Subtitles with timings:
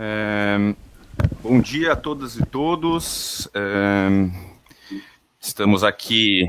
[0.00, 0.76] É,
[1.42, 3.48] bom dia a todas e todos.
[3.52, 4.30] É,
[5.40, 6.46] estamos aqui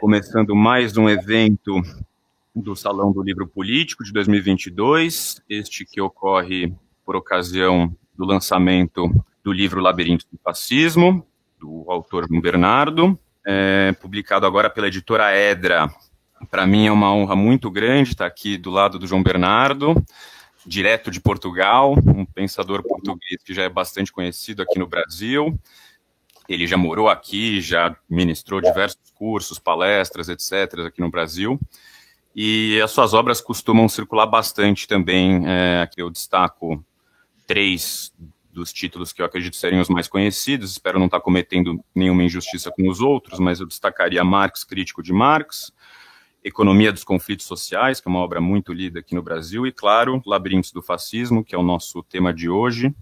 [0.00, 1.80] começando mais um evento
[2.52, 6.74] do Salão do Livro Político de 2022, este que ocorre
[7.06, 9.08] por ocasião do lançamento
[9.44, 11.24] do livro Labirinto do Fascismo,
[11.60, 13.16] do autor Bernardo,
[13.46, 15.88] é, publicado agora pela editora Edra.
[16.50, 19.94] Para mim é uma honra muito grande estar aqui do lado do João Bernardo
[20.66, 25.58] direto de Portugal, um pensador português que já é bastante conhecido aqui no Brasil.
[26.48, 31.58] Ele já morou aqui, já ministrou diversos cursos, palestras, etc., aqui no Brasil.
[32.34, 35.42] E as suas obras costumam circular bastante também.
[35.46, 36.84] É, aqui eu destaco
[37.46, 38.12] três
[38.52, 40.72] dos títulos que eu acredito serem os mais conhecidos.
[40.72, 45.12] Espero não estar cometendo nenhuma injustiça com os outros, mas eu destacaria Marx, Crítico de
[45.12, 45.72] Marx,
[46.44, 50.22] Economia dos Conflitos Sociais, que é uma obra muito lida aqui no Brasil, e, claro,
[50.26, 52.94] Labirintos do Fascismo, que é o nosso tema de hoje.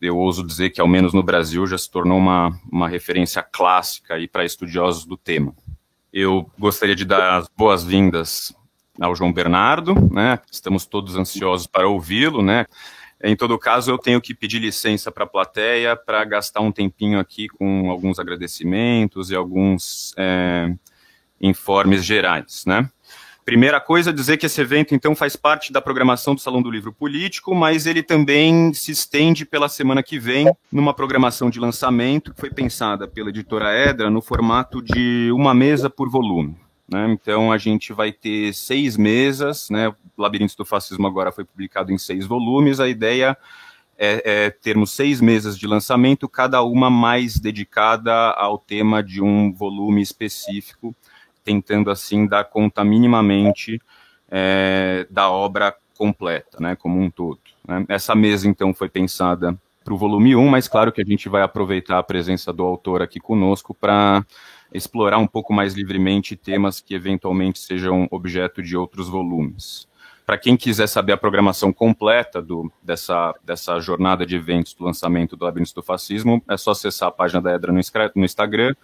[0.00, 4.14] Eu ouso dizer que, ao menos no Brasil, já se tornou uma, uma referência clássica
[4.32, 5.54] para estudiosos do tema.
[6.10, 8.54] Eu gostaria de dar as boas-vindas
[8.98, 10.40] ao João Bernardo, né?
[10.50, 12.66] Estamos todos ansiosos para ouvi-lo, né?
[13.22, 17.20] Em todo caso, eu tenho que pedir licença para a plateia para gastar um tempinho
[17.20, 20.74] aqui com alguns agradecimentos e alguns é,
[21.42, 22.88] informes gerais, né?
[23.44, 26.92] Primeira coisa, dizer que esse evento, então, faz parte da programação do Salão do Livro
[26.92, 32.40] Político, mas ele também se estende pela semana que vem numa programação de lançamento que
[32.40, 36.56] foi pensada pela editora Edra no formato de uma mesa por volume.
[36.88, 37.10] Né?
[37.10, 39.92] Então, a gente vai ter seis mesas, né?
[40.16, 42.78] Labirintos do Fascismo agora foi publicado em seis volumes.
[42.78, 43.36] A ideia
[43.98, 49.52] é, é termos seis mesas de lançamento, cada uma mais dedicada ao tema de um
[49.52, 50.94] volume específico
[51.44, 53.80] tentando assim dar conta minimamente
[54.30, 57.38] é, da obra completa, né, como um todo.
[57.66, 57.84] Né.
[57.88, 61.42] Essa mesa, então, foi pensada para o volume 1, mas claro que a gente vai
[61.42, 64.24] aproveitar a presença do autor aqui conosco para
[64.72, 69.86] explorar um pouco mais livremente temas que eventualmente sejam objeto de outros volumes.
[70.24, 75.36] Para quem quiser saber a programação completa do, dessa, dessa jornada de eventos do lançamento
[75.36, 77.80] do Labirinto do Fascismo, é só acessar a página da Edra no,
[78.14, 78.74] no Instagram,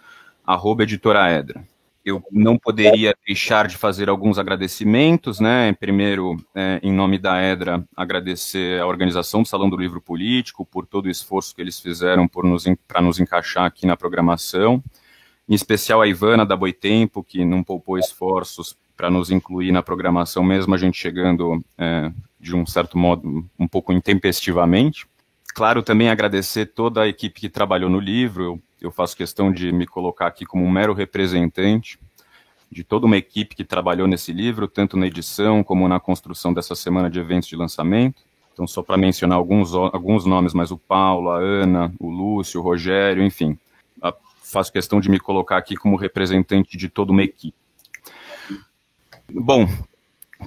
[0.45, 0.85] arroba
[2.09, 5.73] eu não poderia deixar de fazer alguns agradecimentos, né?
[5.73, 10.85] Primeiro, é, em nome da EDRA, agradecer a organização do Salão do Livro Político por
[10.85, 12.65] todo o esforço que eles fizeram para nos,
[13.01, 14.83] nos encaixar aqui na programação.
[15.47, 20.43] Em especial a Ivana da Boitempo, que não poupou esforços para nos incluir na programação,
[20.43, 25.07] mesmo a gente chegando é, de um certo modo um pouco intempestivamente.
[25.55, 28.43] Claro, também agradecer toda a equipe que trabalhou no livro.
[28.43, 31.99] Eu eu faço questão de me colocar aqui como um mero representante
[32.71, 36.75] de toda uma equipe que trabalhou nesse livro, tanto na edição como na construção dessa
[36.75, 38.21] semana de eventos de lançamento.
[38.53, 42.63] Então, só para mencionar alguns, alguns nomes, mas o Paulo, a Ana, o Lúcio, o
[42.63, 43.57] Rogério, enfim,
[44.49, 47.55] faço questão de me colocar aqui como representante de toda uma equipe.
[49.31, 49.67] Bom,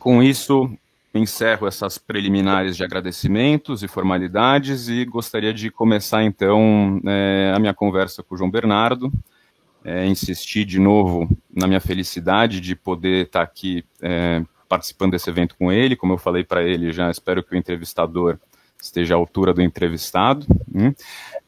[0.01, 0.71] com isso,
[1.15, 7.75] encerro essas preliminares de agradecimentos e formalidades e gostaria de começar então é, a minha
[7.75, 9.13] conversa com o João Bernardo,
[9.85, 15.55] é, insistir de novo na minha felicidade de poder estar aqui é, participando desse evento
[15.57, 18.39] com ele, como eu falei para ele, já espero que o entrevistador
[18.81, 20.47] esteja à altura do entrevistado.
[20.75, 20.93] Hum.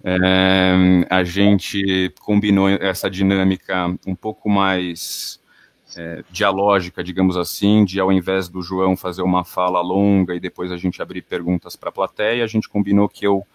[0.05, 5.41] É, a gente combinou essa dinâmica um pouco mais
[5.97, 10.73] é, dialógica, digamos assim, de ao invés do João fazer uma fala longa e depois
[10.73, 13.47] a gente abrir perguntas para a plateia, a gente combinou que eu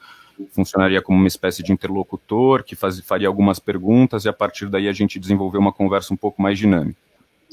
[0.52, 4.88] funcionaria como uma espécie de interlocutor, que faz, faria algumas perguntas e a partir daí
[4.88, 6.98] a gente desenvolveu uma conversa um pouco mais dinâmica.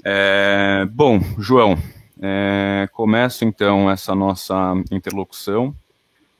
[0.04, 1.76] É, bom, João,
[2.20, 5.74] é, começo então essa nossa interlocução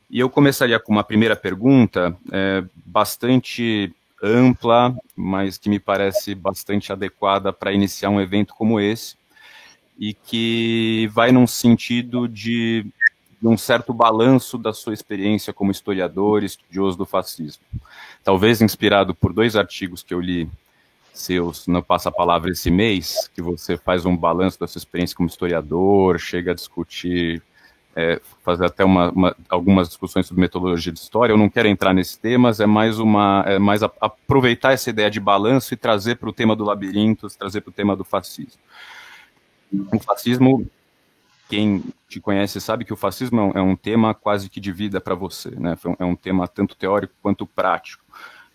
[0.09, 6.93] e eu começaria com uma primeira pergunta é, bastante ampla, mas que me parece bastante
[6.93, 9.17] adequada para iniciar um evento como esse
[9.99, 12.87] e que vai num sentido de,
[13.41, 17.63] de um certo balanço da sua experiência como historiador estudioso do fascismo.
[18.23, 20.49] Talvez inspirado por dois artigos que eu li
[21.15, 25.29] seus no Passa Palavra esse mês, que você faz um balanço da sua experiência como
[25.29, 27.43] historiador, chega a discutir
[27.97, 31.33] é, fazer até uma, uma, algumas discussões sobre metodologia de história.
[31.33, 35.11] Eu não quero entrar nesses temas, é mais uma, é mais a, aproveitar essa ideia
[35.11, 38.61] de balanço e trazer para o tema do labirinto, trazer para o tema do fascismo.
[39.91, 40.69] O fascismo,
[41.49, 45.01] quem te conhece sabe que o fascismo é um é tema quase que de vida
[45.01, 45.77] para você, né?
[45.99, 48.05] É um tema tanto teórico quanto prático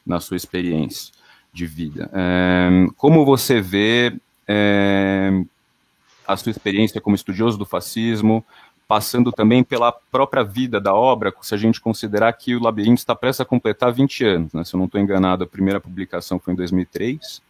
[0.05, 1.13] na sua experiência
[1.51, 2.09] de vida.
[2.13, 4.15] É, como você vê
[4.47, 5.31] é,
[6.27, 8.45] a sua experiência como estudioso do fascismo,
[8.91, 13.15] passando também pela própria vida da obra, se a gente considerar que o Labirinto está
[13.15, 14.65] prestes a completar 20 anos, né?
[14.65, 17.41] se eu não estou enganado, a primeira publicação foi em 2003,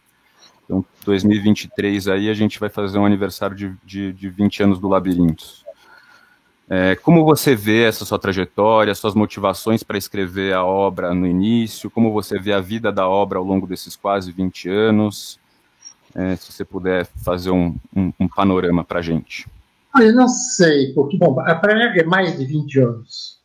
[0.64, 4.86] então 2023 aí a gente vai fazer um aniversário de, de, de 20 anos do
[4.86, 5.64] Labirintos.
[6.70, 11.90] É, como você vê essa sua trajetória, suas motivações para escrever a obra no início,
[11.90, 15.40] como você vê a vida da obra ao longo desses quase 20 anos,
[16.14, 19.48] é, se você puder fazer um, um, um panorama para a gente.
[20.00, 23.40] Eu não sei, porque, bom, para é mais de 20 anos.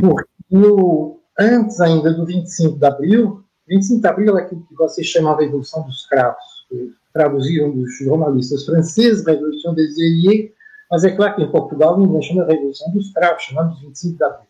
[0.00, 5.06] Porque no, antes ainda do 25 de abril, 25 de abril é aquilo que vocês
[5.06, 6.66] chamam de Revolução dos Cravos,
[7.12, 10.52] traduziram dos jornalistas franceses, Revolução des Ailiers,
[10.90, 14.46] mas é claro que em Portugal ninguém chama Revolução dos Cravos, chamamos 25 de abril.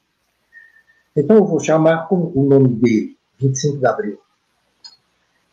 [1.15, 4.19] Então eu vou chamar com o nome dele, 25 de abril.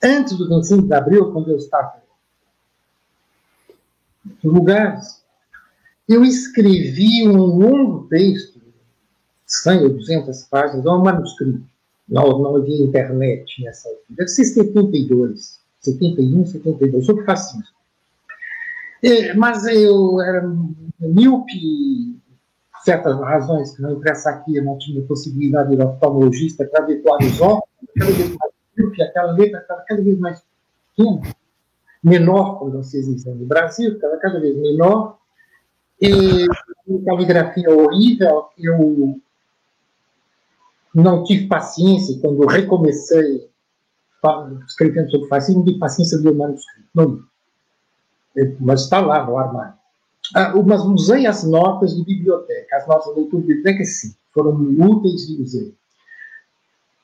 [0.02, 2.00] Antes do 25 de abril, quando eu estava
[4.44, 5.19] em lugares,
[6.10, 8.60] eu escrevi um longo texto,
[9.46, 11.62] 100 ou 200 páginas, um manuscrito.
[12.08, 14.06] Não, não havia internet nessa altura.
[14.10, 17.64] Deve ser 72, 71, 72, sobre fascismo.
[19.04, 20.52] É, mas eu era
[21.00, 22.20] míope,
[22.74, 26.84] por certas razões que não interessa aqui, eu não tinha possibilidade de ir oftalmologista para
[26.84, 27.68] adequar os óculos,
[27.98, 30.44] cada aquela letra estava cada vez mais
[30.98, 31.22] pequena,
[32.04, 35.19] menor, como vocês dizem no Brasil, estava cada vez menor,
[36.02, 36.48] e
[37.06, 39.20] caligrafia horrível, eu
[40.94, 43.50] não tive paciência quando recomecei
[44.68, 46.90] escrevendo sobre fascismo, tive paciência de o manuscrito.
[46.94, 47.24] Não,
[48.60, 49.74] mas está lá no armário.
[50.36, 54.52] Ah, mas usei as notas de biblioteca, as notas de leitura de biblioteca, sim, foram
[54.54, 55.76] úteis e usei.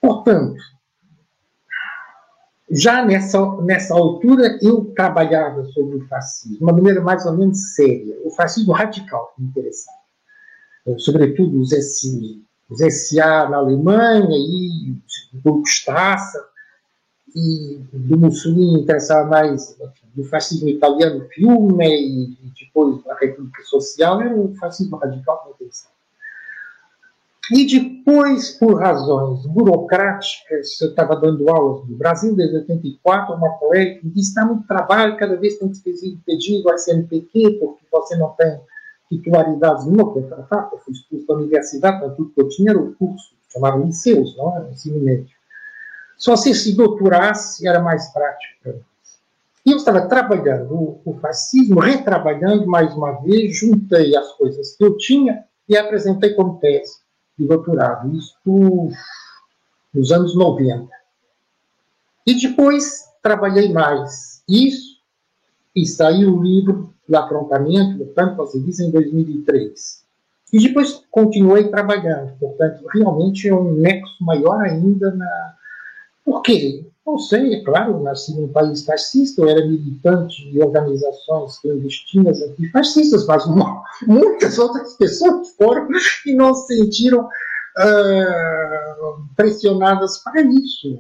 [0.01, 0.62] Portanto,
[2.69, 7.75] já nessa, nessa altura, eu trabalhava sobre o fascismo de uma maneira mais ou menos
[7.75, 8.17] séria.
[8.23, 9.97] O fascismo radical me interessava.
[10.97, 14.95] Sobretudo os, S, os SA na Alemanha e
[15.44, 16.44] o Stassa,
[17.35, 19.77] e do Mussolini interessava mais
[20.15, 25.53] do fascismo italiano, filme, e depois a República Social, era o fascismo radical que me
[25.56, 25.94] interessava.
[27.51, 34.00] E depois, por razões burocráticas, eu estava dando aulas no Brasil desde 84, uma colega
[34.03, 38.30] disse: está muito trabalho, cada vez tem que pedir pedido ao SNPq, porque você não
[38.30, 38.59] tem
[39.09, 40.38] titularidade nenhuma, porque eu
[40.71, 44.36] eu fui expulso da universidade, então tudo que eu tinha era o curso, chamavam liceus,
[44.38, 45.36] não era ensino médio.
[46.18, 48.12] Só se se doutorasse era mais
[48.74, 48.81] mim.
[49.68, 54.83] E eu estava trabalhando o, o fascismo, retrabalhando mais uma vez, juntei as coisas que
[54.83, 57.05] eu tinha e apresentei como tese
[57.38, 58.90] de doutorado, isto
[59.94, 60.90] nos anos 90.
[62.26, 65.00] E depois trabalhei mais isso
[65.76, 70.06] e saiu o livro do aprontamento, portanto, você diz, em 2003.
[70.54, 75.56] E depois continuei trabalhando, portanto, realmente é um nexo maior ainda na.
[76.24, 76.86] Por quê?
[77.06, 83.28] Não sei, é claro, nasci num país fascista, eu era militante de organizações clandestinas antifascistas,
[83.28, 83.46] mas
[84.07, 85.88] muitas outras pessoas foram
[86.25, 91.00] e não se sentiram uh, pressionadas para isso.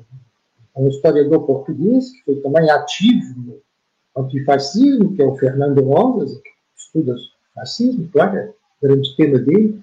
[0.77, 6.49] Um historiador português, que foi também ativo no antifascismo, que é o Fernando Rosas, que
[6.77, 7.15] estuda
[7.55, 9.81] fascismo, claro, é o grande tema dele,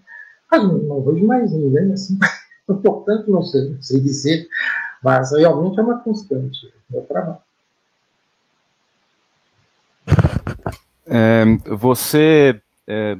[0.48, 2.16] mas não, não vejo mais ninguém assim.
[2.66, 4.48] Portanto, não sei, não sei dizer
[5.02, 7.38] mas realmente é uma constante no trabalho.
[11.04, 13.18] É, você, é,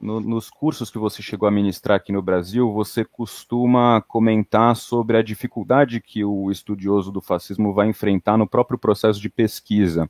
[0.00, 5.18] no, nos cursos que você chegou a ministrar aqui no Brasil, você costuma comentar sobre
[5.18, 10.08] a dificuldade que o estudioso do fascismo vai enfrentar no próprio processo de pesquisa,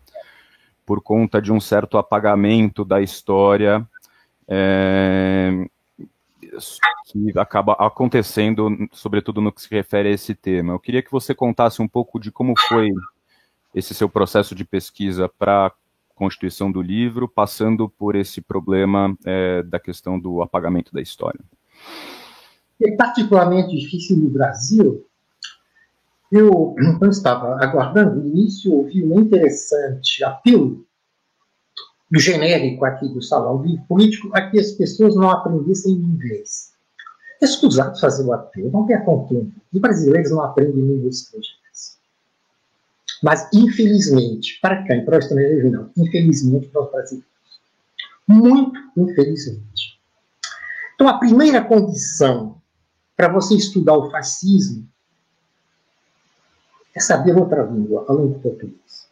[0.84, 3.84] por conta de um certo apagamento da história
[4.46, 5.68] é,
[7.06, 10.72] que acaba acontecendo, sobretudo no que se refere a esse tema.
[10.72, 12.90] Eu queria que você contasse um pouco de como foi
[13.74, 15.72] esse seu processo de pesquisa para a
[16.14, 21.40] constituição do livro, passando por esse problema é, da questão do apagamento da história.
[22.82, 25.06] É particularmente difícil no Brasil.
[26.32, 30.85] Eu, quando estava aguardando o início, ouvi um interessante apelo
[32.14, 36.72] genérico aqui do Salão Vivo Político a que as pessoas não aprendessem inglês.
[37.40, 39.52] Escusado fazer o apelo, não percam tempo.
[39.72, 41.98] Os brasileiros não aprendem línguas estrangeiras.
[43.22, 45.04] Mas, infelizmente, para quem?
[45.04, 45.90] Para os estrangeiros, não.
[45.96, 47.28] Infelizmente, para os brasileiros.
[48.26, 50.00] Muito infelizmente.
[50.94, 52.56] Então, a primeira condição
[53.16, 54.86] para você estudar o fascismo
[56.94, 59.05] é saber outra língua, além do português.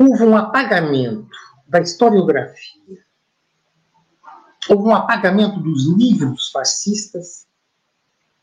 [0.00, 1.28] Houve um apagamento
[1.68, 2.80] da historiografia
[4.68, 7.46] houve um apagamento dos livros fascistas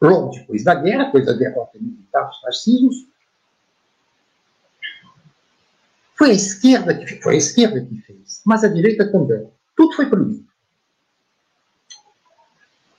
[0.01, 3.07] logo depois da guerra, depois da derrota militar dos fascismos.
[6.15, 9.49] Foi a esquerda que foi a esquerda que fez, mas a direita também.
[9.75, 10.47] Tudo foi proibido.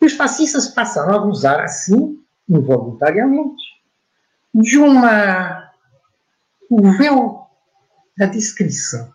[0.00, 3.62] E os fascistas passaram a usar assim, involuntariamente,
[4.54, 5.68] de uma
[6.70, 7.47] o véu
[8.18, 9.08] da descrição.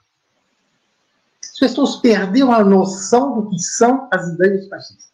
[1.42, 5.12] As pessoas perderam a noção do que são as ideias fascistas.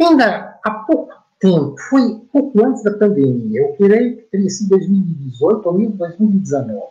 [0.00, 5.66] Ainda há pouco tempo, foi pouco antes da pandemia, eu creio que teria sido 2018
[5.66, 6.82] ou mesmo 2019,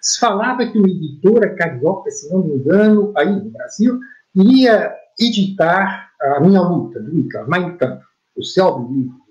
[0.00, 3.98] se falava que uma editora carioca, se não me engano, aí no Brasil,
[4.34, 8.04] iria editar a minha luta, do Hitler, Mein Kampf,
[8.36, 9.25] o céu do livro.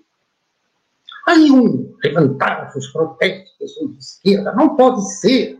[1.26, 5.58] Aí um, levantaram os protestos, pessoas de esquerda, não pode ser.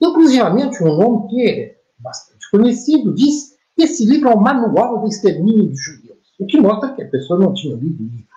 [0.00, 5.06] Inclusivamente um nome que é bastante conhecido diz que esse livro é um manual do
[5.06, 6.18] extermínio dos judeus.
[6.40, 8.32] O que mostra que a pessoa não tinha lido o livro.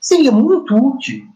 [0.00, 1.26] Seria muito útil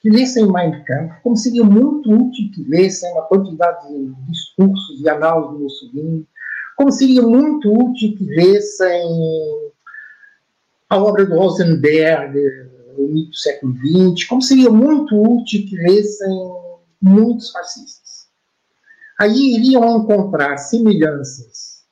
[0.00, 5.08] que lessem Mein Kampf, como seria muito útil que lessem uma quantidade de discursos e
[5.08, 6.28] análises do Mussolini,
[6.76, 9.02] como seria muito útil que lessem
[10.88, 12.69] a obra do Rosenberg,
[13.04, 16.52] o mito do século XX, como seria muito útil que lessem
[17.00, 18.28] muitos fascistas.
[19.18, 21.84] Aí iriam encontrar semelhanças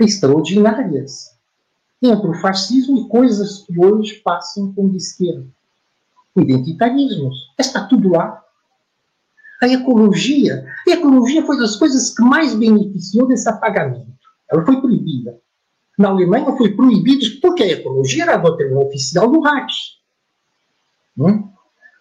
[0.00, 1.36] extraordinárias
[2.00, 5.46] entre o fascismo e coisas que hoje passam como de esquerda.
[6.34, 8.40] O identitarismo, está tudo lá.
[9.60, 14.06] A ecologia, a ecologia foi das coisas que mais beneficiou desse apagamento.
[14.48, 15.40] Ela foi proibida.
[15.98, 19.98] Na Alemanha foi proibida porque a ecologia era a doutrina oficial do Reich.
[21.18, 21.50] Hum?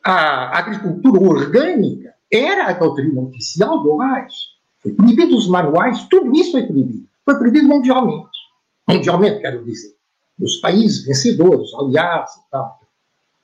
[0.04, 4.36] A agricultura orgânica era a doutrina oficial do Reich.
[4.80, 8.40] Foi proibido os manuais, tudo isso foi proibido foi proibido mundialmente.
[8.88, 9.94] Mundialmente, quero dizer.
[10.40, 12.80] Nos países vencedores, aliados e tal.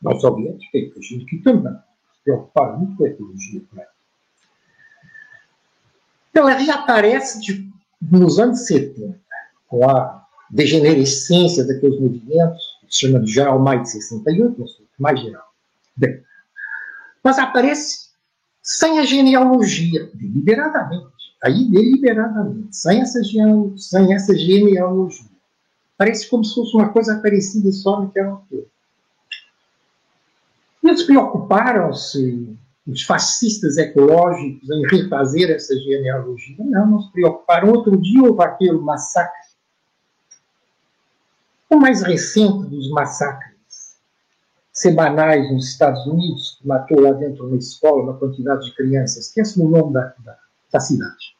[0.01, 3.61] Não soviéticos, tem gente que também se preocuparam muito com a ecologia.
[3.73, 3.85] Né?
[6.33, 7.69] Ela reaparece de,
[8.01, 9.19] nos anos 70,
[9.67, 10.22] com a
[10.53, 15.45] degenerescência daqueles movimentos, que se chama de geral mais de 68, não sei, mais geral.
[15.95, 16.21] Bem,
[17.23, 18.09] mas aparece
[18.61, 23.19] sem a genealogia, deliberadamente aí deliberadamente, sem essa,
[23.75, 25.27] sem essa genealogia.
[25.97, 28.65] Parece como se fosse uma coisa parecida só naquela altura.
[30.81, 32.57] Eles preocuparam-se,
[32.87, 36.55] os fascistas ecológicos, em refazer essa genealogia.
[36.59, 37.71] Não, não se preocuparam.
[37.71, 39.52] Outro dia houve aquele massacre.
[41.73, 43.97] O mais recente dos massacres
[44.71, 49.27] semanais nos Estados Unidos, que matou lá dentro uma escola uma quantidade de crianças.
[49.27, 50.37] Esquece o nome da, da,
[50.71, 51.33] da cidade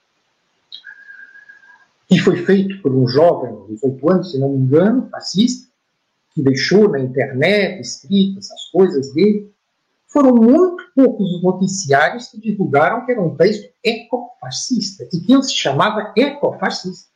[2.14, 5.68] que foi feito por um jovem de 18 anos, se não me engano, fascista,
[6.34, 9.52] que deixou na internet escritas as coisas dele.
[10.08, 15.44] Foram muito poucos os noticiários que divulgaram que era um texto ecofascista e que ele
[15.44, 17.10] se chamava ecofascista.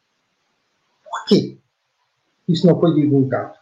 [1.04, 1.58] Por quê?
[2.48, 3.54] Isso não foi divulgado.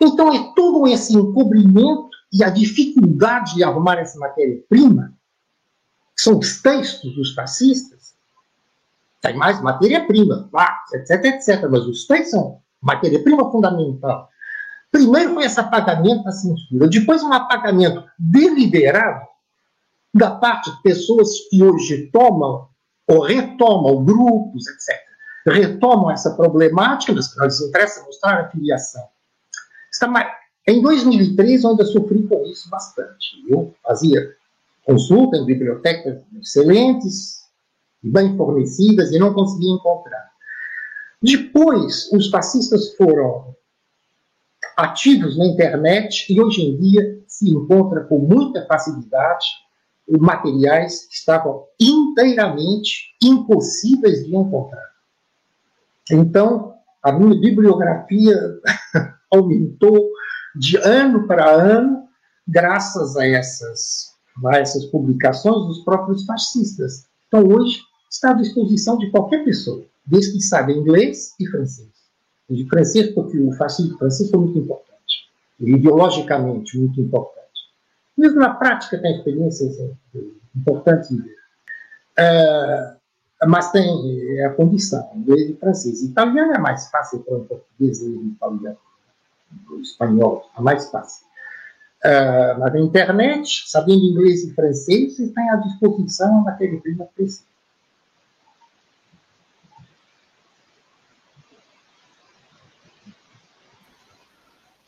[0.00, 5.12] Então é todo esse encobrimento e a dificuldade de arrumar essa matéria-prima,
[6.16, 8.14] são os textos dos fascistas,
[9.20, 10.50] tem mais matéria-prima,
[10.92, 11.68] etc, etc.
[11.70, 14.28] Mas os três são matéria-prima fundamental.
[14.90, 19.26] Primeiro foi esse apagamento da censura, depois um apagamento deliberado
[20.14, 22.68] da parte de pessoas que hoje tomam
[23.08, 25.11] ou retomam grupos, etc.
[25.46, 29.02] Retomam essa problemática, mas que nos interessa mostrar a filiação.
[30.66, 33.26] Em 2003, eu ainda sofri com isso bastante.
[33.48, 34.34] Eu fazia
[34.84, 37.42] consulta em bibliotecas excelentes,
[38.02, 40.30] bem fornecidas e não conseguia encontrar.
[41.20, 43.54] Depois, os fascistas foram
[44.76, 49.46] ativos na internet e hoje em dia se encontra com muita facilidade
[50.08, 54.91] materiais que estavam inteiramente impossíveis de encontrar.
[56.10, 58.38] Então, a minha bibliografia
[59.32, 60.10] aumentou
[60.54, 62.08] de ano para ano
[62.46, 64.12] graças a essas,
[64.46, 67.06] a essas publicações dos próprios fascistas.
[67.28, 67.80] Então, hoje,
[68.10, 71.88] está à disposição de qualquer pessoa, desde que saiba inglês e francês.
[72.50, 77.32] De francês, porque o fascismo francês foi muito importante, ideologicamente muito importante.
[78.16, 79.76] Mesmo na prática tem experiências
[80.54, 81.36] importantes de ver.
[82.18, 83.01] Uh,
[83.46, 86.02] mas tem é, a condição, inglês e francês.
[86.02, 88.78] Italiano é mais fácil para um português e italiano,
[89.80, 91.26] espanhol, é mais fácil.
[92.04, 97.44] Uh, mas na internet, sabendo inglês e francês, você tem à disposição naquele clima preciso.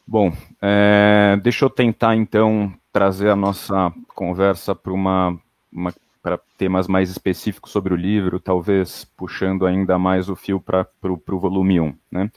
[0.07, 0.33] Bom,
[0.63, 5.37] é, deixa eu tentar então trazer a nossa conversa para uma,
[5.73, 5.93] uma
[6.25, 11.39] para temas mais específicos sobre o livro, talvez puxando ainda mais o fio para o
[11.39, 11.95] volume 1.
[12.11, 12.33] Né?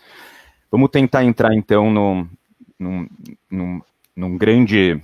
[0.70, 2.30] Vamos tentar entrar então no,
[2.78, 3.08] num,
[3.50, 3.82] num,
[4.14, 5.02] num grande.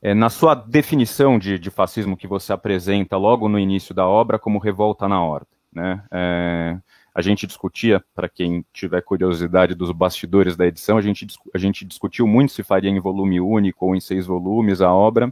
[0.00, 4.38] É, na sua definição de, de, fascismo que você apresenta logo no início da obra
[4.38, 5.52] como revolta na ordem.
[5.70, 6.02] Né?
[6.10, 6.78] É,
[7.14, 11.84] a gente discutia, para quem tiver curiosidade dos bastidores da edição, a gente, a gente
[11.84, 15.30] discutiu muito se faria em volume único ou em seis volumes a obra,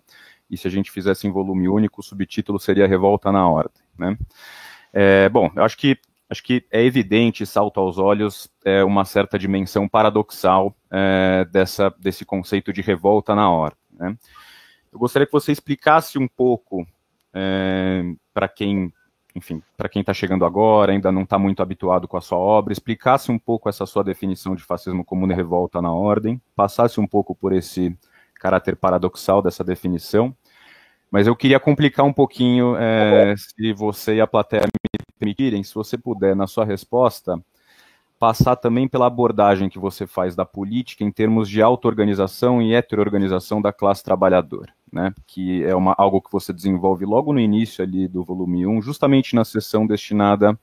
[0.50, 3.82] e se a gente fizesse em volume único, o subtítulo seria Revolta na Ordem.
[3.98, 4.16] Né?
[4.92, 9.38] É, bom, eu acho que, acho que é evidente, salto aos olhos, é, uma certa
[9.38, 13.78] dimensão paradoxal é, dessa, desse conceito de revolta na ordem.
[13.92, 14.16] Né?
[14.92, 16.86] Eu gostaria que você explicasse um pouco
[17.34, 18.02] é,
[18.32, 18.92] para quem,
[19.34, 22.72] enfim, para quem está chegando agora, ainda não está muito habituado com a sua obra,
[22.72, 27.06] explicasse um pouco essa sua definição de fascismo comum e revolta na ordem, passasse um
[27.06, 27.94] pouco por esse
[28.38, 30.35] caráter paradoxal dessa definição.
[31.11, 35.75] Mas eu queria complicar um pouquinho, é, se você e a plateia me permitirem, se
[35.75, 37.42] você puder, na sua resposta,
[38.18, 43.62] passar também pela abordagem que você faz da política em termos de auto-organização e heteroorganização
[43.62, 45.14] da classe trabalhadora, né?
[45.26, 49.35] que é uma, algo que você desenvolve logo no início ali do volume 1, justamente
[49.35, 50.59] na sessão destinada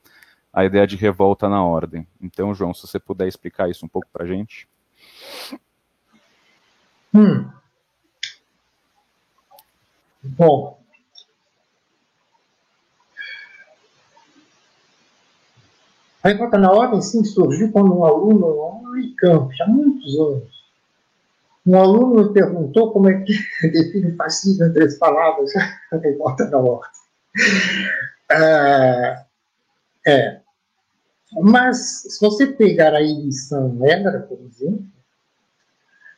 [0.52, 2.06] à ideia de revolta na ordem.
[2.22, 4.68] Então, João, se você puder explicar isso um pouco para a gente.
[7.14, 7.50] Hum,
[10.28, 10.80] Bom,
[16.24, 20.66] a revolta na ordem sim surgiu quando um aluno, um Unicamp, há muitos anos,
[21.66, 23.34] um aluno me perguntou como é que
[23.70, 25.52] define fascismo em três palavras,
[25.94, 26.92] a revolta na ordem.
[28.32, 29.26] É,
[30.08, 30.42] é.
[31.34, 34.86] Mas, se você pegar a edição negra, por exemplo,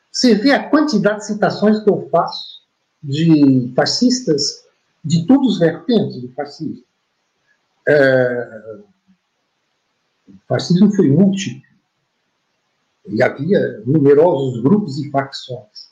[0.10, 2.67] você vê a quantidade de citações que eu faço
[3.08, 4.68] de fascistas
[5.04, 6.84] de todos os vertentes do fascismo.
[7.88, 8.80] É,
[10.28, 11.62] o fascismo foi múltiplo
[13.08, 15.88] e havia numerosos grupos e facções.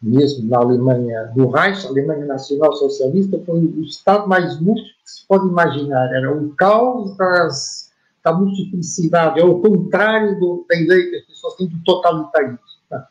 [0.00, 5.10] Mesmo na Alemanha do Reich, a Alemanha Nacional Socialista foi o estado mais múltiplo que
[5.10, 6.14] se pode imaginar.
[6.14, 11.56] Era o caos das, da multiplicidade, é o contrário do, da ideia que as pessoas
[11.56, 12.60] têm do totalitarismo.
[12.88, 13.08] Tá?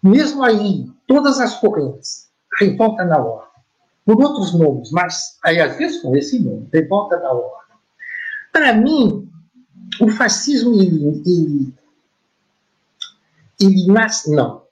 [0.00, 2.27] Mesmo aí, todas as correntes
[2.58, 3.48] revolta na ordem.
[4.04, 7.76] Por outros nomes, mas aí às vezes com esse nome, revolta na ordem.
[8.52, 9.30] Para mim,
[10.00, 11.74] o fascismo, ele, ele,
[13.60, 14.62] ele nasce, não.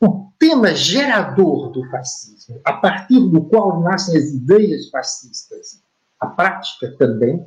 [0.00, 5.82] O tema gerador do fascismo, a partir do qual nascem as ideias fascistas,
[6.18, 7.46] a prática também,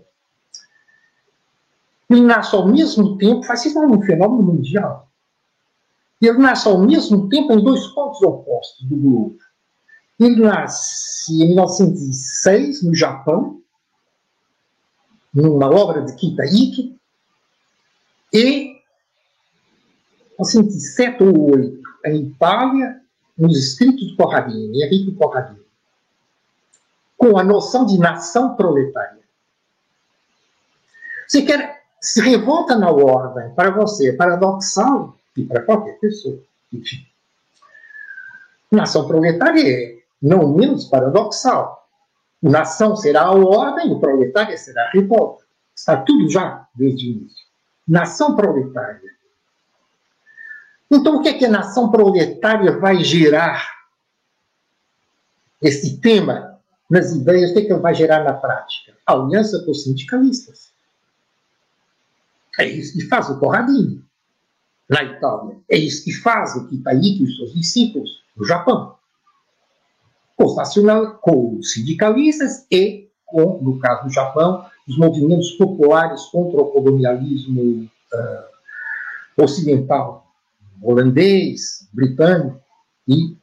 [2.10, 5.03] ele nasce ao mesmo tempo, fascismo é um fenômeno mundial,
[6.28, 9.38] ele nasce ao mesmo tempo em dois pontos opostos do globo.
[10.20, 13.62] Ele nasce em 1906, no Japão,
[15.34, 16.98] numa obra de Kita Ike,
[18.32, 18.74] e
[20.40, 23.02] 1907 ou 8, em Itália,
[23.38, 25.64] nos escritos de Corradini, Henrique Corradini,
[27.18, 29.24] com a noção de nação proletária.
[31.28, 36.40] Você quer se revolta na ordem, para você é paradoxal, e para qualquer pessoa.
[36.72, 37.06] Enfim.
[38.72, 41.88] Nação proletária é não menos paradoxal.
[42.42, 45.46] Nação será a ordem, o proletária será a revolta.
[45.76, 47.46] Está tudo já desde o início.
[47.88, 49.14] Nação proletária.
[50.90, 53.68] Então, o que é que a nação proletária vai gerar?
[55.62, 58.94] Esse tema nas ideias, o que é que vai gerar na prática?
[59.06, 60.72] A aliança com os sindicalistas.
[62.60, 64.04] É isso que faz o Corradini
[64.94, 65.58] na Itália.
[65.68, 68.96] É isso que faz o Kitaiki e os seus discípulos no Japão.
[70.58, 76.66] Nacional, com os sindicalistas e com, no caso do Japão, os movimentos populares contra o
[76.66, 80.28] colonialismo uh, ocidental,
[80.82, 82.62] holandês, britânico
[83.08, 83.38] e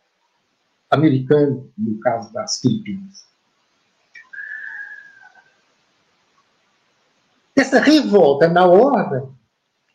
[0.90, 3.24] americano, no caso das Filipinas.
[7.56, 9.26] Essa revolta na ordem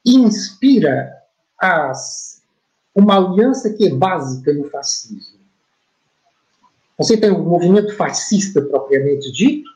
[0.03, 1.24] inspira
[1.59, 2.41] as,
[2.93, 5.39] uma aliança que é básica no fascismo.
[6.97, 9.69] Você tem o um movimento fascista propriamente dito,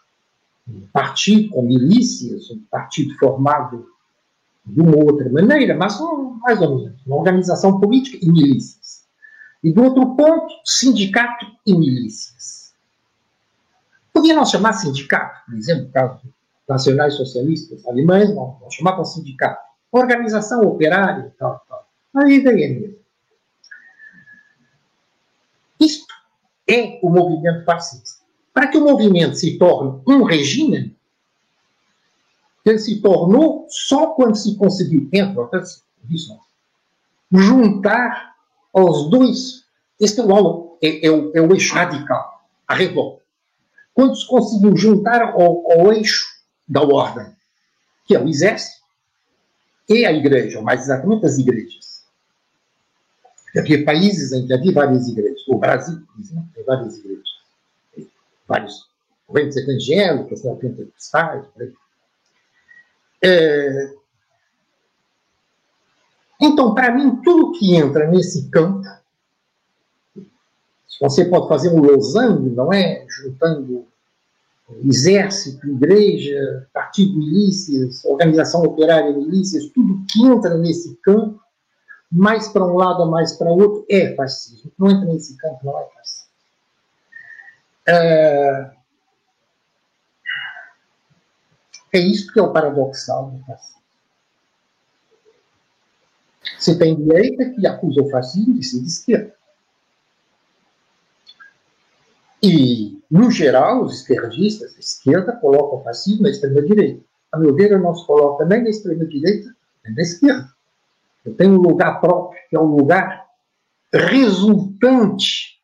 [0.68, 3.90] um partido com milícias, um partido formado
[4.66, 6.00] de uma outra maneira, mas
[6.42, 9.04] mais ou menos, uma organização política e milícias.
[9.64, 12.74] E do outro ponto, sindicato e milícias.
[14.14, 16.22] Podia não chamar sindicato, por exemplo, no caso
[16.68, 19.69] nacionais socialistas alemães, não, não chamavam sindicato.
[19.92, 21.88] Organização operária e tal, tal.
[22.14, 23.00] A ideia é mesmo.
[25.80, 26.14] Isto
[26.68, 28.20] é o movimento fascista.
[28.54, 30.96] Para que o movimento se torne um regime,
[32.66, 36.42] ele se tornou só quando se conseguiu, entre outras visões,
[37.32, 38.36] juntar
[38.74, 39.66] aos dois.
[40.00, 43.22] Este é o, é, é, o, é o eixo radical, a revolta.
[43.94, 46.26] Quando se conseguiu juntar ao, ao eixo
[46.68, 47.28] da ordem,
[48.06, 48.79] que é o exército,
[49.90, 52.06] e a igreja, ou mais exatamente as igrejas.
[53.58, 55.42] Havia países em que havia várias igrejas.
[55.48, 57.30] O Brasil, por exemplo, tem várias igrejas.
[57.96, 58.12] Tem
[58.48, 58.88] vários
[59.26, 61.74] correntes evangélicas, né, pentecostais, por aí.
[63.24, 63.94] É...
[66.40, 68.88] Então, para mim, tudo que entra nesse campo,
[71.02, 73.06] você pode fazer um losango, não é?
[73.08, 73.89] Juntando
[74.84, 81.42] exército, igreja, partido milícias, organização operária milícias, tudo que entra nesse campo,
[82.12, 84.72] mais para um lado ou mais para outro, é fascismo.
[84.78, 86.30] Não entra nesse campo, não é fascismo.
[87.88, 88.72] É,
[91.94, 93.80] é isso que é o paradoxal do fascismo.
[96.58, 99.36] Você tem direita que acusa o fascismo de ser de esquerda.
[102.42, 107.04] E, no geral, os esquerdistas, a esquerda, colocam o fascismo na extrema-direita.
[107.32, 110.50] A meu ver, não se coloca nem na extrema-direita, nem na esquerda.
[111.26, 113.26] Eu tenho um lugar próprio, que é um lugar
[113.94, 115.60] resultante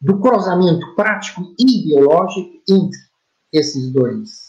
[0.00, 2.98] do cruzamento prático e ideológico entre
[3.52, 4.46] esses dois,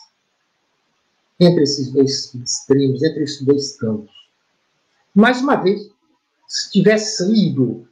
[1.39, 4.11] entre esses dois extremos, entre esses dois campos.
[5.15, 5.89] Mais uma vez,
[6.47, 7.87] se tivesse saído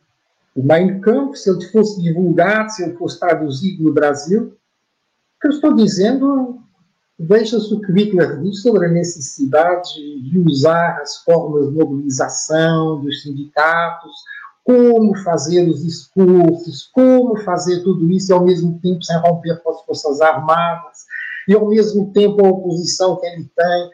[0.58, 5.48] o Mein Kampf, se ele fosse divulgado, se ele fosse traduzido no Brasil, o que
[5.50, 6.58] eu estou dizendo,
[7.20, 13.22] veja-se o que Hitler diz sobre a necessidade de usar as formas de mobilização dos
[13.22, 14.12] sindicatos,
[14.63, 19.70] como fazer os discursos, como fazer tudo isso e ao mesmo tempo sem romper com
[19.70, 21.06] as forças armadas,
[21.48, 23.91] e ao mesmo tempo a oposição que ele tem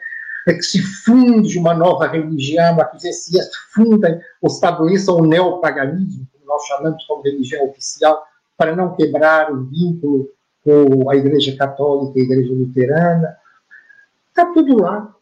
[0.48, 3.38] é que se funde uma nova religião, a que se
[3.74, 8.22] fundem ou estabeleçam o neopaganismo, nós chamamos como religião oficial,
[8.56, 10.28] para não quebrar o vínculo
[10.62, 13.36] com a Igreja Católica e a Igreja Luterana.
[14.30, 15.14] Está tudo lá.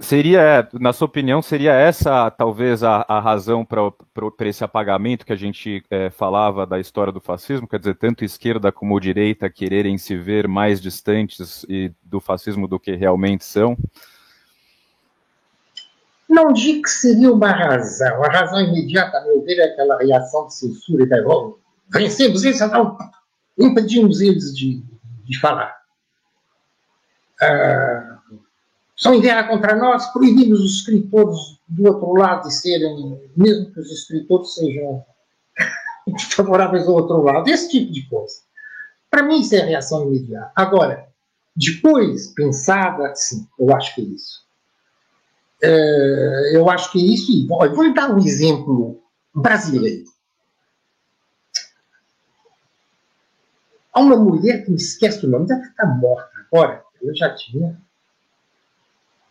[0.00, 5.36] Seria, na sua opinião, seria essa talvez a, a razão para esse apagamento que a
[5.36, 7.66] gente é, falava da história do fascismo?
[7.66, 12.78] Quer dizer, tanto esquerda como direita quererem se ver mais distantes e, do fascismo do
[12.78, 13.78] que realmente são?
[16.28, 18.24] Não digo que seria uma razão.
[18.24, 21.22] A razão imediata, a meu ver, é aquela reação de censura e da
[21.88, 22.96] vencemos isso, não
[23.58, 24.82] impedimos eles de,
[25.24, 25.76] de falar.
[27.40, 28.18] Ah,
[28.96, 31.36] são em guerra contra nós, proibimos os escritores
[31.68, 35.04] do outro lado de serem, mesmo que os escritores sejam
[36.30, 38.36] favoráveis ao outro lado, esse tipo de coisa.
[39.10, 40.52] Para mim, isso é reação imediata.
[40.54, 41.08] Agora,
[41.56, 44.43] depois, pensada, sim, eu acho que é isso.
[45.66, 47.46] É, eu acho que é isso.
[47.48, 49.02] Vou lhe dar um exemplo
[49.34, 50.04] brasileiro.
[53.92, 56.84] Há uma mulher que me esquece o nome, deve estar morta agora.
[57.00, 57.80] Eu já tinha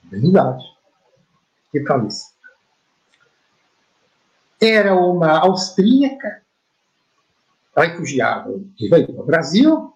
[0.05, 0.63] bem idade.
[1.71, 2.33] Que faleceu.
[4.61, 6.41] Era uma austríaca
[7.75, 9.92] refugiada que veio para o Brasil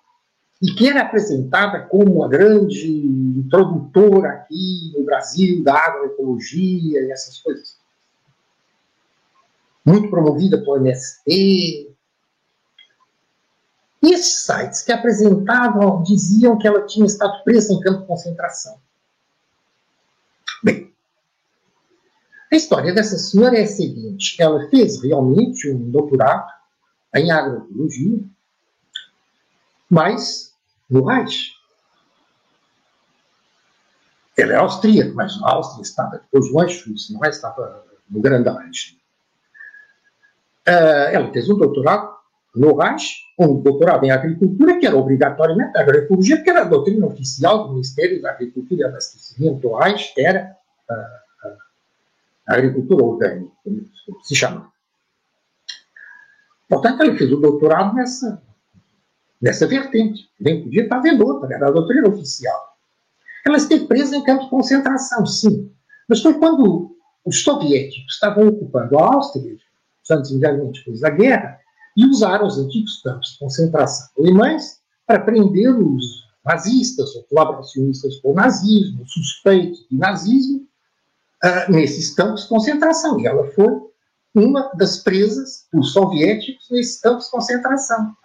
[0.62, 7.40] e que era apresentada como a grande introdutora aqui no Brasil da agroecologia e essas
[7.40, 7.78] coisas.
[9.86, 11.96] Muito promovida pelo MST.
[14.02, 18.80] E esses sites que apresentavam diziam que ela tinha estado presa em campo de concentração.
[20.64, 20.92] Bem,
[22.52, 26.52] a história dessa senhora é a seguinte: ela fez realmente um doutorado
[27.16, 28.20] em agroecologia,
[29.90, 30.47] mas
[30.90, 31.54] no Reich.
[34.38, 37.30] Ele é austríaco, mas a Áustria estava depois do Anschluss, não é?
[37.30, 38.98] Estava no Grande Reich.
[40.68, 42.16] Uh, ela fez um doutorado
[42.56, 47.68] no Reich, um doutorado em agricultura, que era obrigatoriamente agroecologia, porque era a doutrina oficial
[47.68, 50.56] do Ministério da Agricultura e Abastecimento do Reich, era
[50.90, 51.58] uh, uh,
[52.48, 54.72] a agricultura orgânica, como se chama.
[56.70, 58.42] Portanto, ele fez o doutorado nessa,
[59.42, 60.30] nessa vertente.
[60.40, 62.78] Nem podia vendo outra, era a doutrina oficial.
[63.46, 65.72] Ela esteve presa em campos de concentração, sim.
[66.08, 66.96] Mas foi quando
[67.26, 69.58] os soviéticos estavam ocupando a Áustria,
[70.10, 71.60] anos imediatamente depois da guerra,
[71.96, 78.32] e usaram os antigos campos de concentração alemães para prender os nazistas ou colaboracionistas com
[78.32, 80.66] o nazismo, suspeitos de nazismo,
[81.44, 83.20] uh, nesses campos de concentração.
[83.20, 83.82] E ela foi
[84.34, 88.16] uma das presas dos soviéticos nesses campos de concentração.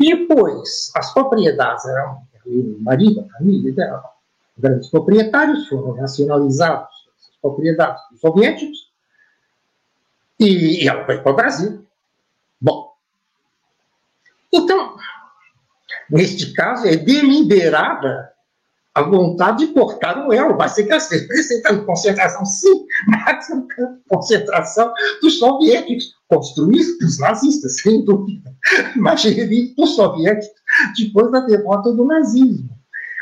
[0.00, 4.04] E depois, as propriedades eram o marido, a família dela,
[4.58, 8.90] grandes proprietários, foram nacionalizados as propriedades dos soviéticos,
[10.38, 11.86] e, e ela foi para o Brasil.
[12.60, 12.92] Bom,
[14.52, 14.96] então,
[16.10, 18.31] neste caso, é deliberada
[18.94, 20.56] a vontade de cortar o elo.
[20.56, 26.14] Vai ser que esse campo de concentração, sim, mas um campo de concentração dos soviéticos,
[26.28, 28.54] construído pelos nazistas, sem dúvida,
[28.96, 30.60] mas gerido por soviéticos
[30.96, 32.70] depois da derrota do nazismo.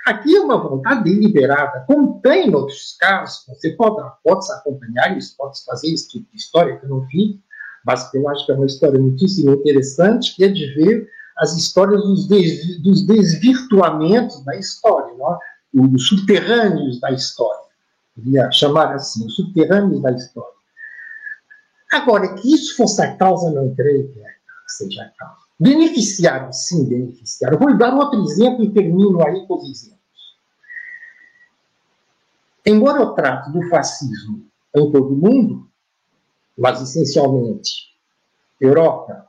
[0.06, 5.36] Aqui é uma vontade deliberada, como tem em outros casos, você pode, pode acompanhar isso,
[5.36, 7.38] pode fazer esse tipo de história que eu não vi,
[7.84, 11.06] mas eu acho que é uma história muitíssimo interessante, que é de ver
[11.40, 15.38] as histórias dos desvirtuamentos da história, não é?
[15.74, 17.60] Os subterrâneos da história.
[18.14, 20.54] Queria chamar assim, os subterrâneos da história.
[21.92, 24.22] Agora, que isso fosse a causa, não creio que
[24.68, 25.40] seja a causa.
[25.58, 27.58] Beneficiaram, sim, beneficiaram.
[27.58, 30.00] Vou dar outro exemplo e termino aí com os exemplos.
[32.64, 35.68] Embora eu trate do fascismo em todo o mundo,
[36.56, 37.90] mas essencialmente
[38.60, 39.28] Europa,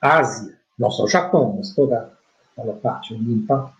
[0.00, 2.16] Ásia, não só o Japão, mas toda
[2.52, 3.74] aquela parte oriental,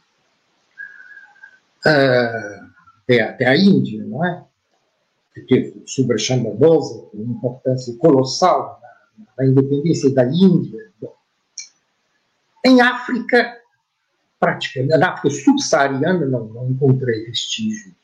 [1.86, 4.44] até, até a Índia, não é?
[5.32, 8.80] Que teve sobre Chandanosa, uma importância colossal
[9.18, 10.90] na, na independência da Índia.
[12.64, 13.56] Em África,
[14.40, 17.94] praticamente, na África subsaariana, não, não encontrei vestígio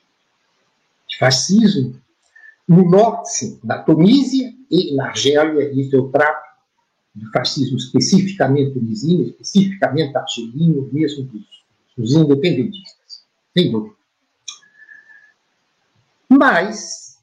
[1.09, 2.01] de fascismo.
[2.68, 6.53] No norte, na Tunísia e na Argélia, isso eu trato
[7.14, 11.64] de fascismo especificamente tunisino, especificamente argelino, mesmo dos,
[11.97, 13.02] dos independentistas
[13.55, 13.95] dúvida.
[16.29, 17.19] Mas,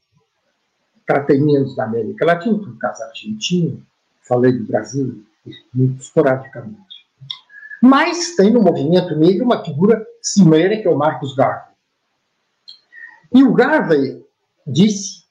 [1.06, 3.84] tratei menos da América Latina, por caso argentino,
[4.22, 5.26] falei do Brasil
[5.74, 6.78] muito esporadicamente.
[7.82, 11.74] Mas tem no movimento negro uma figura cimeira que é o Marcos Garvey.
[13.34, 14.24] E o Garvey
[14.68, 15.24] disse,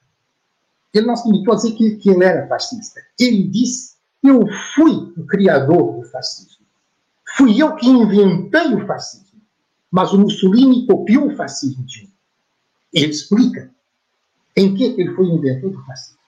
[0.95, 3.01] ele não se limitou a dizer que, que ele era fascista.
[3.19, 6.65] Ele disse, eu fui o criador do fascismo.
[7.37, 9.28] Fui eu que inventei o fascismo.
[9.90, 12.09] Mas o Mussolini copiou o fascismo de um.
[12.92, 13.70] Ele explica
[14.57, 16.18] em que ele foi inventor do fascismo.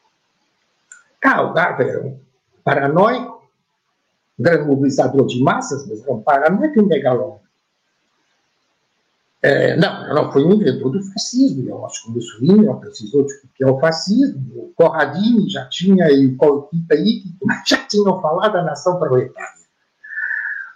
[1.20, 2.18] Karl Garber era um
[2.64, 3.50] paranoico,
[4.38, 7.40] um grande mobilizador de massas, mas era um paranoico e um megalômano.
[9.42, 11.68] É, não, não foi um inventor do fascismo.
[11.68, 14.42] Eu acho que o Mussolini não precisou de copiar o fascismo.
[14.54, 16.94] O Corradini já tinha, e o Colpita
[17.66, 19.59] já tinham falado da nação proletária.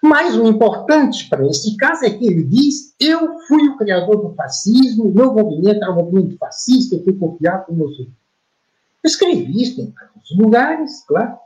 [0.05, 4.35] Mas o importante para esse caso é que ele diz: eu fui o criador do
[4.35, 8.15] fascismo, meu movimento era um movimento fascista, eu fui copiado por Mussolini.
[9.03, 11.39] Eu escrevi isso em vários lugares, claro.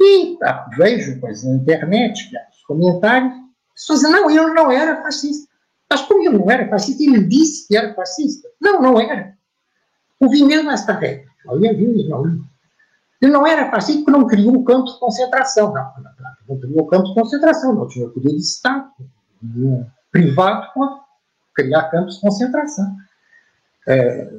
[0.00, 3.34] E ah, vejo pois, na internet, os comentários,
[3.74, 5.46] pessoas dizem: não, ele não era fascista.
[5.90, 8.48] Mas como ele não era fascista, ele disse que era fascista.
[8.58, 9.36] Não, não era.
[10.18, 11.26] Ouvi mesmo esta regra.
[11.46, 12.42] Olha, viu, não.
[13.20, 15.74] Ele não era fascista porque não criou um campo de concentração.
[15.74, 16.19] Não, não,
[16.52, 18.90] um campo de concentração, não tinha poder de Estado,
[20.10, 21.00] privado, para
[21.54, 22.96] criar campos de concentração.
[23.88, 24.32] É,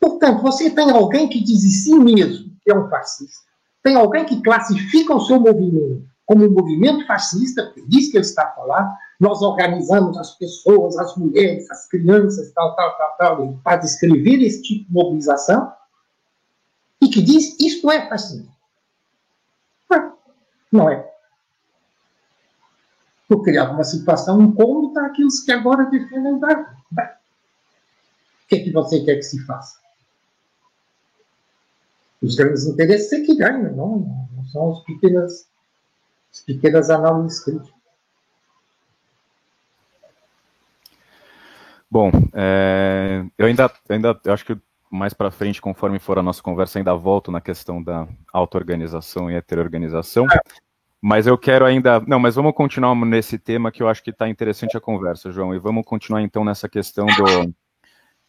[0.00, 3.46] portanto, você tem alguém que diz em si mesmo que é um fascista,
[3.82, 8.24] tem alguém que classifica o seu movimento como um movimento fascista, porque diz que ele
[8.24, 13.60] está a falar, nós organizamos as pessoas, as mulheres, as crianças, tal, tal, tal, tal,
[13.62, 15.72] para descrever esse tipo de mobilização,
[17.00, 18.55] e que diz isto é fascismo.
[20.72, 21.12] Não é.
[23.28, 26.76] Por criar uma situação incômoda àqueles que agora defendem o Darwin.
[28.46, 29.80] O que, é que você quer que se faça?
[32.22, 35.48] Os grandes interesses é que ganham, não, não são as pequenas,
[36.32, 37.76] as pequenas análises críticas.
[41.90, 44.60] Bom, é, eu ainda, ainda eu acho que
[44.96, 49.34] mais para frente, conforme for a nossa conversa, ainda volto na questão da auto-organização e
[49.34, 50.26] heterorganização.
[50.32, 50.40] É.
[51.00, 52.00] Mas eu quero ainda.
[52.00, 55.54] Não, mas vamos continuar nesse tema que eu acho que está interessante a conversa, João.
[55.54, 57.54] E vamos continuar então nessa questão do,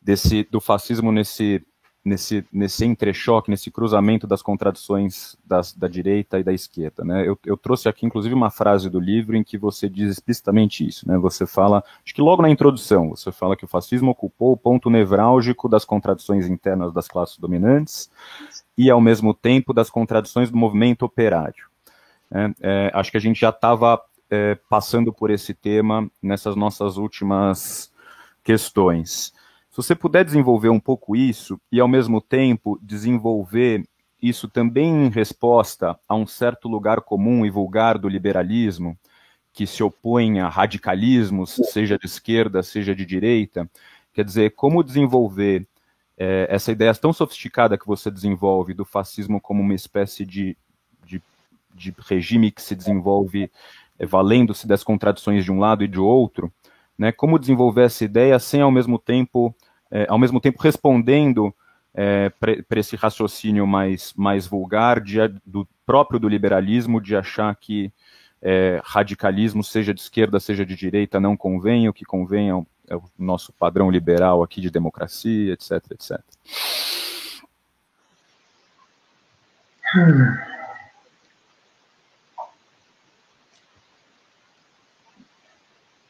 [0.01, 1.65] desse, do fascismo nesse,
[2.07, 7.03] nesse, nesse entrechoque, nesse cruzamento das contradições das, da direita e da esquerda.
[7.03, 7.27] Né?
[7.27, 11.07] Eu, eu, trouxe aqui, inclusive, uma frase do livro em que você diz explicitamente isso.
[11.07, 11.17] Né?
[11.17, 14.89] Você fala, acho que logo na introdução, você fala que o fascismo ocupou o ponto
[14.89, 18.09] nevrálgico das contradições internas das classes dominantes
[18.77, 21.67] e, ao mesmo tempo, das contradições do movimento operário.
[22.31, 26.97] É, é, acho que a gente já estava é, passando por esse tema nessas nossas
[26.97, 27.91] últimas
[28.43, 29.33] questões.
[29.77, 33.87] Se você puder desenvolver um pouco isso e, ao mesmo tempo, desenvolver
[34.19, 38.97] isso também em resposta a um certo lugar comum e vulgar do liberalismo,
[39.53, 43.69] que se opõe a radicalismos, seja de esquerda, seja de direita,
[44.15, 45.67] quer dizer, como desenvolver
[46.17, 50.57] é, essa ideia tão sofisticada que você desenvolve do fascismo como uma espécie de,
[51.05, 51.21] de,
[51.75, 53.51] de regime que se desenvolve
[53.99, 56.51] é, valendo-se das contradições de um lado e de outro,
[56.97, 59.55] né, como desenvolver essa ideia sem ao mesmo tempo,
[59.91, 61.53] é, ao mesmo tempo respondendo
[61.93, 67.91] é, para esse raciocínio mais, mais vulgar de, do próprio do liberalismo, de achar que
[68.41, 72.67] é, radicalismo, seja de esquerda, seja de direita, não convém, o que convém é o,
[72.87, 76.19] é o nosso padrão liberal aqui de democracia, etc, etc.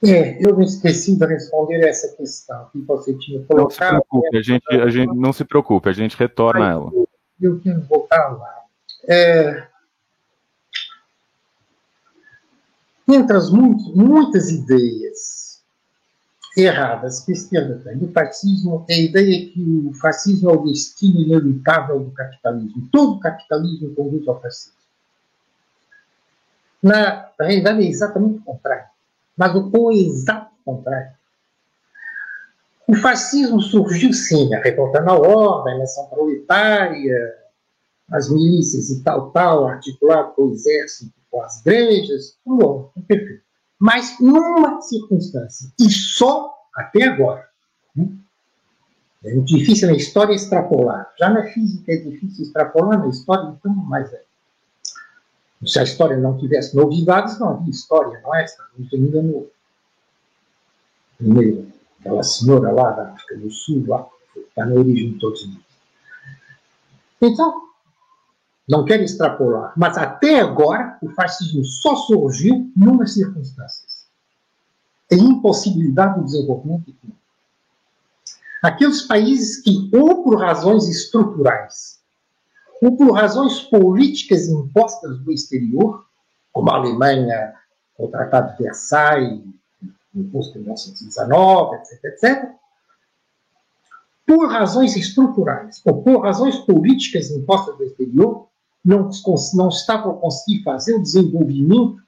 [0.04, 3.94] É, eu me esqueci de responder essa questão que você tinha colocado.
[3.94, 6.92] Não se preocupe, a gente, a gente não se preocupe, a gente retorna a ela.
[6.94, 7.10] Eu,
[7.42, 8.56] eu quero voltar lá.
[9.10, 9.68] É,
[13.08, 15.64] entre as muitas ideias
[16.56, 22.00] erradas que tem do fascismo, é a ideia que o fascismo é o destino inevitável
[22.00, 22.88] do capitalismo.
[22.92, 24.78] Todo capitalismo conduz ao fascismo.
[26.84, 28.97] Na realidade, é exatamente o contrário
[29.38, 31.16] mas o exato contrário.
[32.88, 37.36] O fascismo surgiu sim, a revolta na ordem, a nação proletária,
[38.12, 43.44] as milícias e tal, tal, articulado com o exército, com as igrejas, tudo bom, perfeito.
[43.78, 47.46] Mas numa circunstância, e só até agora.
[47.96, 48.08] Né?
[49.26, 51.12] É difícil na história extrapolar.
[51.20, 54.27] Já na física é difícil extrapolar, na história, então, mais é.
[55.66, 58.46] Se a história não tivesse novidades, não havia história, não é?
[58.46, 59.48] Estamos ainda no,
[61.20, 61.72] meio.
[62.00, 65.64] Aquela senhora lá da África do Sul, lá, está na origem de todos nós.
[67.22, 67.68] Então,
[68.68, 74.06] não quero extrapolar, mas até agora o fascismo só surgiu numas circunstâncias.
[75.12, 77.18] A impossibilidade do desenvolvimento econômico.
[78.62, 81.97] Aqueles países que, ou por razões estruturais,
[82.82, 86.06] ou por razões políticas impostas do exterior,
[86.52, 87.54] como a Alemanha,
[87.98, 89.44] o Tratado de Versailles,
[90.14, 92.52] imposto em 1919, etc., etc.,
[94.26, 98.48] por razões estruturais ou por razões políticas impostas do exterior,
[98.84, 99.10] não,
[99.54, 102.02] não estavam a conseguir fazer o desenvolvimento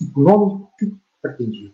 [0.00, 1.72] econômico que pretendiam.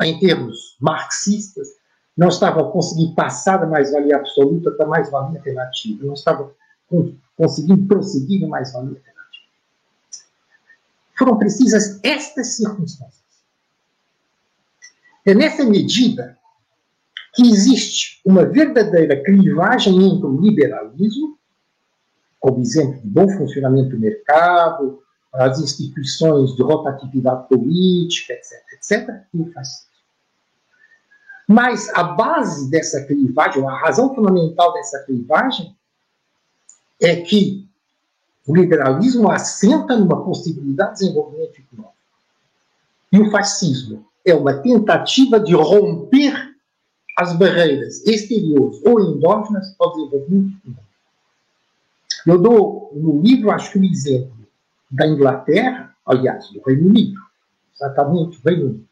[0.00, 1.68] Em termos marxistas,
[2.16, 6.50] não estavam a conseguir passar da mais-valia absoluta para mais-valia relativa, não estavam
[7.36, 9.12] conseguindo prosseguir mais valia alternativa.
[11.18, 13.22] Foram precisas estas circunstâncias.
[15.24, 16.38] É nessa medida
[17.34, 21.38] que existe uma verdadeira clivagem entre o liberalismo,
[22.40, 25.02] como exemplo de bom funcionamento do mercado,
[25.32, 29.92] as instituições de rotatividade política, etc., etc., e o fascismo.
[31.48, 35.74] Mas a base dessa clivagem, a razão fundamental dessa clivagem,
[37.02, 37.68] é que
[38.46, 41.94] o liberalismo assenta numa possibilidade de desenvolvimento econômico.
[43.12, 46.52] E o fascismo é uma tentativa de romper
[47.18, 50.82] as barreiras exteriores ou endógenas ao desenvolvimento econômico.
[52.24, 54.32] Eu dou no livro, acho que um exemplo
[54.90, 57.20] da Inglaterra, aliás, do Reino Unido,
[57.74, 58.88] exatamente do Reino Unido,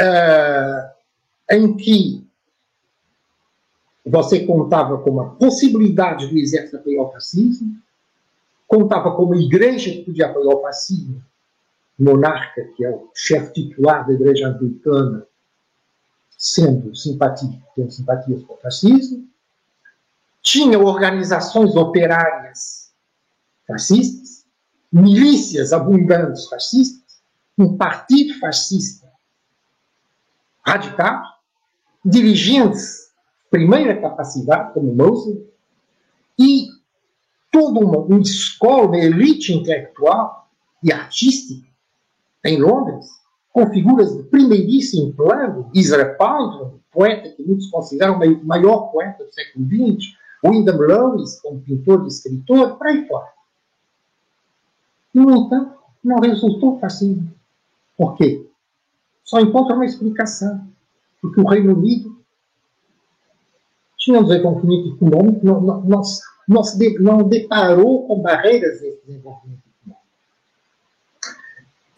[0.00, 2.27] uh, em que
[4.08, 7.76] você contava com uma possibilidade do exército apoiar o fascismo,
[8.66, 11.22] contava com uma igreja que podia apoiar o fascismo,
[11.98, 15.26] monarca, que é o chefe titular da igreja anglicana,
[16.30, 19.26] sendo simpático, tendo simpatias com o fascismo,
[20.40, 22.92] tinha organizações operárias
[23.66, 24.46] fascistas,
[24.92, 27.20] milícias abundantes fascistas,
[27.58, 29.08] um partido fascista
[30.64, 31.22] radical,
[32.04, 33.07] dirigentes
[33.50, 35.46] primeira capacidade, como Mosley,
[36.38, 36.68] e
[37.50, 40.48] toda uma, uma escola, uma elite intelectual
[40.82, 41.66] e artística
[42.44, 43.06] em Londres,
[43.52, 49.32] com figuras de primeiríssimo plano, Israel Pound, poeta que muitos consideram o maior poeta do
[49.32, 53.28] século XX, Wyndham Lewis, como pintor e escritor, para aí fora.
[55.12, 57.32] No entanto, não resultou fascismo.
[57.96, 58.46] Por quê?
[59.24, 60.66] Só encontra uma explicação.
[61.20, 62.17] Porque o Reino Unido
[63.98, 66.02] tinha um desenvolvimento econômico, não, não, não,
[66.48, 70.06] não, de, não deparou com barreiras desse desenvolvimento econômico.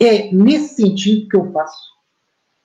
[0.01, 1.91] É nesse sentido que eu faço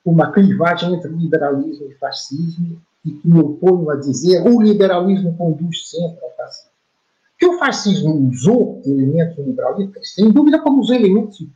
[0.04, 5.90] uma clivagem entre liberalismo e fascismo e que me oponho a dizer o liberalismo conduz
[5.90, 6.70] sempre ao fascismo.
[7.38, 11.46] Que o fascismo usou elementos liberalistas, sem dúvida, como os elementos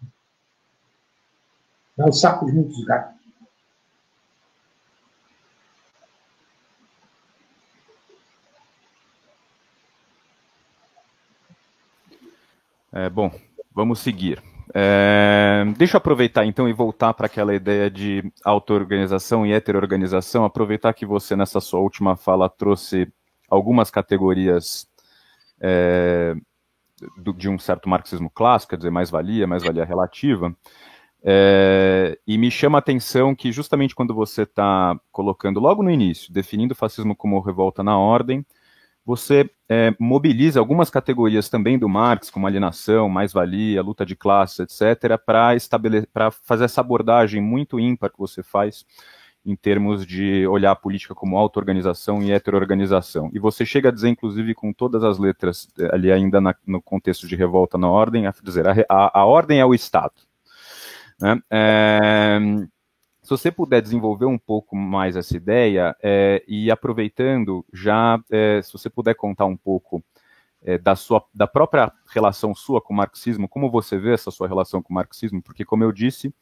[1.99, 3.20] É um saco de muitos gatos.
[12.93, 13.31] É, bom,
[13.73, 14.43] vamos seguir.
[14.75, 20.45] É, deixa eu aproveitar então e voltar para aquela ideia de auto-organização e heterorganização.
[20.45, 23.13] Aproveitar que você, nessa sua última fala, trouxe
[23.49, 24.89] algumas categorias
[25.61, 26.35] é,
[27.17, 30.55] do, de um certo marxismo clássico, quer dizer, mais-valia, mais-valia relativa.
[31.23, 36.33] É, e me chama a atenção que, justamente quando você está colocando, logo no início,
[36.33, 38.45] definindo o fascismo como revolta na ordem,
[39.11, 45.19] você é, mobiliza algumas categorias também do Marx, como alienação, mais-valia, luta de classes, etc.,
[45.19, 48.87] para fazer essa abordagem muito ímpar que você faz
[49.45, 53.31] em termos de olhar a política como auto-organização e heterorganização.
[53.33, 56.81] E você chega a dizer, inclusive, com todas as letras, é, ali ainda na, no
[56.81, 60.15] contexto de revolta na ordem, a dizer, a, a, a ordem é o Estado.
[61.21, 61.37] Né?
[61.51, 62.39] É,
[63.31, 68.73] se você puder desenvolver um pouco mais essa ideia é, e aproveitando já, é, se
[68.73, 70.03] você puder contar um pouco
[70.65, 74.49] é, da sua, da própria relação sua com o marxismo, como você vê essa sua
[74.49, 75.41] relação com o marxismo?
[75.41, 76.35] Porque, como eu disse,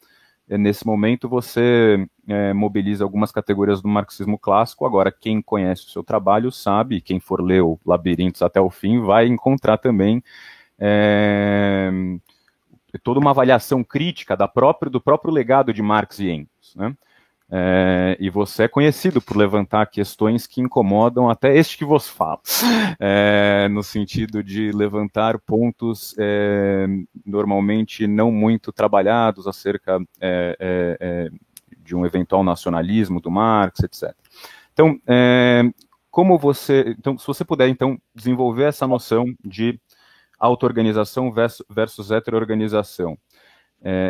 [0.49, 4.83] é, nesse momento você é, mobiliza algumas categorias do marxismo clássico.
[4.83, 8.99] Agora, quem conhece o seu trabalho sabe, quem for ler o Labirintos até o fim
[8.99, 10.23] vai encontrar também
[10.79, 11.91] é,
[12.97, 16.75] toda uma avaliação crítica da própria, do próprio legado de Marx e Engels.
[16.75, 16.95] Né?
[17.51, 22.39] É, e você é conhecido por levantar questões que incomodam até este que vos fala,
[22.99, 26.85] é, no sentido de levantar pontos é,
[27.25, 31.29] normalmente não muito trabalhados acerca é, é, é,
[31.79, 34.13] de um eventual nacionalismo do Marx, etc.
[34.71, 34.99] Então,
[36.11, 39.79] como você, então, se você puder então desenvolver essa noção de
[40.39, 43.17] auto-organização versus, heterorganização,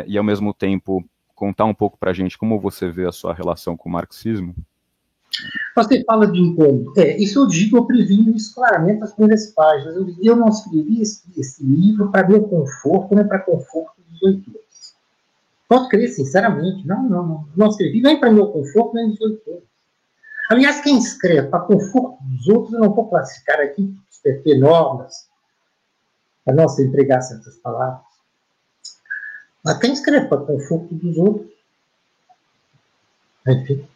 [0.06, 1.04] e ao mesmo tempo
[1.34, 4.54] contar um pouco para a gente como você vê a sua relação com o marxismo?
[5.74, 6.92] Você fala de incômodo.
[6.98, 9.96] É, isso eu digo, eu previ isso claramente nas primeiras páginas.
[9.96, 14.94] Eu, eu não escrevi esse, esse livro para meu conforto, nem para conforto dos leitores.
[15.68, 16.86] Posso crer, sinceramente.
[16.86, 17.48] Não, não, não.
[17.56, 19.62] Não escrevi nem para meu conforto, nem dos leitores.
[20.50, 25.29] Aliás, quem escreve para conforto dos outros, eu não vou classificar aqui, ter normas,
[26.44, 28.00] para não se empregar certas palavras.
[29.64, 31.50] Mas quem escreve para conforto dos outros.
[33.46, 33.86] Enfim.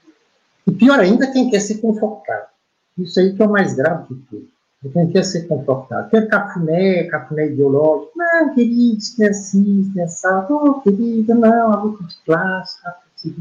[0.66, 2.52] E pior ainda, quem quer se confortar.
[2.98, 4.48] Isso aí que é o mais grave de tudo.
[4.92, 6.10] Quem quer ser confortável.
[6.10, 8.12] Quer cafuné, cafuné ideológico.
[8.16, 10.54] Não, querido, isso é assim, isso é assado.
[10.54, 13.34] Oh, querido, não, a luta de classe, assim.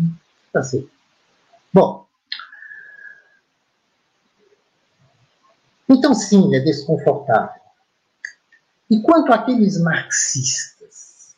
[0.53, 0.89] Tá certo.
[1.73, 2.05] Bom.
[5.89, 7.62] Então, sim, é desconfortável.
[8.93, 11.35] E quanto àqueles marxistas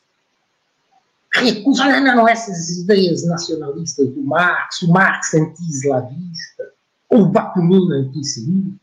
[1.34, 6.74] recusa não, não, essas ideias nacionalistas do Marx, o Marx anti-eslavista,
[7.10, 8.78] ou o Bakunin antissemita.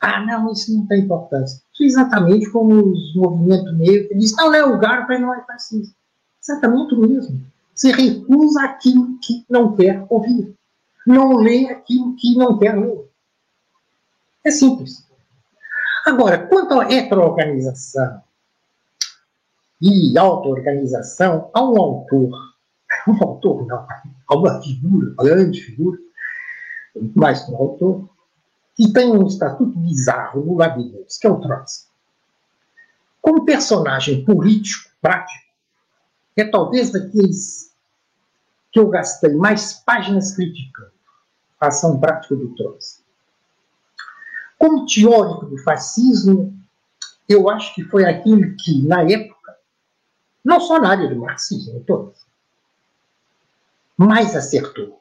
[0.00, 1.60] Ah, não, isso não tem importância.
[1.74, 5.94] Isso é exatamente como os movimentos negros diz, não é lugar para não é fascista.
[6.42, 7.42] Exatamente o mesmo.
[7.74, 10.54] Você recusa aquilo que não quer ouvir.
[11.06, 13.06] Não lê aquilo que não quer ler.
[14.42, 15.04] É simples.
[16.04, 18.22] Agora, quanto à heteroorganização,
[19.80, 22.30] e auto-organização, há um autor,
[23.08, 23.86] um autor não,
[24.28, 25.98] há uma figura, grande figura,
[27.14, 28.08] mais que um autor,
[28.74, 31.88] que tem um estatuto bizarro no Labirintos, que é o Trotsky.
[33.20, 35.44] Como personagem político, prático,
[36.36, 37.72] é talvez daqueles
[38.72, 40.92] que eu gastei mais páginas criticando
[41.60, 43.03] a ação prática do Trotsky.
[44.58, 46.56] Como teórico do fascismo,
[47.28, 49.56] eu acho que foi aquele que, na época,
[50.44, 52.24] não só na área do marxismo, todas.
[53.96, 55.00] Mas acertou.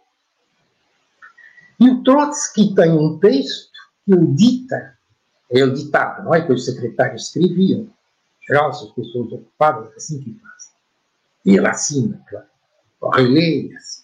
[1.79, 3.71] E o Trotsky tem um texto
[4.05, 4.97] que o dita,
[5.49, 7.89] ele ditava, não é que os secretários escreviam,
[8.47, 10.71] geral, as pessoas ocupadas, assim que fazem.
[11.45, 12.47] E ele assina, claro,
[13.15, 14.03] releia assim.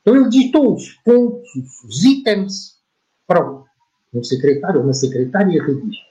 [0.00, 1.48] Então ele ditou os pontos,
[1.84, 2.78] os itens,
[3.26, 3.40] para
[4.18, 6.06] um secretário uma secretária redigir.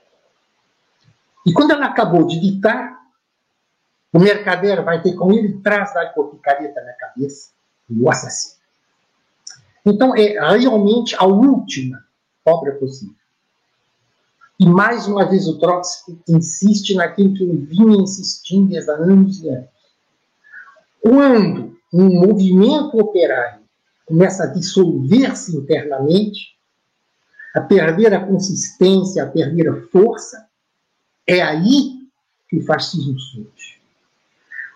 [1.45, 2.99] E quando ela acabou de ditar,
[4.11, 7.49] o mercader vai ter com ele, traz com picareta na cabeça
[7.89, 8.55] o assassino.
[9.85, 12.03] Então, é realmente a última
[12.43, 13.15] obra possível.
[14.59, 19.49] E mais uma vez o Trotsky insiste naquilo que ele vinha insistindo desde anos e
[19.49, 19.69] anos.
[21.01, 23.61] quando um movimento operário
[24.05, 26.54] começa a dissolver-se internamente,
[27.55, 30.45] a perder a consistência, a perder a força,
[31.25, 31.93] é aí
[32.49, 33.79] que o fascismo surge.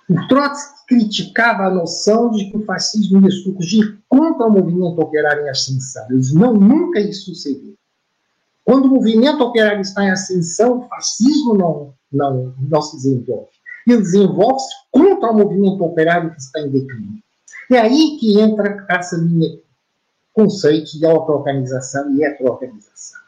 [0.09, 5.45] O Trotsky criticava a noção de que o fascismo ia surgir contra o movimento operário
[5.45, 6.07] em ascensão.
[6.09, 7.75] Ele não, nunca isso sucedeu.
[8.65, 13.49] Quando o movimento operário está em ascensão, o fascismo não, não, não se desenvolve.
[13.85, 17.21] Ele desenvolve-se contra o movimento operário que está em declínio.
[17.71, 19.59] É aí que entra essa linha
[20.33, 23.19] conceitos de auto-organização e heteroorganização.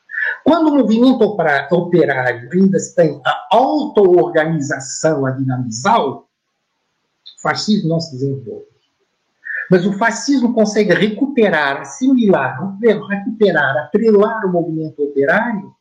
[0.43, 6.25] Quando o movimento operário ainda tem a auto-organização a dinamizá-lo,
[7.37, 8.65] o fascismo não se desenvolve.
[9.69, 15.73] Mas o fascismo consegue recuperar, assimilar, recuperar, atrelar o movimento operário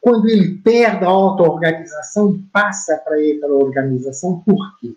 [0.00, 4.40] quando ele perde a auto-organização e passa para a heteroorganização.
[4.40, 4.94] Por quê?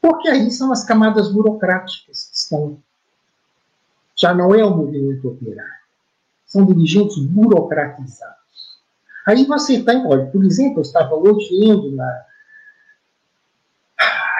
[0.00, 2.78] Porque aí são as camadas burocráticas que estão.
[4.18, 5.78] Já não é o movimento operário.
[6.44, 8.36] São dirigentes burocratizados.
[9.26, 12.24] Aí você tem, olha, por exemplo, eu estava hoje lendo na,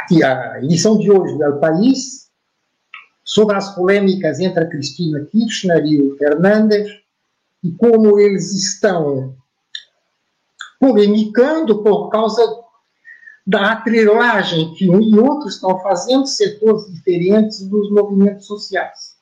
[0.08, 2.30] que a edição de hoje do El País
[3.22, 6.90] sobre as polêmicas entre a Cristina Kirchner e o Fernandes
[7.62, 9.36] e como eles estão
[10.80, 12.42] polemicando por causa
[13.46, 19.17] da atrelagem que um e outro estão fazendo setores diferentes dos movimentos sociais.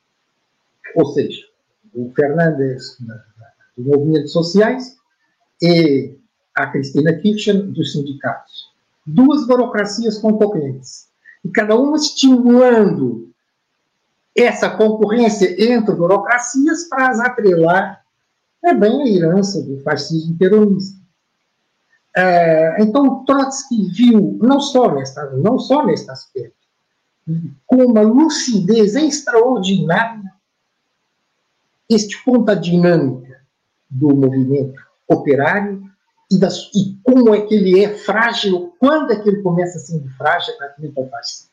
[0.95, 1.45] Ou seja,
[1.93, 2.97] o Fernandes
[3.77, 4.97] dos movimentos sociais
[5.61, 6.15] e
[6.55, 8.67] a Cristina Kirchner dos sindicatos
[9.07, 11.07] duas burocracias concorrentes,
[11.43, 13.31] e cada uma estimulando
[14.35, 18.03] essa concorrência entre burocracias para as atrelar
[18.63, 20.97] é bem a herança do fascismo peronista.
[22.15, 26.57] É, então, Trotsky viu, não só, nesta, não só neste aspecto,
[27.65, 30.33] com uma lucidez extraordinária,
[31.89, 33.41] este ponto da dinâmica
[33.89, 35.81] do movimento operário
[36.29, 39.81] e, das, e, como é que ele é frágil, quando é que ele começa a
[39.81, 41.49] ser frágil para que ele faz.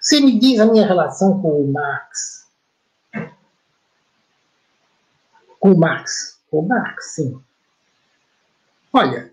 [0.00, 2.46] Você me diz a minha relação com o Marx.
[5.58, 6.40] Com o Marx.
[6.50, 7.40] Com o Marx, sim.
[8.92, 9.32] Olha,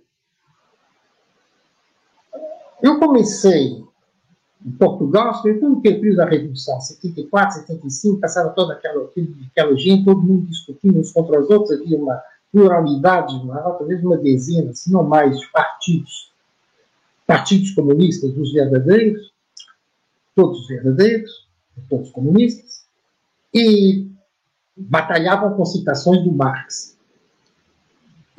[2.82, 3.84] eu comecei
[4.66, 9.10] em Portugal, foi o período da Revolução, 74, 75, passava toda aquela,
[9.52, 14.18] aquela gente, todo mundo discutindo uns contra os outros, havia uma pluralidade maior, talvez uma
[14.18, 16.30] dezena, se não mais, partidos.
[17.26, 19.32] Partidos comunistas, os verdadeiros,
[20.36, 21.48] todos verdadeiros,
[21.88, 22.86] todos comunistas,
[23.54, 24.10] e
[24.76, 26.98] batalhavam com citações do Marx.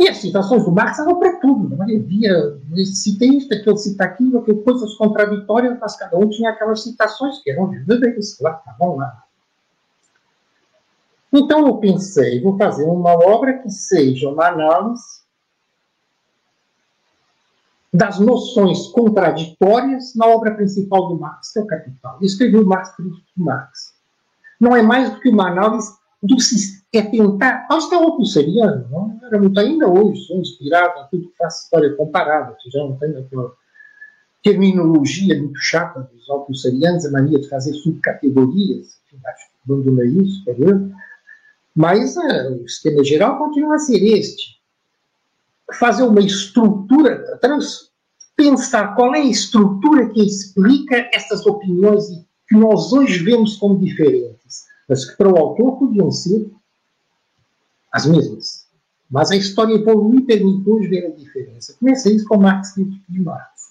[0.00, 1.76] E as citações do Marx eram para tudo.
[1.76, 6.82] Não havia, citei isso, aquilo, cita aquilo, aquilo, coisas contraditórias, mas cada um tinha aquelas
[6.82, 9.24] citações que eram verdadeiras, claro, estavam lá.
[11.30, 15.20] Então eu pensei, vou fazer uma obra que seja uma análise
[17.92, 22.16] das noções contraditórias na obra principal do Marx, que é o Capital.
[22.22, 22.94] Eu escrevi o Marx
[23.36, 23.94] Marx.
[24.58, 25.92] Não é mais do que uma análise
[26.22, 26.40] do
[26.98, 27.66] é tentar.
[27.68, 31.62] Que é o Pulseriano, não era muito ainda hoje, sou inspirado em tudo que faz
[31.62, 33.52] história comparada, que já não tem aquela
[34.42, 40.56] terminologia muito chata dos alpulserianos, a mania de fazer subcategorias, acho que abandonei isso, quer?
[41.74, 44.58] Mas é, o esquema geral continua a ser este.
[45.78, 47.90] Fazer uma estrutura, trans,
[48.34, 52.04] pensar qual é a estrutura que explica essas opiniões
[52.48, 56.50] que nós hoje vemos como diferentes, mas que para o autor podiam ser
[57.92, 58.66] as mesmas.
[59.10, 61.74] Mas a história evoluiu e permitiu ver a diferença.
[61.78, 63.70] Comecei isso com Marx Crítico de Marx.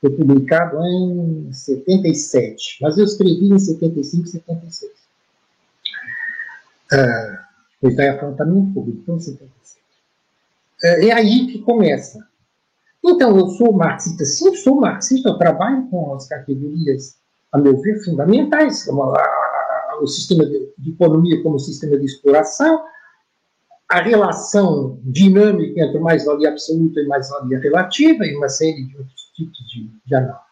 [0.00, 4.92] Foi publicado em 77, mas eu escrevi em 75 e 76.
[6.92, 7.38] Uh,
[7.82, 9.76] o está em afrontamento público, então 76.
[10.84, 12.24] Uh, é aí que começa.
[13.04, 17.16] Então, eu sou marxista, sim, sou marxista, eu trabalho com as categorias,
[17.52, 22.04] a meu ver, fundamentais, como a, a, o sistema de, de economia como sistema de
[22.04, 22.84] exploração,
[23.88, 29.58] a relação dinâmica entre mais-valia absoluta e mais-valia relativa e uma série de outros tipos
[29.70, 30.42] de, de, análise.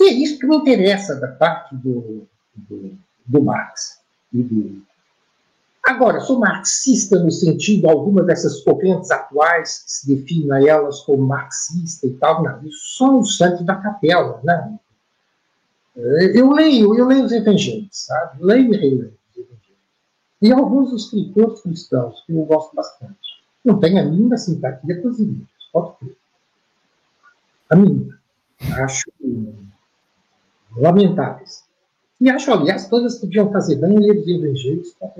[0.00, 4.00] E é isso que me interessa da parte do, do, do Marx.
[5.84, 11.26] Agora, sou marxista no sentido alguma dessas correntes atuais que se definem a elas como
[11.26, 14.78] marxista e tal, não, isso são os santos da capela, né?
[15.94, 18.42] Eu leio, eu leio os evangelhos, sabe?
[18.42, 19.21] Leio e releio.
[20.42, 23.16] E alguns escritores cristãos que eu gosto bastante.
[23.64, 26.16] Não tenho a mínima simpatia com os livros, pode crer.
[27.70, 28.18] A mínima.
[28.82, 29.10] Acho
[30.76, 31.64] lamentáveis.
[32.20, 35.12] E acho, aliás, todas podiam fazer bem ler os evangelhos para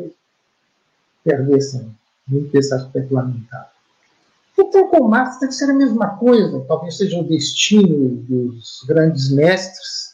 [1.24, 1.94] perdessem
[2.26, 3.70] muito esse aspecto lamentável.
[4.58, 10.11] Então, com Marx deve ser a mesma coisa, talvez seja o destino dos grandes mestres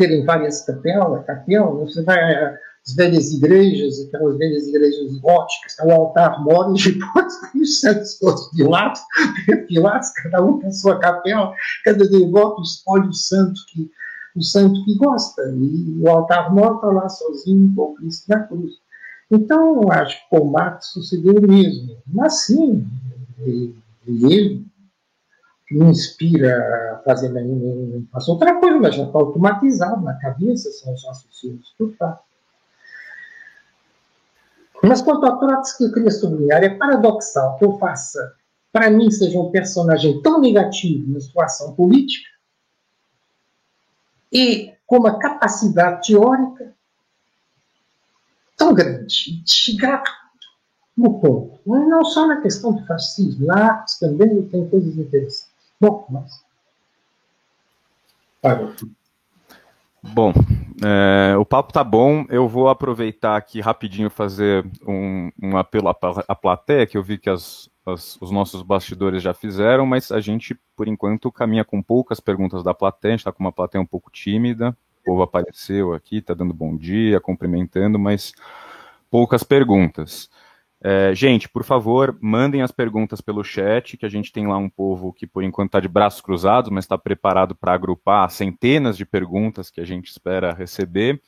[0.00, 2.18] terem várias capelas, capelas, você vai
[2.86, 8.18] as velhas igrejas, aquelas velhas igrejas góticas, o altar mora e depois tem os santos
[8.18, 9.02] todos pilatos,
[9.68, 11.52] pilatos, cada um com a sua capela,
[11.84, 13.90] cada devoto escolhe o santo que,
[14.34, 18.40] o santo que gosta, e o altar mora está lá sozinho com o Cristo na
[18.40, 18.72] cruz.
[19.30, 21.96] Então, acho que com Marx sucedeu o mesmo.
[22.06, 22.84] Mas sim,
[24.06, 24.64] ele
[25.70, 28.06] me inspira a fazer nenhum.
[28.12, 32.22] Faço outra coisa, mas já está automatizado na cabeça, são os raciocínios que eu faço.
[34.82, 38.34] Mas quanto a Trotsky, eu queria sublinhar, é paradoxal que eu faça,
[38.72, 42.28] para mim, seja um personagem tão negativo na situação política
[44.32, 46.72] e com uma capacidade teórica
[48.56, 50.02] tão grande, de chegar
[50.96, 51.58] no ponto.
[51.66, 55.49] Não só na questão do fascismo, lá também tem coisas interessantes.
[55.80, 56.44] Bom, mas.
[60.02, 60.32] Bom,
[60.82, 62.24] é, o papo tá bom.
[62.28, 65.96] Eu vou aproveitar aqui rapidinho fazer um, um apelo à,
[66.28, 70.20] à plateia, que eu vi que as, as, os nossos bastidores já fizeram, mas a
[70.20, 73.12] gente, por enquanto, caminha com poucas perguntas da plateia.
[73.12, 76.52] A gente está com uma plateia um pouco tímida o povo apareceu aqui, está dando
[76.52, 78.32] bom dia, cumprimentando, mas
[79.10, 80.30] poucas perguntas.
[80.82, 84.70] É, gente, por favor, mandem as perguntas pelo chat, que a gente tem lá um
[84.70, 89.04] povo que por enquanto está de braços cruzados, mas está preparado para agrupar centenas de
[89.04, 91.20] perguntas que a gente espera receber.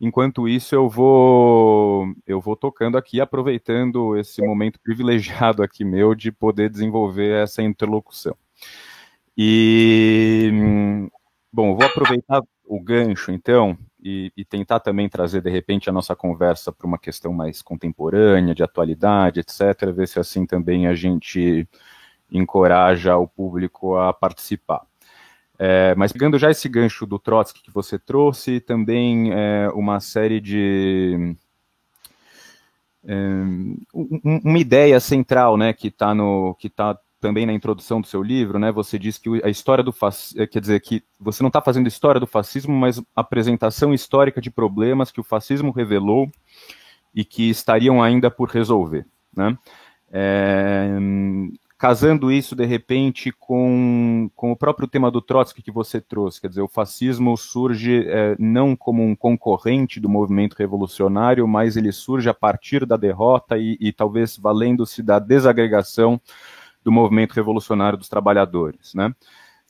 [0.00, 6.30] Enquanto isso, eu vou eu vou tocando aqui, aproveitando esse momento privilegiado aqui meu de
[6.30, 8.36] poder desenvolver essa interlocução.
[9.36, 10.50] E
[11.52, 16.14] bom, vou aproveitar o gancho, então, e, e, tentar também trazer, de repente, a nossa
[16.14, 21.68] conversa para uma questão mais contemporânea, de atualidade, etc., ver se assim também a gente
[22.30, 24.82] encoraja o público a participar.
[25.58, 30.40] É, mas pegando já esse gancho do Trotsky que você trouxe, também é, uma série
[30.40, 31.36] de.
[33.04, 33.14] É,
[33.92, 36.14] uma ideia central né, que está
[36.58, 39.92] que tá também na introdução do seu livro, né, você diz que a história do
[39.92, 44.40] fascismo, eh, quer dizer que você não está fazendo história do fascismo, mas apresentação histórica
[44.40, 46.30] de problemas que o fascismo revelou
[47.14, 49.06] e que estariam ainda por resolver,
[49.36, 49.56] né?
[50.10, 50.88] É,
[51.78, 56.48] casando isso de repente com, com o próprio tema do Trotsky que você trouxe, quer
[56.48, 62.28] dizer, o fascismo surge é, não como um concorrente do movimento revolucionário, mas ele surge
[62.28, 66.20] a partir da derrota e, e talvez valendo-se da desagregação
[66.84, 68.94] do movimento revolucionário dos trabalhadores.
[68.94, 69.14] Né?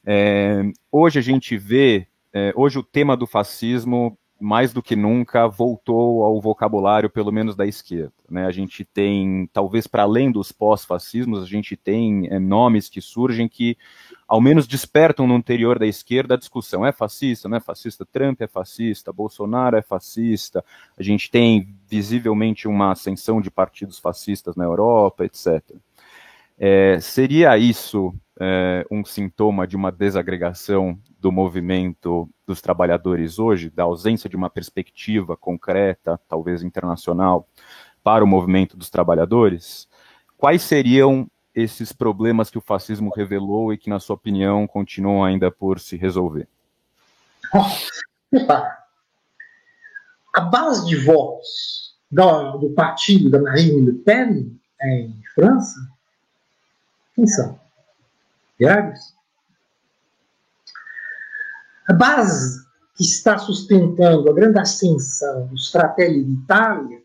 [0.04, 5.48] É, hoje a gente vê, é, hoje o tema do fascismo, mais do que nunca,
[5.48, 8.12] voltou ao vocabulário, pelo menos da esquerda.
[8.30, 8.46] Né?
[8.46, 13.48] A gente tem, talvez para além dos pós-fascismos, a gente tem é, nomes que surgem
[13.48, 13.76] que,
[14.28, 18.06] ao menos, despertam no interior da esquerda a discussão: é fascista, não é fascista?
[18.06, 20.64] Trump é fascista, Bolsonaro é fascista.
[20.96, 25.62] A gente tem visivelmente uma ascensão de partidos fascistas na Europa, etc.
[26.60, 33.84] É, seria isso é, um sintoma de uma desagregação do movimento dos trabalhadores hoje, da
[33.84, 37.46] ausência de uma perspectiva concreta, talvez internacional,
[38.02, 39.88] para o movimento dos trabalhadores?
[40.36, 45.50] Quais seriam esses problemas que o fascismo revelou e que, na sua opinião, continuam ainda
[45.50, 46.48] por se resolver?
[50.34, 55.97] A base de votos do, do partido da Marine Le Pen em França
[57.18, 57.58] quem são?
[58.60, 59.12] Diários?
[61.88, 62.64] A base
[62.94, 67.02] que está sustentando a grande ascensão dos Fratelli d'Italia,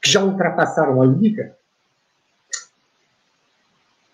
[0.00, 1.54] que já ultrapassaram a Liga,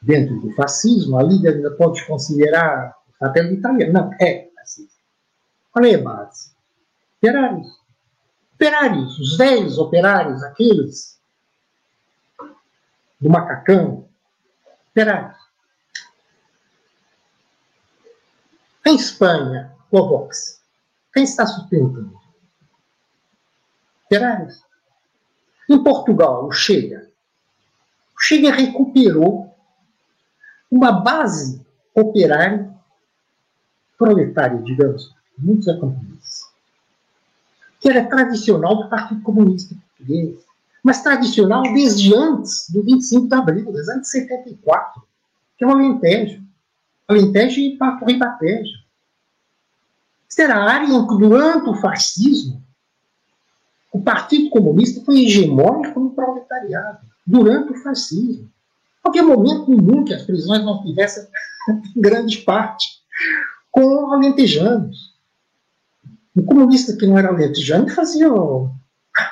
[0.02, 3.92] dentro do fascismo, a Liga ainda pode considerar o Fratelli d'Italia?
[3.92, 4.98] Não, é fascismo.
[5.70, 6.50] Qual é a base?
[7.18, 7.68] Operários.
[8.56, 11.20] Operários, os velhos operários, aqueles
[13.20, 14.05] do macacão,
[14.96, 15.38] Esperar.
[18.86, 20.62] Em Espanha, o Vox.
[21.12, 22.18] Quem está sustentando?
[24.06, 24.64] Operários.
[25.68, 27.10] Em Portugal, o Chega.
[28.16, 29.54] O Chega recuperou
[30.70, 31.62] uma base
[31.94, 32.74] operária
[33.98, 36.50] proletária, digamos, muitos acompanhantes,
[37.80, 40.45] que era tradicional do Partido Comunista Português
[40.86, 45.02] mas tradicional desde antes do 25 de abril, desde antes de 74,
[45.58, 46.40] que é o Alentejo.
[47.08, 47.76] Alentejo e
[48.06, 48.78] Ribatejo.
[50.28, 52.62] Será a área em que, durante o fascismo,
[53.92, 58.44] o Partido Comunista foi hegemônico no proletariado, durante o fascismo.
[58.44, 61.26] Em qualquer momento nenhum que as prisões não tivessem
[61.96, 63.00] grande parte
[63.72, 65.16] com alentejanos.
[66.36, 68.28] O comunista que não era alentejano fazia.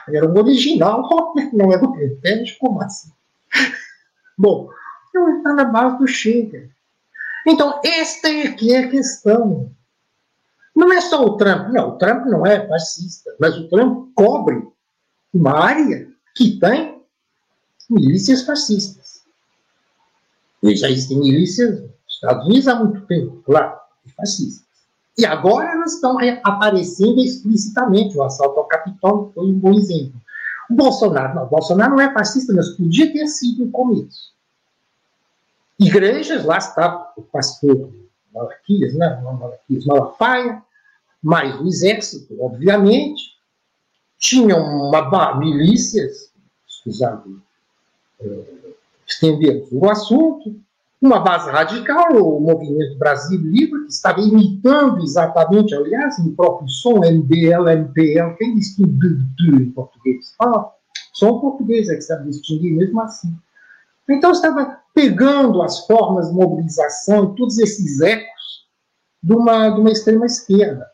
[0.09, 1.09] Era um original,
[1.53, 3.11] não era o pretende, como assim?
[4.37, 4.68] Bom,
[5.14, 6.68] eu está na base do Chega.
[7.47, 9.70] Então, esta aqui é a questão.
[10.74, 11.68] Não é só o Trump.
[11.68, 14.66] Não, o Trump não é fascista, mas o Trump cobre
[15.32, 17.01] uma área que tem
[17.89, 19.22] milícias fascistas.
[20.62, 23.78] E já existem milícias nos Estados Unidos há muito tempo, claro,
[24.16, 24.64] fascistas.
[25.16, 28.16] E agora elas estão aparecendo explicitamente.
[28.16, 30.20] O assalto Capitólio foi um bom exemplo.
[30.70, 34.32] O Bolsonaro, não, o Bolsonaro não é fascista, mas podia ter sido no começo.
[35.78, 36.59] Igrejas, lá
[37.16, 37.93] o pastor
[38.32, 39.20] Malaquias, né?
[39.22, 40.62] Malaquias Malafaia,
[41.22, 43.35] mais o exército, obviamente,
[44.18, 45.03] tinham uma
[45.39, 46.32] milícias,
[46.66, 47.43] escusado
[48.20, 48.41] é,
[49.07, 50.57] estender o assunto,
[51.05, 57.01] uma base radical, o Movimento Brasil Livre, que estava imitando exatamente, aliás, no próprio som,
[57.05, 60.35] MBL, MPL, quem distingue em português?
[60.41, 60.71] Ah,
[61.13, 63.37] som português é que sabe distinguir mesmo assim.
[64.09, 68.67] Então, estava pegando as formas de mobilização, todos esses ecos
[69.23, 70.87] de uma, de uma extrema-esquerda.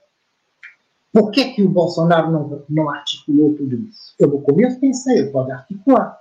[1.13, 4.15] Por que, que o Bolsonaro não, não articulou tudo isso?
[4.19, 6.20] Eu, no começo, pensei, ele pode articular.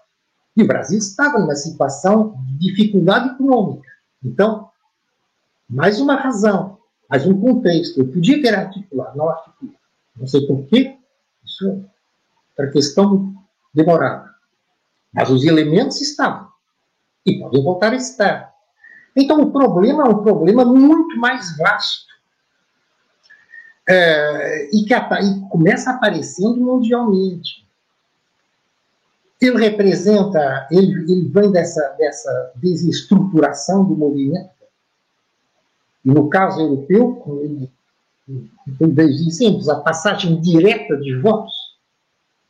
[0.56, 3.88] E o Brasil estava numa situação de dificuldade econômica.
[4.24, 4.70] Então,
[5.70, 6.78] mais uma razão,
[7.10, 8.00] mais um contexto.
[8.00, 9.78] Eu podia ter articulado, não articulado.
[10.16, 10.98] Não sei por quê,
[11.46, 11.86] isso
[12.58, 13.34] é questão
[13.74, 14.34] demorada.
[15.14, 16.50] Mas os elementos estavam.
[17.26, 18.54] E podem voltar a estar.
[19.16, 22.10] Então, o problema é um problema muito mais vasto
[23.88, 27.68] é, e que e começa aparecendo mundialmente.
[29.42, 34.50] Ele representa, ele, ele vem dessa, dessa desestruturação do movimento.
[36.04, 37.72] E no caso europeu, ele,
[38.68, 41.54] desde sempre, a passagem direta de votos,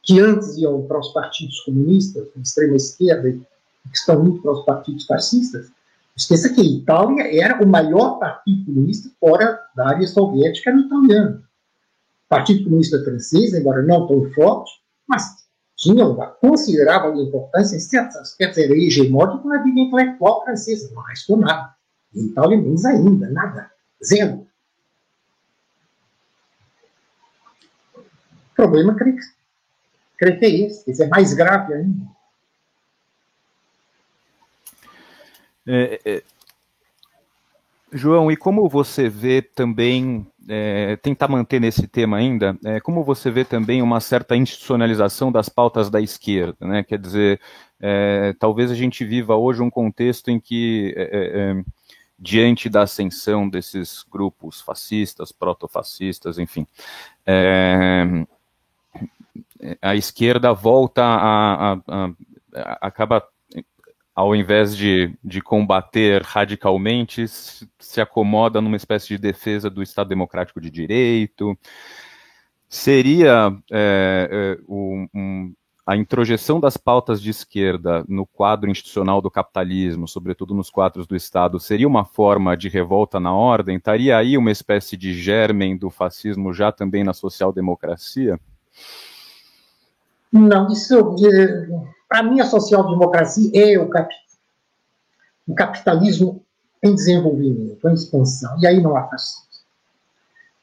[0.01, 4.65] que antes iam para os partidos comunistas, de extrema esquerda, que estão indo para os
[4.65, 5.71] partidos fascistas,
[6.19, 11.37] Esqueça que a Itália era o maior partido comunista fora da área soviética no italiano.
[12.25, 14.69] O Partido Comunista Francês, embora não tão forte,
[15.07, 15.38] mas
[15.79, 21.37] tinha uma considerável importância em certos aspectos, era hegemônico na vida intelectual francesa, não restou
[21.37, 21.73] nada.
[22.13, 23.71] Itália, menos ainda, nada,
[24.03, 24.45] zero.
[28.53, 28.93] Problema,
[30.37, 32.05] que é esse, esse é mais grave ainda.
[35.65, 36.23] É, é,
[37.91, 43.31] João, e como você vê também, é, tentar manter nesse tema ainda, é, como você
[43.31, 46.83] vê também uma certa institucionalização das pautas da esquerda, né?
[46.83, 47.41] Quer dizer,
[47.79, 51.63] é, talvez a gente viva hoje um contexto em que, é,
[52.17, 56.67] diante da ascensão desses grupos fascistas, protofascistas, enfim,
[59.81, 62.11] a esquerda volta a, a, a
[62.81, 63.23] acaba
[64.19, 70.59] ao invés de, de combater radicalmente, se acomoda numa espécie de defesa do Estado Democrático
[70.59, 71.57] de Direito.
[72.67, 75.53] Seria é, é, um,
[75.87, 81.15] a introjeção das pautas de esquerda no quadro institucional do capitalismo, sobretudo nos quadros do
[81.15, 83.77] Estado, seria uma forma de revolta na ordem?
[83.77, 88.37] Estaria aí uma espécie de germen do fascismo já também na social-democracia?
[90.31, 91.15] Não, isso
[92.09, 94.11] para mim, a social-democracia é o, cap...
[95.47, 96.43] o capitalismo
[96.83, 98.59] em desenvolvimento, em expansão.
[98.59, 99.47] E aí não há fascismo.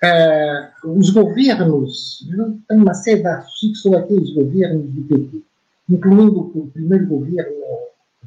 [0.02, 2.28] É, os governos,
[2.68, 5.42] tem uma série artigos sobre aqueles governos do PT,
[5.88, 7.56] incluindo o primeiro governo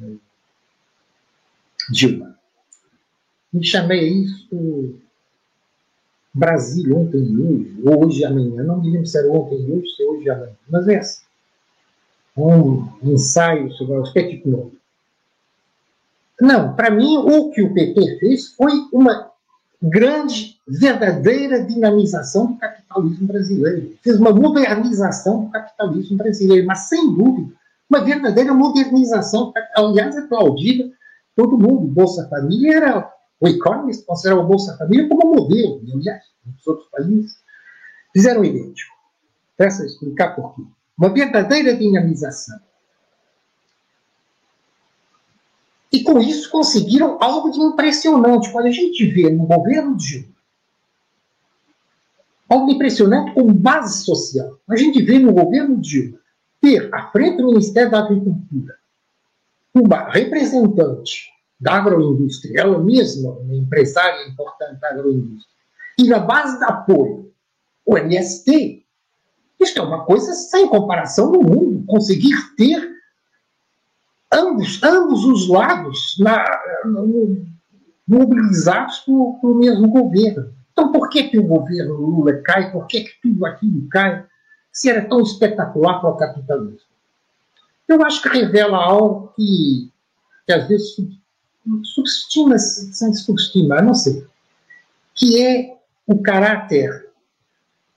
[0.02, 0.12] é,
[1.90, 2.36] Dilma.
[3.52, 4.94] Me chamei isso
[6.32, 8.62] Brasil ontem e hoje, hoje e amanhã.
[8.62, 10.52] Não me lembro se era ontem e hoje, se é hoje e amanhã.
[10.68, 11.29] Mas é assim
[12.36, 14.76] um ensaio sobre o aspecto econômico.
[16.40, 19.30] Não, para mim, o que o PT fez foi uma
[19.82, 23.94] grande, verdadeira dinamização do capitalismo brasileiro.
[24.02, 27.52] Fez uma modernização do capitalismo brasileiro, mas sem dúvida,
[27.88, 30.90] uma verdadeira modernização, aliás, aplaudida
[31.34, 31.86] todo mundo.
[31.88, 33.12] Bolsa Família era.
[33.40, 37.38] O Economist considerava Bolsa Família como modelo, e, aliás, nos outros países
[38.12, 38.94] fizeram idêntico.
[39.56, 40.62] Peço explicar por quê
[41.00, 42.60] uma verdadeira dinamização.
[45.90, 48.52] E com isso conseguiram algo de impressionante.
[48.52, 50.28] Quando a gente vê no governo Dilma
[52.50, 54.58] algo impressionante como base social.
[54.68, 56.18] A gente vê no governo Dilma
[56.60, 58.76] ter à frente do Ministério da Agricultura
[59.72, 65.54] uma representante da agroindústria, ela mesma, uma empresária importante da agroindústria,
[65.98, 67.30] e na base de apoio,
[67.86, 68.84] o MST,
[69.60, 71.84] isto é uma coisa sem comparação no mundo.
[71.86, 72.90] Conseguir ter
[74.32, 76.44] ambos, ambos os lados na,
[76.84, 77.46] no,
[78.08, 80.52] mobilizados pelo mesmo governo.
[80.72, 82.72] Então, por que, que o governo Lula cai?
[82.72, 84.24] Por que, que tudo aquilo cai?
[84.72, 86.88] Se era tão espetacular para o capitalismo.
[87.86, 89.90] Eu acho que revela algo que,
[90.46, 90.96] que às vezes
[91.82, 94.24] subestima-se, sem subestimar, não sei,
[95.14, 97.09] que é o caráter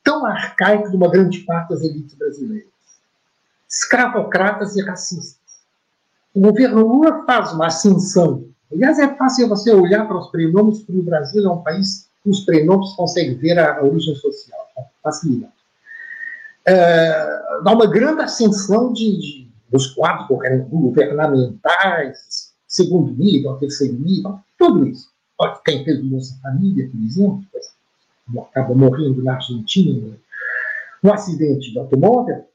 [0.03, 2.67] tão arcaico de uma grande parte das elites brasileiras.
[3.69, 5.37] Escravocratas e racistas.
[6.33, 8.45] O governo Lula faz uma ascensão.
[8.71, 12.41] Aliás, é fácil você olhar para os prenomes, porque o Brasil é um país os
[12.41, 15.53] prenomes consegue ver a, a origem social, com facilidade.
[16.65, 20.27] É, dá uma grande ascensão de, de, dos quadros
[20.69, 25.11] governamentais, segundo nível, terceiro nível, tudo isso.
[25.65, 27.43] Quem fez Bolsa Família, por exemplo,
[28.41, 30.17] acaba morrendo na Argentina,
[31.01, 32.45] no acidente de automóvel,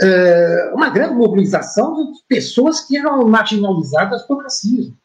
[0.00, 4.96] é, uma grande mobilização de pessoas que eram marginalizadas por racismo.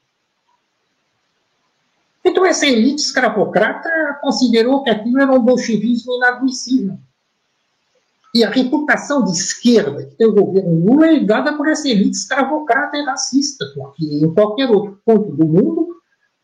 [2.26, 3.90] Então, essa elite escravocrata
[4.22, 6.98] considerou que aquilo era um bolchevismo inadmissível.
[8.34, 12.18] E a reputação de esquerda que tem o governo Lula é dada por essa elite
[12.18, 15.96] escravocrata e racista, porque em qualquer outro ponto do mundo,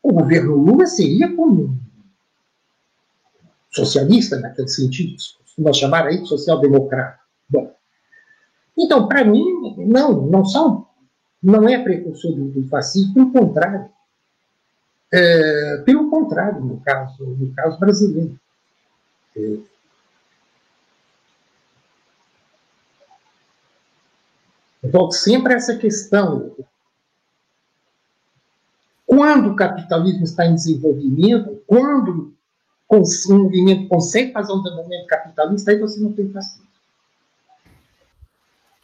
[0.02, 1.78] o governo Lula seria como
[3.76, 7.20] socialista, naquele sentido, costuma chamar aí de social-democrata.
[7.50, 7.76] Bom,
[8.78, 9.44] então, para mim,
[9.78, 10.88] não, não são,
[11.42, 13.90] não é precursor do fascismo, pelo contrário.
[15.14, 18.40] É, pelo contrário, no caso, no caso brasileiro.
[19.38, 19.58] É,
[24.84, 26.56] volto sempre a essa questão.
[29.06, 32.36] Quando o capitalismo está em desenvolvimento, quando
[32.90, 36.66] o movimento consegue fazer um desenvolvimento capitalista, aí você não tem fascismo.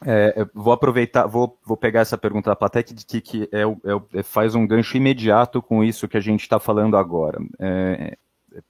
[0.04, 4.24] É, vou aproveitar, vou, vou pegar essa pergunta da plateia que, que é, é, é,
[4.24, 7.40] faz um gancho imediato com isso que a gente está falando agora.
[7.60, 8.18] É,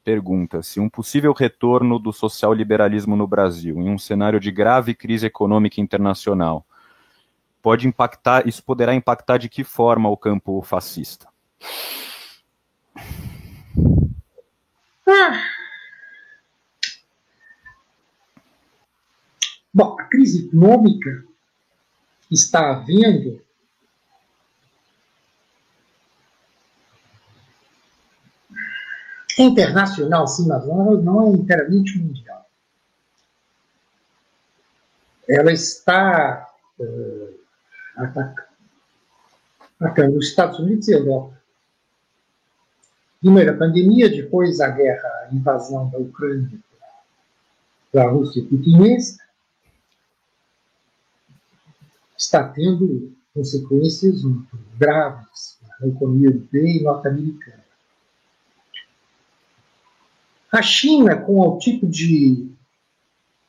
[0.04, 5.26] pergunta se um possível retorno do social-liberalismo no Brasil, em um cenário de grave crise
[5.26, 6.66] econômica internacional,
[7.62, 11.28] pode impactar, isso poderá impactar de que forma o campo fascista?
[15.14, 15.44] Ah.
[19.74, 21.26] Bom, a crise econômica
[22.30, 23.42] está havendo
[29.38, 32.46] é internacional, sim, mas não é inteiramente mundial.
[35.28, 36.48] Ela está
[36.80, 37.40] uh,
[39.80, 41.41] atacando os Estados Unidos e a Europa.
[43.22, 46.60] Primeiro a pandemia, depois a guerra, a invasão da Ucrânia
[47.94, 49.20] da Rússia putinesa,
[52.18, 57.64] está tendo consequências muito graves na economia europeia e norte-americana.
[60.52, 62.50] A China, com o tipo de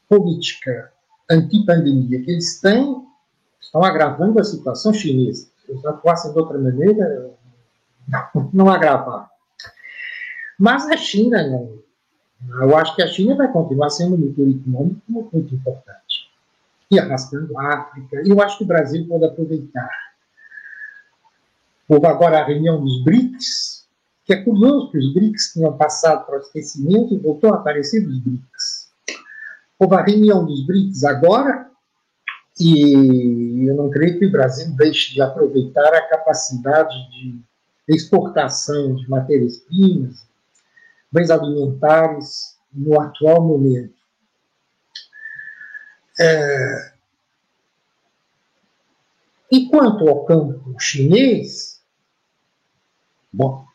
[0.08, 0.92] política
[1.30, 3.06] antipandemia que eles têm,
[3.60, 5.48] estão agravando a situação chinesa.
[5.64, 7.30] Se eles atuassem de outra maneira,
[8.06, 9.30] não, não agravar.
[10.62, 15.02] Mas a China, não, eu acho que a China vai continuar sendo um motor econômico
[15.08, 16.30] muito importante
[16.88, 18.22] e arrastando a África.
[18.24, 19.90] E eu acho que o Brasil pode aproveitar.
[21.88, 23.88] Houve agora a reunião dos BRICS,
[24.24, 28.06] que é curioso que os BRICS tinham passado para o esquecimento e voltou a aparecer
[28.06, 28.92] os BRICS.
[29.80, 31.68] Houve a reunião dos BRICS agora,
[32.60, 37.42] e eu não creio que o Brasil deixe de aproveitar a capacidade de
[37.88, 40.30] exportação de matérias-primas,
[41.12, 43.94] bens alimentares no atual momento.
[46.18, 46.92] É...
[49.50, 51.82] E quanto ao campo chinês,
[53.30, 53.66] bom,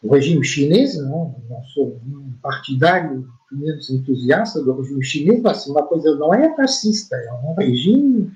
[0.00, 5.82] o regime chinês, não, não sou um partidário menos entusiasta do regime chinês, mas uma
[5.82, 8.32] coisa não é fascista, é um regime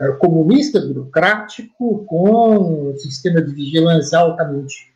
[0.00, 4.93] é, comunista, burocrático, com um sistema de vigilância altamente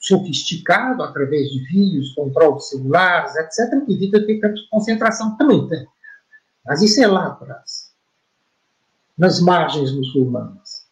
[0.00, 5.68] sofisticado, através de vídeos, controle de celulares, etc., que evita ter campos de concentração também
[5.68, 5.86] tem.
[6.64, 7.92] Mas isso é lá atrás,
[9.16, 10.86] nas margens muçulmanas.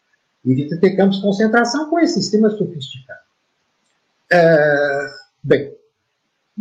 [0.44, 3.20] Evita ter campos de concentração com esse sistema sofisticado.
[4.30, 5.10] É,
[5.42, 5.74] bem,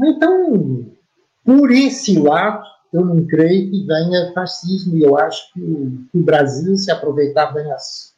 [0.01, 0.85] então,
[1.43, 6.17] Por esse lado, eu não creio que venha fascismo, e eu acho que o, que
[6.17, 8.13] o Brasil, se aproveitar bem as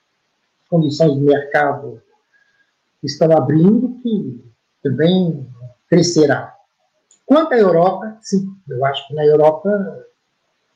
[0.69, 1.99] condições do mercado
[3.03, 4.43] estão abrindo, que
[4.83, 5.47] também
[5.89, 6.55] crescerá.
[7.25, 9.69] Quanto à Europa, sim, eu acho que na Europa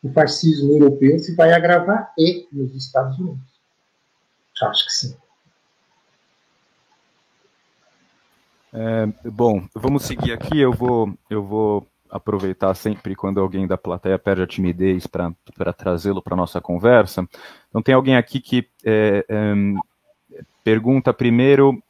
[0.03, 3.41] o fascismo europeu se vai agravar e nos Estados Unidos.
[4.61, 5.15] Acho que sim.
[8.71, 10.59] É, bom, vamos seguir aqui.
[10.59, 16.21] Eu vou, eu vou aproveitar sempre quando alguém da plateia perde a timidez para trazê-lo
[16.21, 17.27] para nossa conversa.
[17.69, 19.53] Então, tem alguém aqui que é, é,
[20.63, 21.81] pergunta primeiro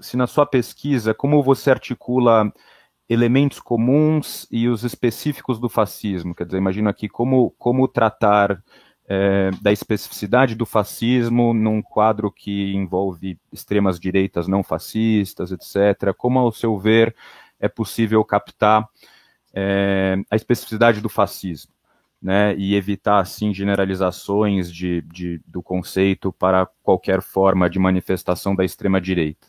[0.00, 2.52] se na sua pesquisa como você articula
[3.08, 6.34] elementos comuns e os específicos do fascismo.
[6.34, 8.62] Quer dizer, imagino aqui como, como tratar
[9.08, 16.12] é, da especificidade do fascismo num quadro que envolve extremas direitas não fascistas, etc.
[16.16, 17.14] Como, ao seu ver,
[17.60, 18.86] é possível captar
[19.54, 21.72] é, a especificidade do fascismo,
[22.20, 28.64] né, e evitar, assim, generalizações de, de, do conceito para qualquer forma de manifestação da
[28.64, 29.46] extrema-direita.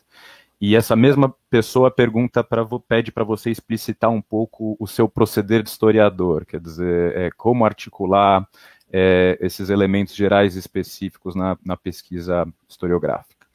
[0.60, 5.62] E essa mesma pessoa pergunta para pede para você explicitar um pouco o seu proceder
[5.62, 8.46] de historiador, quer dizer, é, como articular
[8.92, 13.46] é, esses elementos gerais específicos na, na pesquisa historiográfica.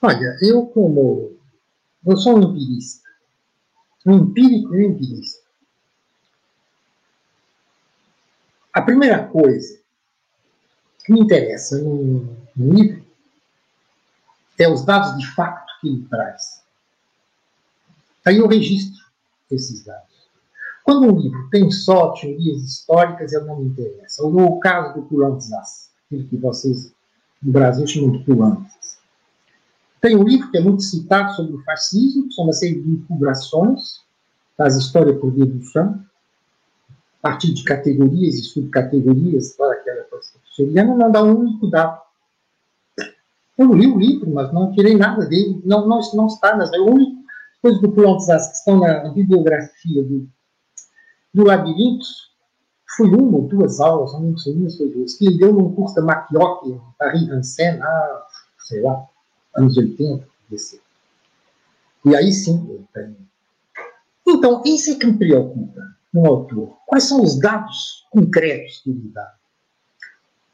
[0.00, 1.32] Olha, eu como
[2.06, 3.08] eu sou um empirista,
[4.06, 5.42] um empírico e um empirista.
[8.72, 9.80] A primeira coisa
[11.04, 12.93] que me interessa no, livro
[14.62, 16.62] é os dados de fato que ele traz.
[18.24, 19.04] Aí eu registro
[19.50, 20.14] esses dados.
[20.84, 24.22] Quando um livro tem só teorias históricas, ele não me interessa.
[24.22, 26.92] Ou no caso do Coulantzas, aquilo que vocês
[27.42, 28.98] no Brasil chamam de Coulantzas.
[30.00, 32.90] Tem um livro que é muito citado sobre o fascismo, que são uma série de
[32.90, 34.00] incubrações,
[34.56, 35.32] faz história por
[35.72, 36.04] chão,
[37.18, 42.03] a partir de categorias e subcategorias para aquela constitucional, não dá um único dado.
[43.56, 46.72] Eu li o livro, mas não tirei nada dele, não, não, não está nas.
[46.72, 47.22] É a única
[47.62, 50.28] coisa do Coulantzas que estão na bibliografia do,
[51.32, 52.04] do Labirinto,
[52.96, 55.94] foi uma ou duas aulas, não sei, uma ou duas, que ele deu num curso
[55.94, 56.62] da Maquioc,
[56.98, 58.26] Paris Vincennes, há,
[58.58, 59.04] sei lá,
[59.56, 60.80] anos 80, desse.
[62.04, 62.86] E aí sim.
[64.26, 65.80] Então, isso é que me preocupa
[66.12, 66.76] no autor.
[66.86, 69.34] Quais são os dados concretos que ele dá?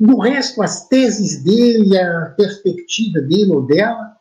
[0.00, 4.16] No resto, as teses dele, a perspectiva dele ou dela,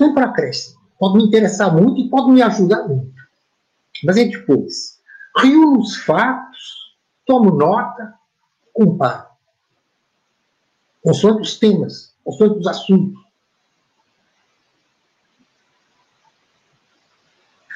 [0.00, 0.80] é para acréscimo.
[1.00, 3.20] Pode me interessar muito e pode me ajudar muito.
[4.04, 5.00] Mas é depois.
[5.36, 8.14] Reúno os fatos, tomo nota,
[8.72, 9.26] comparo.
[11.02, 13.20] Consoante os temas, consoante os assuntos.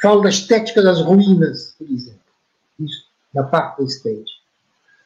[0.00, 2.20] Falo da estética das ruínas, por exemplo.
[2.78, 4.43] Isso, na parte da estética.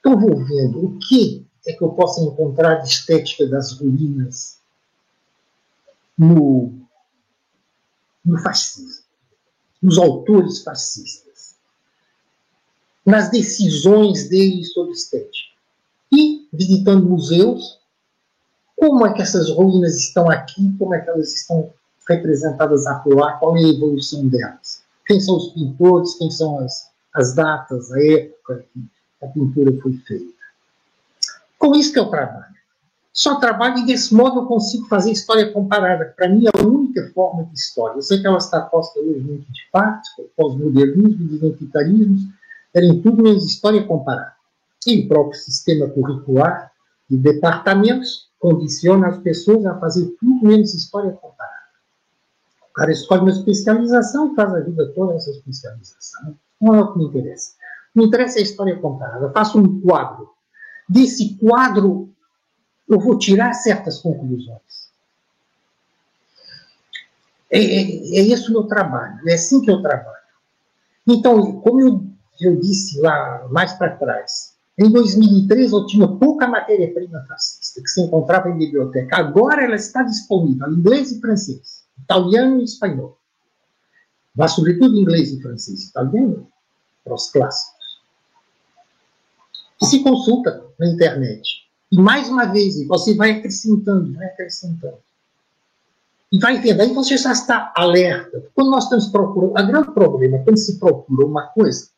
[0.08, 4.58] Então vou vendo o que é que eu posso encontrar de estética das ruínas
[6.16, 6.72] no,
[8.24, 9.04] no fascismo,
[9.82, 11.56] nos autores fascistas,
[13.04, 15.54] nas decisões deles sobre estética.
[16.10, 17.78] E, visitando museus,
[18.76, 21.70] como é que essas ruínas estão aqui, como é que elas estão
[22.08, 24.82] representadas acolá, qual é a evolução delas.
[25.06, 29.92] Quem são os pintores, quem são as, as datas, a época que a pintura foi
[30.06, 30.38] feita.
[31.58, 32.58] Com isso que eu trabalho.
[33.12, 36.14] Só trabalho e desse modo eu consigo fazer história comparada.
[36.16, 37.96] Para mim, é a única forma de história.
[37.96, 42.32] Eu sei que ela está posta hoje muito de parte, pós-modernismo, identitarismo,
[42.76, 44.34] em tudo menos história comparada.
[44.86, 46.70] E o próprio sistema curricular
[47.10, 51.58] de departamentos condiciona as pessoas a fazer tudo menos história comparada.
[52.70, 56.36] O cara escolhe uma especialização e faz a vida toda essa especialização.
[56.60, 57.54] Não é o que me interessa.
[57.94, 59.26] Me interessa a história comparada.
[59.26, 60.30] Eu faço um quadro.
[60.88, 62.10] Desse quadro,
[62.88, 64.88] eu vou tirar certas conclusões.
[67.50, 67.80] É, é,
[68.18, 69.28] é esse o meu trabalho.
[69.28, 70.16] É assim que eu trabalho.
[71.06, 72.06] Então, como eu,
[72.40, 78.00] eu disse lá mais para trás, em 2003 eu tinha pouca matéria-prima fascista que se
[78.00, 79.16] encontrava em biblioteca.
[79.16, 83.18] Agora ela está disponível em inglês e francês, italiano e espanhol.
[84.36, 85.88] Mas, sobretudo, inglês e francês.
[85.88, 86.46] Italiano,
[87.02, 87.77] para os clássicos
[89.86, 91.68] se consulta na internet.
[91.90, 94.98] E mais uma vez, você vai acrescentando, vai acrescentando.
[96.30, 98.44] E vai vendo, aí você já está alerta.
[98.54, 101.88] Quando nós estamos procurando, o grande problema é quando se procura uma coisa,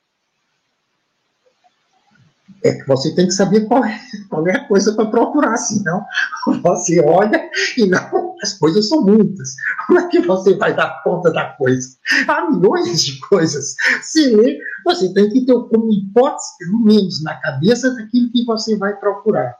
[2.62, 3.98] é que você tem que saber qual é,
[4.28, 6.04] qual é a coisa para procurar, senão
[6.62, 9.54] você olha e não, as coisas são muitas.
[9.86, 11.88] Como é que você vai dar conta da coisa?
[12.28, 13.74] Há milhões de coisas.
[14.02, 18.76] Se ler, você tem que ter como hipótese, pelo menos na cabeça, daquilo que você
[18.76, 19.54] vai procurar.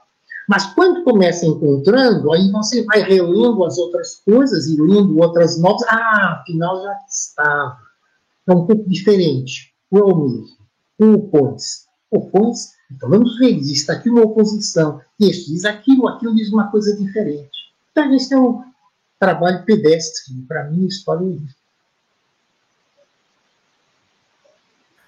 [0.47, 5.87] Mas quando começa encontrando, aí você vai relendo as outras coisas e lendo outras notas.
[5.87, 7.77] Ah, afinal já estava.
[8.47, 9.73] É um pouco diferente.
[9.93, 10.45] É o mesmo.
[10.99, 11.85] O Pontes.
[12.09, 15.01] O Pontes então vamos ver, existe aqui uma oposição.
[15.19, 17.71] Este diz aquilo, aquilo diz uma coisa diferente.
[17.91, 18.63] Então, esse é um
[19.19, 20.33] trabalho pedestre.
[20.47, 21.61] Para mim, história é isso.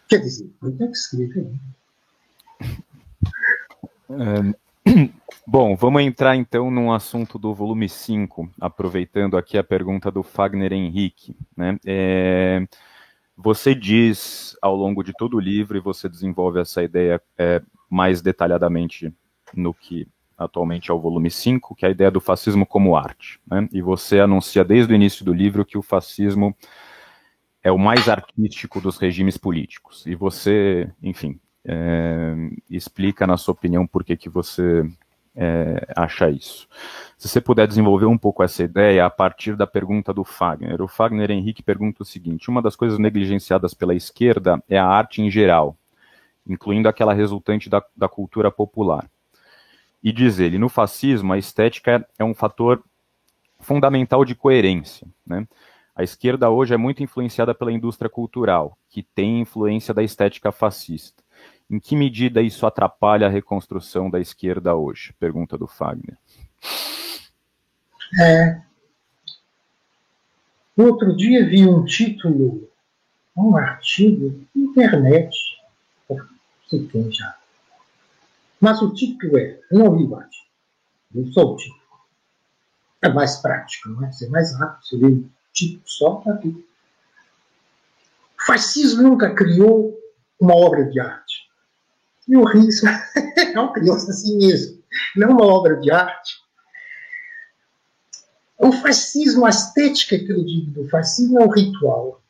[0.08, 1.52] Quer dizer, eu tenho que escrever.
[4.10, 4.84] É,
[5.48, 10.72] bom, vamos entrar então num assunto do volume 5, aproveitando aqui a pergunta do Fagner
[10.74, 11.36] Henrique.
[11.58, 11.80] Né?
[11.86, 12.68] É,
[13.36, 18.22] você diz ao longo de todo o livro, e você desenvolve essa ideia é, mais
[18.22, 19.14] detalhadamente
[19.54, 20.08] no que
[20.38, 23.40] atualmente é o volume 5, que é a ideia do fascismo como arte.
[23.46, 23.68] Né?
[23.72, 26.56] E você anuncia desde o início do livro que o fascismo
[27.64, 30.06] é o mais artístico dos regimes políticos.
[30.06, 32.36] E você, enfim, é,
[32.70, 34.84] explica, na sua opinião, por que, que você
[35.36, 36.68] é, acha isso.
[37.18, 40.82] Se você puder desenvolver um pouco essa ideia a partir da pergunta do Fagner.
[40.82, 45.22] O Fagner Henrique pergunta o seguinte: uma das coisas negligenciadas pela esquerda é a arte
[45.22, 45.78] em geral,
[46.46, 49.10] incluindo aquela resultante da, da cultura popular.
[50.04, 52.84] E diz ele: no fascismo, a estética é um fator
[53.60, 55.08] fundamental de coerência.
[55.26, 55.48] Né?
[55.96, 61.23] A esquerda hoje é muito influenciada pela indústria cultural, que tem influência da estética fascista.
[61.70, 65.14] Em que medida isso atrapalha a reconstrução da esquerda hoje?
[65.20, 66.18] Pergunta do Fagner.
[68.22, 68.62] É,
[70.78, 72.70] outro dia vi um título,
[73.36, 75.36] um artigo internet,
[76.70, 77.36] se tem já.
[78.60, 80.46] Mas o título é, não li o artigo,
[81.16, 81.82] eu só o título.
[83.02, 84.12] É mais prático, não é?
[84.12, 86.50] Ser mais rápido, você lê o título só para ver.
[88.40, 89.98] O fascismo nunca criou
[90.40, 91.23] uma obra de arte.
[92.28, 92.88] E o risco
[93.38, 94.82] é uma criança assim mesmo,
[95.16, 96.42] não uma obra de arte.
[98.58, 102.22] O fascismo, a estética que eu digo do fascismo é o ritual,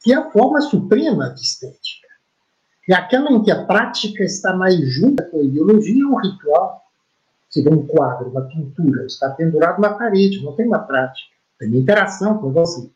[0.00, 2.08] que é a forma suprema de estética.
[2.88, 6.82] É aquela em que a prática está mais junta com a ideologia, o ritual.
[7.48, 11.28] Você vê um quadro, uma pintura, está pendurado na parede, não tem uma prática,
[11.58, 12.88] tem interação com você,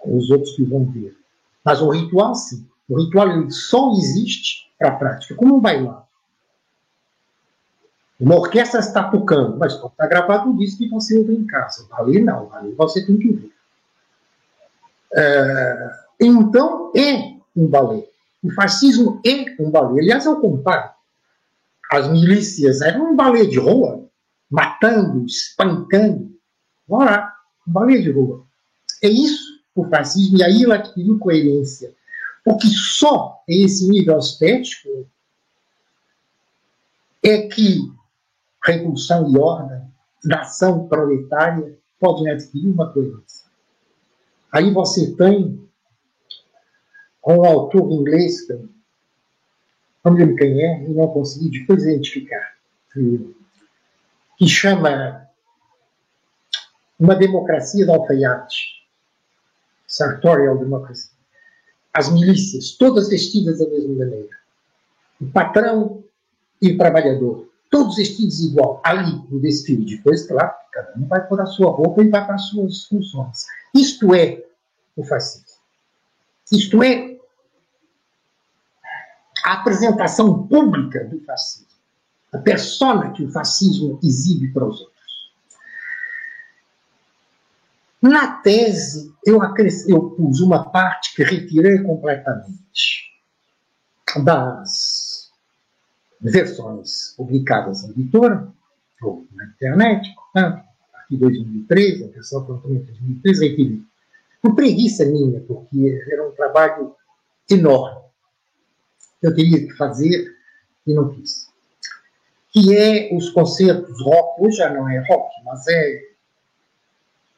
[0.00, 1.16] com os outros que vão ver.
[1.64, 2.66] Mas o ritual, sim.
[2.88, 6.04] O ritual só existe para a prática, como um bailado.
[8.18, 11.86] Uma orquestra está tocando, mas está gravado um disco que você ouve em casa.
[11.90, 13.52] Valer não, valer você tem que ouvir.
[15.14, 18.06] É, então, é um balé.
[18.42, 20.00] O fascismo é um balé.
[20.00, 20.90] Aliás, eu comparo.
[21.90, 24.06] As milícias eram um balé de rua,
[24.50, 26.34] matando, espancando.
[26.88, 27.32] Ora,
[27.66, 28.44] um balé de rua.
[29.02, 31.94] É isso o fascismo, e aí ele adquiriu coerência.
[32.46, 35.10] Porque só esse nível estético
[37.20, 37.92] é que
[38.64, 39.82] revolução e ordem,
[40.24, 43.50] nação proletária, podem adquirir uma coerência.
[44.52, 45.68] Aí você tem
[47.26, 48.46] um autor inglês,
[50.04, 52.56] não me lembro quem é, e não consegui depois identificar,
[54.38, 55.28] que chama
[56.96, 58.86] Uma Democracia de Alfaiate,
[59.88, 61.15] Sartorial Democracy
[61.96, 64.28] as milícias, todas vestidas da mesma maneira.
[65.18, 66.04] O patrão
[66.60, 69.96] e o trabalhador, todos vestidos igual, ali no desfile.
[69.96, 73.46] Depois, claro, cada um vai pôr a sua roupa e vai para as suas funções.
[73.74, 74.44] Isto é
[74.94, 75.46] o fascismo.
[76.52, 77.16] Isto é
[79.42, 81.66] a apresentação pública do fascismo.
[82.30, 84.95] A persona que o fascismo exibe para os outros.
[88.06, 89.40] Na tese, eu,
[89.88, 93.12] eu pus uma parte que retirei completamente
[94.22, 95.32] das
[96.20, 98.48] versões publicadas na editora,
[99.02, 100.62] ou na internet, portanto,
[100.94, 103.82] aqui 2013, a versão em 2013, retirei.
[104.40, 106.94] Por preguiça minha, porque era um trabalho
[107.50, 108.02] enorme.
[109.20, 110.32] Eu teria que fazer
[110.86, 111.50] e não fiz.
[112.50, 116.15] Que é os concertos rock, hoje já não é rock, mas é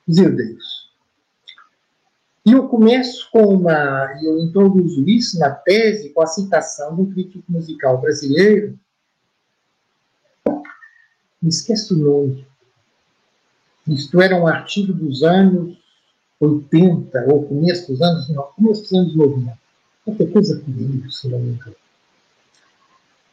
[0.08, 0.88] Deus.
[2.46, 4.18] E eu começo com uma.
[4.22, 8.78] Eu introduzo isso na tese com a citação do crítico musical brasileiro.
[11.40, 12.46] Me esqueço o nome.
[13.86, 15.76] Isto era um artigo dos anos
[16.40, 19.58] 80, ou começo dos anos, não, começo dos anos 90.
[20.04, 21.76] Qualquer coisa comigo, se não me engano.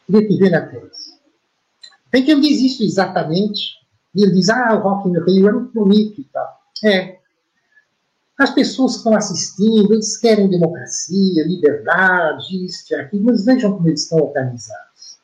[0.05, 1.15] Queria te ver na tese.
[2.11, 3.75] Tem que ele diz isso exatamente.
[4.13, 6.64] E ele diz, ah, o Rock in Rio é muito bonito e tal.
[6.83, 7.17] É.
[8.37, 13.87] As pessoas que estão assistindo, eles querem democracia, liberdade, isso e aquilo, mas vejam como
[13.87, 15.19] eles estão organizados.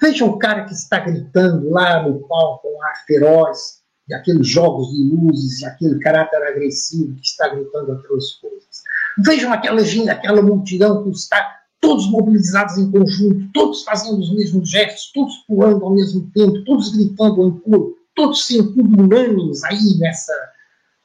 [0.00, 4.90] Vejam o cara que está gritando lá no palco com ar feroz, e aqueles jogos
[4.90, 8.82] de luzes, e aquele caráter agressivo que está gritando aquelas coisas.
[9.18, 14.68] Vejam aquela gente, aquela multidão que está todos mobilizados em conjunto, todos fazendo os mesmos
[14.68, 20.32] gestos, todos pulando ao mesmo tempo, todos gritando em coro, todos sentindo unânimes aí nessa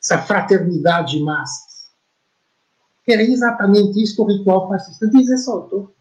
[0.01, 1.91] essa fraternidade de massas.
[3.07, 5.91] Era exatamente isso que o ritual fascista diz esse autor.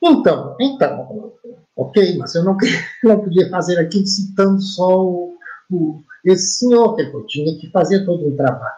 [0.00, 1.34] Então, então,
[1.76, 2.56] ok, mas eu não,
[3.02, 5.36] não podia fazer aqui citando só o,
[5.70, 8.76] o, esse senhor, que eu tinha que fazer todo um trabalho.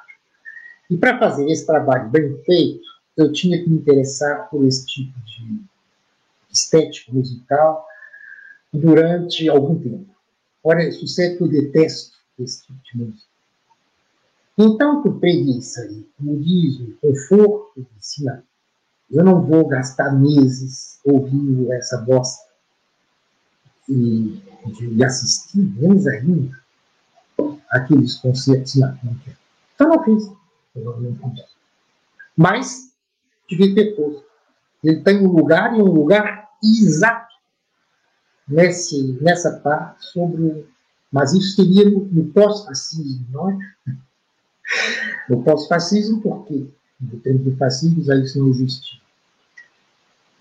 [0.88, 2.80] E para fazer esse trabalho bem feito,
[3.16, 5.60] eu tinha que me interessar por esse tipo de
[6.50, 7.86] estética musical
[8.72, 10.10] durante algum tempo.
[10.64, 13.29] Ora, isso é que eu detesto esse tipo de música.
[14.58, 18.42] Então, por preguiça e comodismo, conforto de ensinar,
[19.10, 22.48] eu não vou gastar meses ouvindo essa bosta
[23.88, 24.40] e
[24.94, 26.60] de assistir, menos ainda,
[27.70, 29.36] aqueles concertos na conta.
[29.74, 30.30] Então, não fiz.
[30.76, 31.44] Eu não fiz.
[32.36, 32.92] Mas,
[33.48, 34.24] devia ter posto.
[34.84, 37.34] Ele tem um lugar e um lugar exato
[38.48, 40.66] nesse, nessa parte sobre.
[41.10, 43.58] Mas isso seria no, no pós-fascismo, não é?
[45.28, 46.66] No pós-fascismo, porque
[47.00, 49.00] no tempo do fascismo já isso não existia.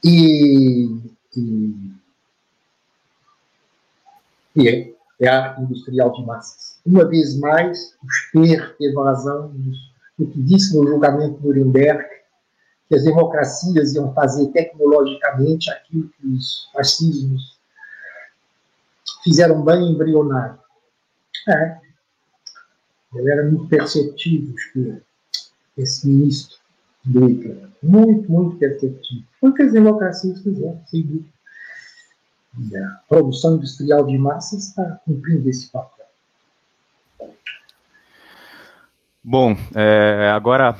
[0.03, 0.89] E,
[1.35, 1.76] e,
[4.56, 6.80] e é, é a industrial de massas.
[6.85, 9.53] Uma vez mais, o Speer teve razão
[10.18, 12.03] no que disse no julgamento de Nuremberg,
[12.88, 17.57] que as democracias iam fazer tecnologicamente aquilo que os fascismos
[19.23, 20.60] fizeram bem embrionário.
[21.47, 21.77] É,
[23.14, 24.53] ele era muito perceptivo,
[25.77, 26.57] esse ministro
[27.03, 27.69] do Hitler.
[27.81, 29.23] Muito, muito perceptivo.
[29.40, 31.26] Foi o que as democracias fizeram, seguir.
[32.60, 36.06] E a produção industrial de massa está cumprindo esse papel.
[39.23, 40.76] Bom, é, agora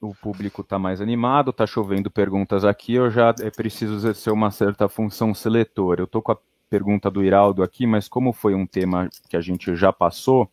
[0.00, 4.88] o público está mais animado, está chovendo perguntas aqui, eu já preciso exercer uma certa
[4.88, 6.00] função seletora.
[6.00, 9.40] Eu estou com a pergunta do Iraldo aqui, mas como foi um tema que a
[9.40, 10.50] gente já passou,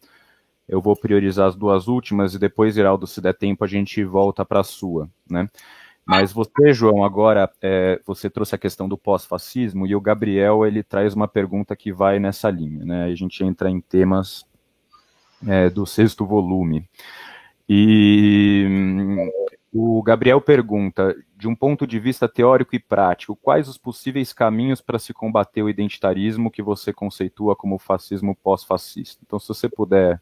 [0.70, 4.46] eu vou priorizar as duas últimas e depois, Iraldo, se der tempo, a gente volta
[4.46, 5.50] para a sua, né?
[6.06, 10.82] Mas você, João, agora é, você trouxe a questão do pós-fascismo e o Gabriel ele
[10.82, 13.06] traz uma pergunta que vai nessa linha, né?
[13.06, 14.46] A gente entra em temas
[15.48, 16.88] é, do sexto volume.
[17.68, 19.30] E hum,
[19.72, 24.82] o Gabriel pergunta, de um ponto de vista teórico e prático, quais os possíveis caminhos
[24.82, 29.22] para se combater o identitarismo que você conceitua como fascismo pós-fascista?
[29.24, 30.20] Então, se você puder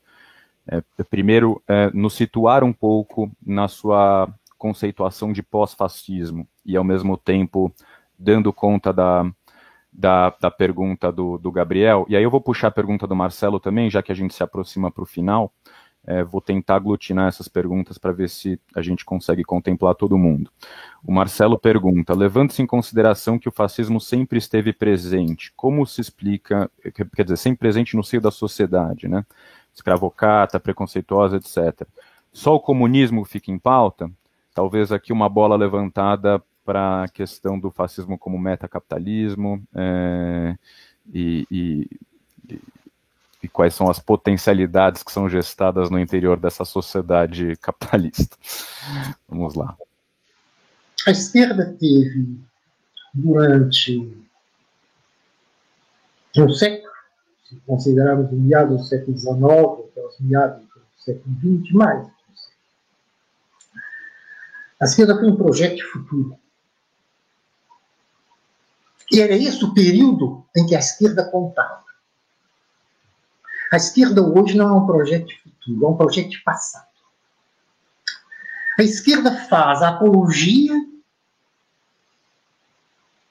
[0.68, 4.27] é, primeiro, é, nos situar um pouco na sua
[4.57, 7.72] conceituação de pós-fascismo e, ao mesmo tempo,
[8.18, 9.26] dando conta da,
[9.91, 12.06] da, da pergunta do, do, Gabriel.
[12.10, 14.44] E aí eu vou puxar a pergunta do Marcelo também, já que a gente se
[14.44, 15.53] aproxima para o final.
[16.06, 20.49] É, vou tentar aglutinar essas perguntas para ver se a gente consegue contemplar todo mundo.
[21.03, 26.72] O Marcelo pergunta: levando-se em consideração que o fascismo sempre esteve presente, como se explica,
[27.14, 29.26] quer dizer, sempre presente no seio da sociedade, né?
[29.78, 31.88] Escravocata, preconceituosa, etc.
[32.34, 34.12] Só o comunismo fica em pauta?
[34.54, 40.58] Talvez aqui uma bola levantada para a questão do fascismo como metacapitalismo é,
[41.14, 41.90] e, e,
[43.41, 48.36] e, quais são as potencialidades que são gestadas no interior dessa sociedade capitalista.
[49.30, 49.78] Vamos lá.
[51.06, 52.38] A esquerda teve,
[53.14, 54.12] durante
[56.36, 56.97] um século,
[57.48, 62.07] se considerarmos o meados do século XIX, até os meados do século XX, mais.
[64.82, 66.38] A esquerda foi um projeto de futuro.
[69.11, 71.86] E era esse o período em que a esquerda contava.
[73.72, 76.88] A esquerda hoje não é um projeto de futuro, é um projeto de passado.
[78.78, 80.74] A esquerda faz a apologia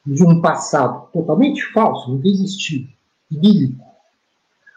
[0.05, 2.88] de um passado totalmente falso, nunca existiu,
[3.30, 3.85] idílico,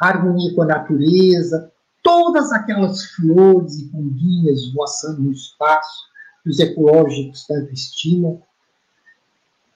[0.08, 1.72] harmonia com a natureza,
[2.02, 6.08] todas aquelas flores e pulguinhas voaçando no espaço
[6.44, 8.42] que os ecológicos tanto estimam.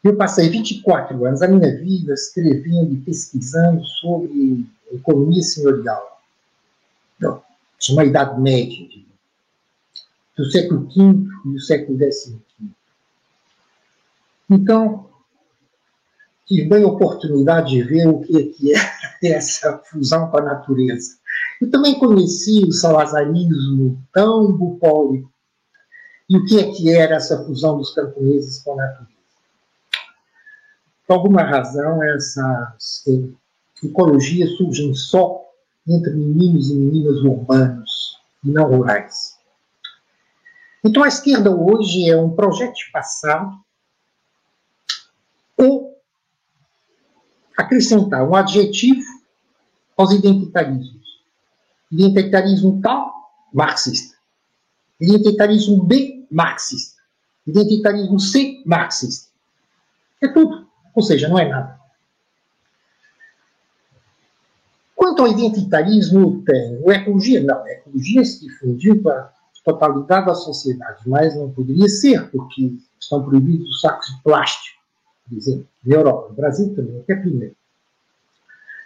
[0.04, 6.22] Eu passei 24 anos da minha vida escrevendo e pesquisando sobre economia senhorial.
[7.18, 7.42] Então,
[7.80, 8.88] tinha uma idade média
[10.36, 10.94] do século V
[11.46, 12.38] e do século XV.
[14.50, 15.10] Então,
[16.46, 21.18] tive a oportunidade de ver o que é, que é essa fusão com a natureza.
[21.62, 25.32] Eu também conheci o salazarismo tão bucólico
[26.30, 29.14] e o que é que era essa fusão dos camponeses com a natureza.
[31.06, 33.04] Por alguma razão, essas
[33.84, 35.42] ecologias surgem só
[35.88, 39.38] entre meninos e meninas urbanos e não rurais.
[40.84, 43.52] Então, a esquerda hoje é um projeto de passado
[45.58, 45.94] ou
[47.58, 49.04] acrescentar um adjetivo
[49.98, 51.22] aos identitarismos.
[51.92, 53.14] Identitarismo tal,
[53.54, 54.16] marxista.
[55.00, 57.02] Identitarismo B, marxista.
[57.46, 59.30] Identitarismo C, marxista.
[60.22, 60.68] É tudo.
[60.96, 61.80] Ou seja, não é nada.
[64.96, 69.32] Quanto ao identitarismo, tem o ecologia, não, ecologia se difundiu para a
[69.66, 74.80] totalidade da sociedade, mas não poderia ser, porque estão proibidos os sacos de plástico,
[75.32, 77.56] exemplo, na Europa, no Brasil também, até primeiro.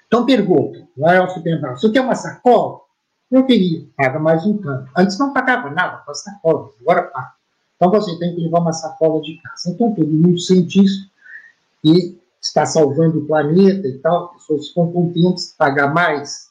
[0.07, 2.81] Então pergunto, lá ao supermercado, você quer uma sacola?
[3.30, 4.89] Eu queria, paga mais um tanto.
[4.95, 7.34] Antes não pagava nada com as sacolas, agora paga.
[7.76, 9.69] Então você tem que levar uma sacola de casa.
[9.69, 11.09] Então todo mundo sente isso
[11.84, 16.47] e está salvando o planeta e tal, as pessoas ficam contentes de pagar mais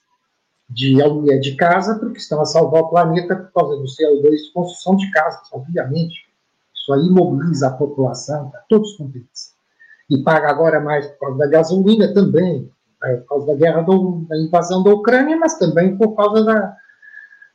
[0.69, 4.53] de aluguel de casa porque estão a salvar o planeta por causa do CO2 de
[4.53, 6.27] construção de casas, obviamente.
[6.75, 9.56] Isso aí mobiliza a população, está todos contentes.
[10.09, 12.71] E paga agora mais por causa da gasolina também,
[13.03, 16.77] é, por causa da guerra, do, da invasão da Ucrânia, mas também por causa da,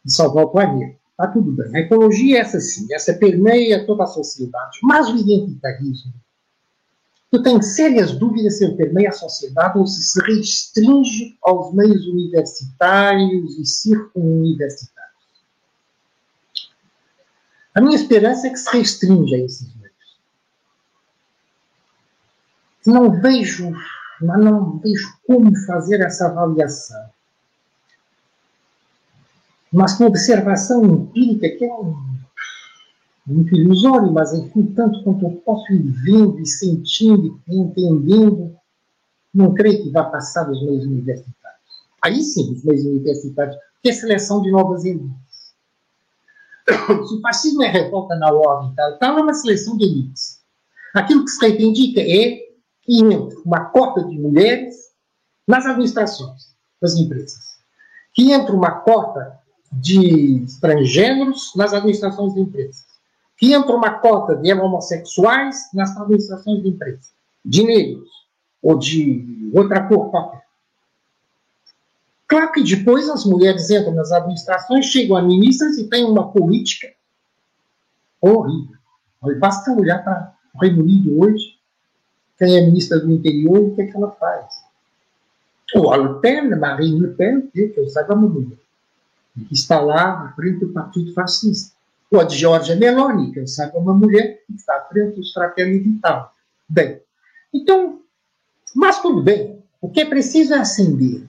[0.03, 0.99] de salvar o planeta.
[1.11, 1.75] Está tudo bem.
[1.75, 4.79] A ecologia é essa sim, essa permeia toda a sociedade.
[4.83, 6.13] Mas o identitarismo
[7.31, 12.05] eu tenho sérias dúvidas se ele permeia a sociedade ou se se restringe aos meios
[12.05, 15.01] universitários e circununiversitários.
[17.73, 20.19] A minha esperança é que se restringe a esses meios.
[22.85, 23.71] Não vejo,
[24.21, 27.09] não vejo como fazer essa avaliação.
[29.71, 31.95] Mas com observação empírica, que é um
[33.25, 38.55] muito ilusório, mas enfim, tanto quanto eu posso ir vendo e sentindo e entendendo,
[39.33, 41.61] não creio que vá passar dos meios universitários.
[42.03, 45.53] Aí sim, os meios universitários, que é seleção de novas elites.
[47.07, 50.41] Se o fascismo é revolta na ordem, tal, tal, é uma seleção de elites.
[50.93, 52.50] Aquilo que se reivindica é
[52.91, 54.91] que entre uma cota de mulheres
[55.47, 57.57] nas administrações das empresas,
[58.13, 59.39] que entre uma cota
[59.71, 62.85] de transgêneros nas administrações de empresas,
[63.37, 67.09] que entra uma cota de homossexuais nas administrações de empresa,
[67.45, 68.09] de negros
[68.61, 70.43] ou de outra cor qualquer.
[72.27, 76.91] Claro que depois as mulheres entram nas administrações, chegam a ministras e têm uma política
[78.19, 78.75] horrível.
[79.39, 81.60] Basta olhar para o Reino Unido hoje,
[82.41, 84.63] quem é ministra do interior e o que, é que ela faz.
[85.75, 88.57] Ou a Le Pen, Marine Le Pen, que eu saiba uma mulher,
[89.47, 91.75] que está lá frente do Partido Fascista
[92.09, 95.87] ou a de Meloni, que eu saiba uma mulher que está à frente do satélite
[95.87, 96.33] vital.
[96.67, 96.99] Bem,
[97.53, 98.01] então,
[98.75, 101.23] mas tudo bem, o que é preciso é acender.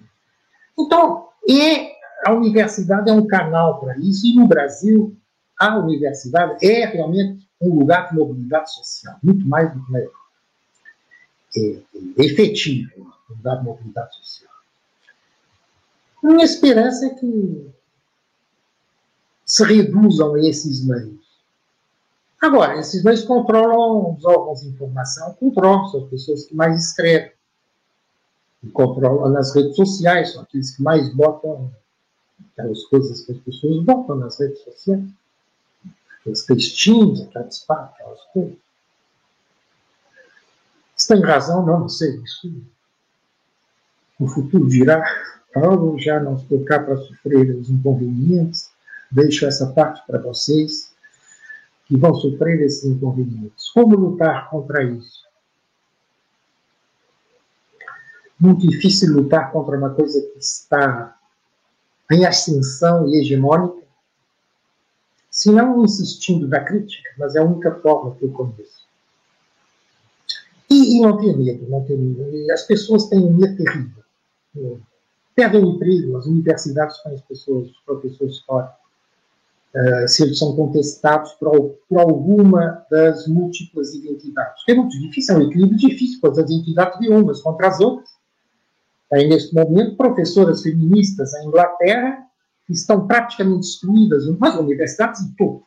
[0.79, 1.93] Então, e
[2.25, 5.15] a universidade é um canal para isso, e no Brasil,
[5.61, 10.22] a universidade é realmente um lugar de mobilidade social, muito mais do que na Europa.
[11.57, 11.61] É,
[12.19, 14.53] é efetivo, de mobilidade social.
[16.23, 17.71] Minha esperança é que
[19.45, 21.21] se reduzam esses meios.
[22.41, 27.33] Agora, esses meios controlam os órgãos de informação, controlam, são as pessoas que mais escrevem,
[28.63, 31.71] e controlam nas redes sociais, são aqueles que mais botam
[32.53, 35.05] aquelas coisas que as pessoas botam nas redes sociais,
[36.21, 38.57] aqueles textinhos, aquelas partes, aquelas coisas.
[41.13, 42.51] Se tem razão, não, sei, isso
[44.19, 45.05] o futuro dirá.
[45.53, 48.73] Paulo já não estou cá para sofrer os inconvenientes
[49.13, 50.91] Deixo essa parte para vocês
[51.85, 53.69] que vão sofrer esses inconvenientes.
[53.69, 55.27] Como lutar contra isso?
[58.41, 61.15] Muito difícil lutar contra uma coisa que está
[62.11, 63.87] em ascensão e hegemônica,
[65.31, 68.82] se não insistindo na crítica, mas é a única forma que eu conheço.
[70.83, 72.53] E, e não ter medo, não ter medo.
[72.53, 74.03] As pessoas têm um medo terrível.
[75.35, 78.73] Perdem o emprego, as universidades com as pessoas, os professores fora.
[79.75, 84.63] Uh, se eles são contestados por, por, alguma das múltiplas identidades.
[84.69, 88.11] É muito difícil, é um equilíbrio difícil, pois as identidades de umas contra as outras.
[89.11, 92.19] Aí, neste momento, professoras feministas na Inglaterra
[92.69, 95.63] estão praticamente excluídas nas universidades e tudo,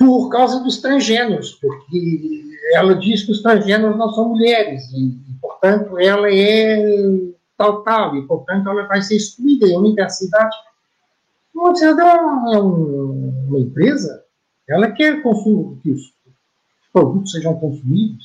[0.00, 5.98] por causa dos transgêneros, porque ela diz que os transgêneros não são mulheres, e, portanto,
[5.98, 7.06] ela é
[7.58, 9.66] total, e, portanto, ela vai ser excluída.
[9.66, 10.56] E a universidade,
[11.54, 14.24] a universidade é uma empresa,
[14.66, 16.14] ela quer que os
[16.90, 18.24] produtos sejam consumidos,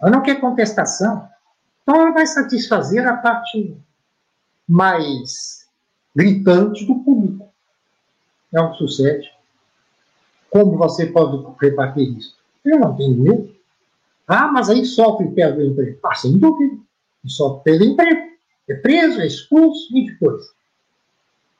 [0.00, 1.28] ela não quer contestação.
[1.82, 3.76] Então, ela vai satisfazer a parte
[4.66, 5.66] mais
[6.16, 7.52] gritante do público.
[8.50, 9.30] É o que sucede.
[10.52, 12.36] Como você pode rebater isso?
[12.62, 13.50] Eu não tenho medo.
[14.28, 15.98] Ah, mas aí sofre e perde o emprego.
[16.04, 16.76] Ah, sem dúvida.
[17.24, 18.20] E sofre perde o emprego.
[18.68, 20.44] É preso, é expulso e depois.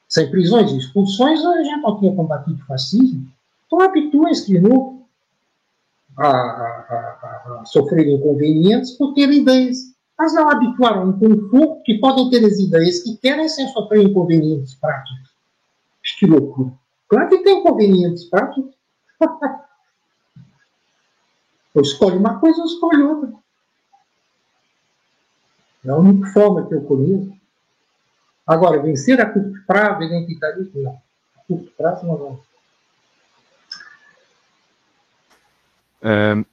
[0.08, 3.26] Sem prisões e expulsões, a gente não tinha combatido o fascismo.
[3.66, 5.06] Então habitua-se de novo
[6.18, 9.78] a, a, a, a sofrer inconvenientes por ter ideias.
[10.18, 14.74] Mas não habituaram um conforto que podem ter as ideias que querem sem sofrer inconvenientes
[14.74, 15.32] práticos.
[16.18, 16.72] Que loucura.
[17.08, 18.81] Claro que tem inconvenientes práticos.
[21.74, 23.32] Eu escolho uma coisa, eu escolho outra.
[25.84, 27.32] É a única forma que eu conheço.
[28.46, 31.02] Agora, vencer a curto prazo, identitarismo, não.
[31.36, 32.40] A curto prazo, não.
[36.02, 36.44] É,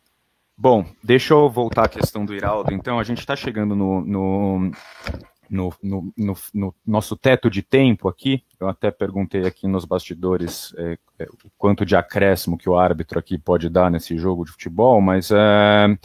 [0.58, 2.74] bom, deixa eu voltar à questão do Iraldo.
[2.74, 4.72] Então, a gente está chegando no, no,
[5.50, 6.14] no, no,
[6.54, 8.44] no, nosso teto de tempo aqui.
[8.60, 13.18] Eu até perguntei aqui nos bastidores é, é, o quanto de acréscimo que o árbitro
[13.18, 15.98] aqui pode dar nesse jogo de futebol, mas é,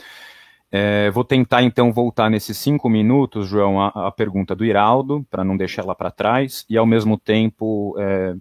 [0.72, 5.44] é vou tentar então voltar nesses cinco minutos, João, a, a pergunta do Iraldo, para
[5.44, 8.34] não deixar ela para trás, e ao mesmo tempo é,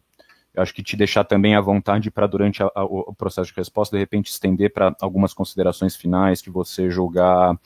[0.56, 3.96] acho que te deixar também à vontade para, durante a, a, o processo de resposta,
[3.96, 7.58] de repente estender para algumas considerações finais que você julgar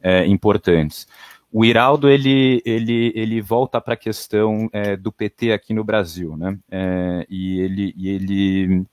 [0.00, 1.06] é, importantes.
[1.50, 6.36] O Iraldo, ele, ele, ele volta para a questão é, do PT aqui no Brasil,
[6.36, 6.58] né?
[6.70, 8.86] É, e ele, e ele,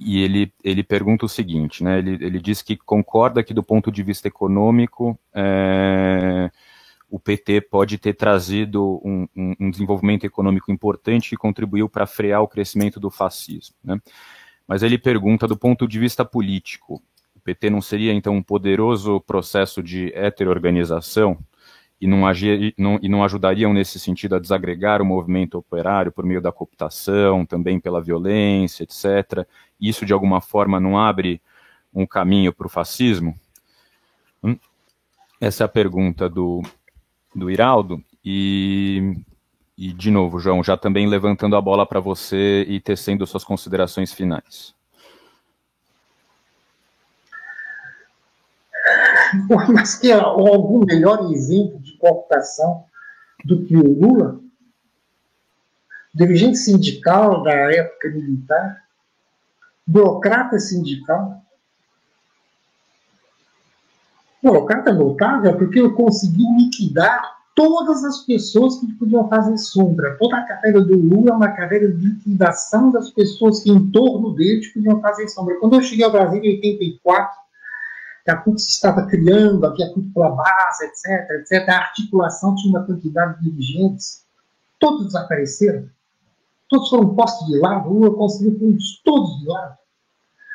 [0.00, 1.98] e ele, ele pergunta o seguinte, né?
[1.98, 6.50] Ele, ele diz que concorda que do ponto de vista econômico, é,
[7.10, 12.42] o PT pode ter trazido um, um, um desenvolvimento econômico importante que contribuiu para frear
[12.42, 13.76] o crescimento do fascismo.
[13.84, 14.00] Né?
[14.66, 17.02] Mas ele pergunta do ponto de vista político,
[17.44, 21.38] PT não seria então um poderoso processo de heterorganização
[22.00, 26.24] e não, agir, não, e não ajudariam nesse sentido a desagregar o movimento operário por
[26.24, 29.46] meio da cooptação, também pela violência, etc.
[29.80, 31.40] Isso de alguma forma não abre
[31.94, 33.34] um caminho para o fascismo?
[34.42, 34.56] Hum?
[35.40, 36.62] Essa é a pergunta do,
[37.34, 38.02] do Iraldo.
[38.24, 39.14] E,
[39.76, 44.12] e, de novo, João, já também levantando a bola para você e tecendo suas considerações
[44.12, 44.74] finais.
[49.72, 52.84] Mas que algum melhor exemplo de cooptação
[53.44, 54.40] do que o Lula?
[56.14, 58.84] Dirigente sindical da época militar,
[59.86, 61.42] burocrata sindical,
[64.42, 70.16] burocrata notável porque eu consegui liquidar todas as pessoas que podiam fazer sombra.
[70.18, 74.34] Toda a carreira do Lula é uma carreira de liquidação das pessoas que em torno
[74.34, 75.58] dele podiam fazer sombra.
[75.60, 77.43] Quando eu cheguei ao Brasil em 84,
[78.24, 82.70] que a CUT se estava criando, aqui a cúpula base, etc, etc, a articulação tinha
[82.70, 84.24] uma quantidade de dirigentes,
[84.80, 85.88] todos desapareceram.
[86.68, 89.76] Todos foram postos de lado, o Lula conseguiu pôr todos de lado.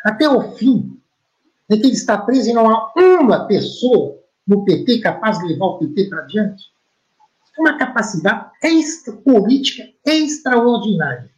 [0.04, 1.00] Até o fim,
[1.70, 4.18] é que ele está preso e não há uma pessoa
[4.48, 6.64] no PT capaz de levar o PT para diante.
[7.60, 11.30] Uma capacidade extra, política extraordinária.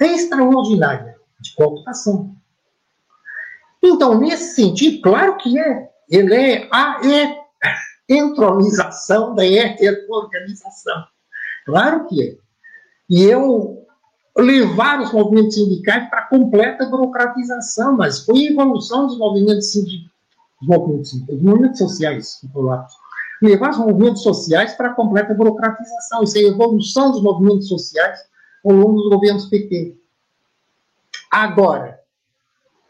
[0.00, 2.35] Extraordinária de cooptação.
[3.86, 5.88] Então, nesse sentido, claro que é.
[6.10, 7.00] Ele é a
[8.08, 9.42] entronização da
[10.08, 11.04] organização.
[11.64, 12.36] Claro que é.
[13.08, 13.86] E eu
[14.36, 20.10] levar os movimentos sindicais para completa burocratização, mas foi a evolução dos movimentos sindicais,
[20.62, 22.40] movimentos, movimentos sociais,
[23.42, 28.18] levar os movimentos sociais para completa burocratização, isso é a evolução dos movimentos sociais
[28.64, 29.96] ao longo dos governos PT.
[31.30, 31.98] Agora,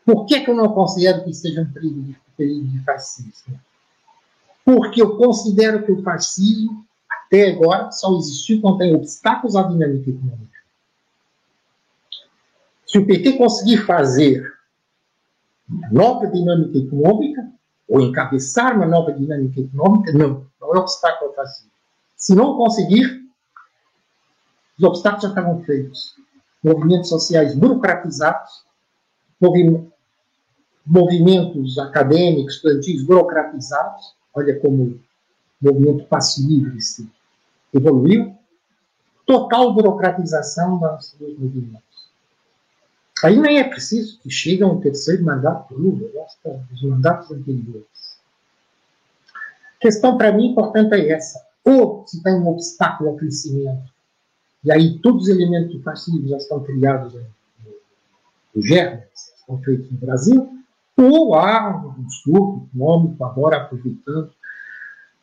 [0.06, 3.60] por que, que eu não considero que seja um período de, fascismo?
[4.64, 10.08] Porque eu considero que o fascismo, até agora, só existiu quando tem obstáculos à dinâmica
[10.08, 10.56] econômica.
[12.86, 14.54] Se o PT conseguir fazer
[15.68, 17.50] uma nova dinâmica econômica,
[17.88, 21.70] ou encabeçar uma nova dinâmica econômica, não, não é obstáculo ao fascismo.
[22.16, 23.24] Se não conseguir,
[24.78, 26.14] os obstáculos já estavam feitos.
[26.62, 28.64] Movimentos sociais burocratizados,
[29.40, 29.95] movimentos
[31.78, 35.00] acadêmicos, estudantis burocratizados, olha como o
[35.60, 36.78] movimento passo livre
[37.72, 38.34] evoluiu,
[39.26, 41.82] total burocratização dos movimentos.
[43.24, 48.20] Aí nem é preciso que chegue a um terceiro mandato Lula, basta os mandatos anteriores.
[49.76, 51.44] A questão para mim importante é essa.
[51.64, 53.90] Ou se tem um obstáculo ao crescimento,
[54.62, 57.14] e aí todos os elementos fascismo já estão criados
[58.54, 60.55] no germe, estão feitos no Brasil,
[60.97, 64.32] ou há um surto econômico agora aproveitando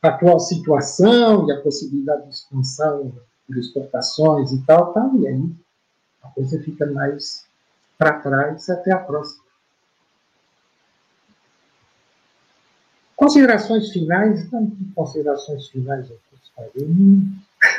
[0.01, 3.13] a atual situação e a possibilidade de expansão
[3.49, 5.49] de exportações e tal, tal, e aí
[6.23, 7.45] a coisa fica mais
[7.97, 9.43] para trás até a próxima.
[13.15, 16.19] Considerações finais, não considerações finais aqui,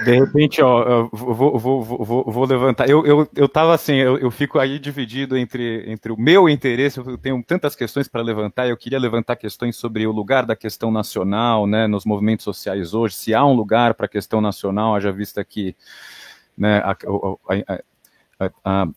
[0.03, 2.89] de repente, ó, vou, vou, vou, vou, levantar.
[2.89, 6.99] Eu, eu, eu tava assim, eu, eu fico aí dividido entre, entre o meu interesse,
[6.99, 10.91] eu tenho tantas questões para levantar, eu queria levantar questões sobre o lugar da questão
[10.91, 15.13] nacional, né, nos movimentos sociais hoje, se há um lugar para a questão nacional, haja
[15.13, 15.77] vista que
[16.57, 16.97] né, a,
[18.41, 18.89] a, a,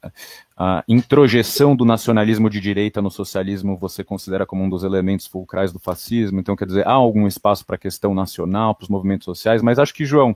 [0.58, 5.74] a, introjeção do nacionalismo de direita no socialismo você considera como um dos elementos fulcrais
[5.74, 9.26] do fascismo, então quer dizer, há algum espaço para a questão nacional, para os movimentos
[9.26, 10.36] sociais, mas acho que, João,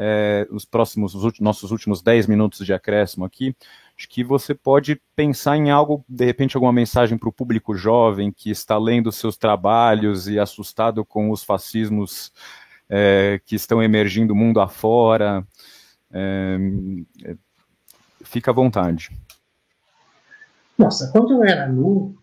[0.00, 3.54] é, os próximos, os nossos últimos 10 minutos de acréscimo aqui,
[3.96, 8.30] acho que você pode pensar em algo, de repente, alguma mensagem para o público jovem
[8.30, 12.32] que está lendo seus trabalhos e assustado com os fascismos
[12.88, 15.44] é, que estão emergindo mundo afora.
[16.12, 16.58] É,
[17.24, 17.36] é,
[18.22, 19.10] fica à vontade.
[20.78, 22.16] Nossa, quando eu era novo,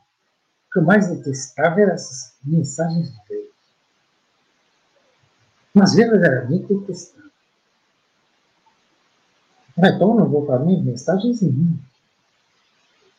[0.67, 3.49] o que eu mais detestava eram essas mensagens de Deus.
[5.73, 7.24] Mas verdadeiramente detestava.
[9.75, 11.77] Para mim mensagens nenhuma.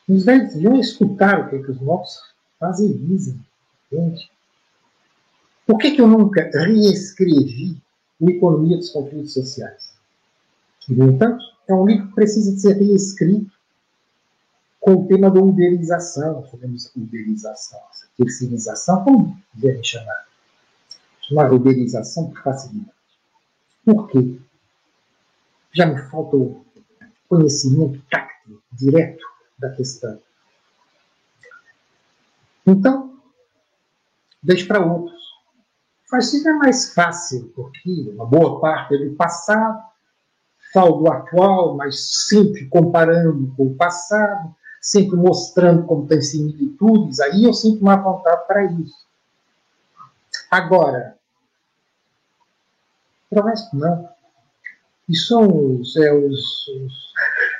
[0.08, 2.20] Os velhos deviam escutar o que, é que os novos
[2.58, 3.40] fazem e dizem.
[3.92, 4.30] Entende?
[5.66, 7.76] Por que, que eu nunca reescrevi
[8.20, 9.92] o Economia dos Conflitos Sociais?
[10.88, 13.50] No entanto, é um livro que precisa de ser reescrito
[14.80, 20.26] com o tema da uberização, chamamos uberização, essa terceirização, como quiserem chamar.
[21.22, 22.92] Chamar uberização por facilidade.
[23.84, 24.38] Por quê?
[25.76, 26.64] Já me falta o
[27.28, 29.22] conhecimento táctil, direto
[29.58, 30.18] da questão.
[32.66, 33.20] Então,
[34.42, 35.14] deixo para outros.
[36.08, 39.82] Fascismo é mais fácil, porque uma boa parte é do passado,
[40.72, 47.44] falo do atual, mas sempre comparando com o passado, sempre mostrando como tem similitudes, aí
[47.44, 49.06] eu sinto uma vontade para isso.
[50.50, 51.16] Agora,
[53.28, 54.15] Provesto não.
[55.08, 57.06] E são os, é, os, os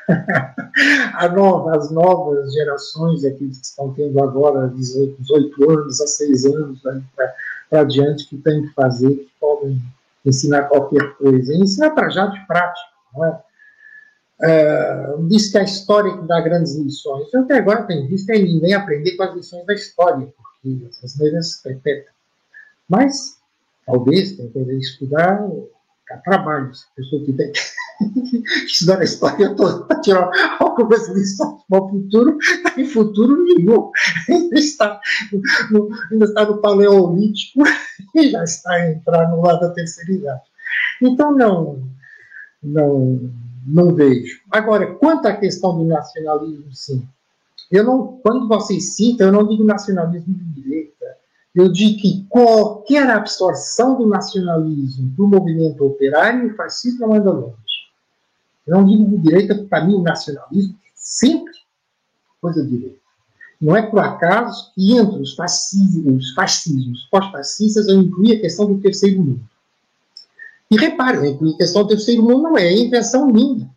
[1.34, 6.82] nova, as novas gerações, aqueles que estão tendo agora 18, 18 anos a 6 anos
[6.82, 7.02] né,
[7.70, 9.80] para adiante, que têm que fazer, que podem
[10.24, 11.54] ensinar qualquer coisa.
[11.54, 13.40] Ensinar para já de prática, não é?
[14.38, 17.32] Uh, diz que a história que dá grandes lições.
[17.32, 21.12] Eu até agora tenho visto é ninguém aprender com as lições da história, porque as
[21.12, 22.12] se repetem.
[22.86, 23.38] Mas,
[23.86, 25.42] talvez, tem que estudar
[26.24, 26.70] trabalho.
[26.94, 30.30] Pessoa que tem que estudar a história toda para tirar
[30.60, 33.90] algumas lições para o futuro, está em futuro nenhum.
[34.28, 35.00] Ainda está
[35.70, 37.62] no, ainda está no paleolítico
[38.14, 40.42] e já está a entrar no lado da terceira idade.
[41.02, 41.82] Então, não,
[42.62, 43.30] não,
[43.66, 44.40] não vejo.
[44.50, 47.06] Agora, quanto à questão do nacionalismo, sim.
[47.70, 50.95] Eu não, quando vocês citam, eu não digo nacionalismo de direita
[51.56, 57.56] eu digo que qualquer absorção do nacionalismo do movimento operário, o fascismo não anda longe.
[58.66, 61.54] Eu não digo de direita, para mim o nacionalismo é sempre
[62.42, 62.98] coisa de direita.
[63.58, 68.78] Não é por acaso que entre os fascismos, fascismos pós-fascistas eu incluí a questão do
[68.78, 69.48] terceiro mundo.
[70.70, 73.70] E reparem, eu incluí a questão do terceiro mundo não é invenção minha.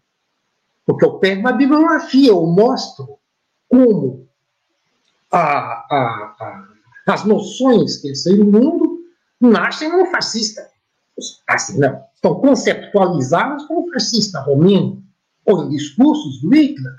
[0.86, 3.18] Porque eu pego uma bibliografia, eu mostro
[3.70, 4.28] como
[5.32, 6.69] a, a, a
[7.10, 9.00] as noções que terceiro mundo
[9.40, 10.70] nascem no fascista.
[11.48, 15.04] Assim, não, estão conceptualizadas como fascista romeno,
[15.46, 16.94] ou em discursos do Hitler.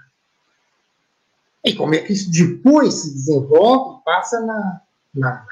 [1.65, 4.81] E como é que isso depois se desenvolve e passa na,
[5.15, 5.47] na,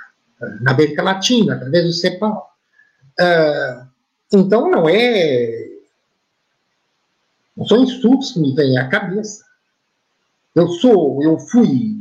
[0.60, 2.51] na, América Latina, através do CEPAL.
[3.20, 3.89] Uh,
[4.32, 5.68] então, não é.
[7.56, 9.44] Não são insultos que me vêm à cabeça.
[10.55, 11.98] Eu sou, eu fui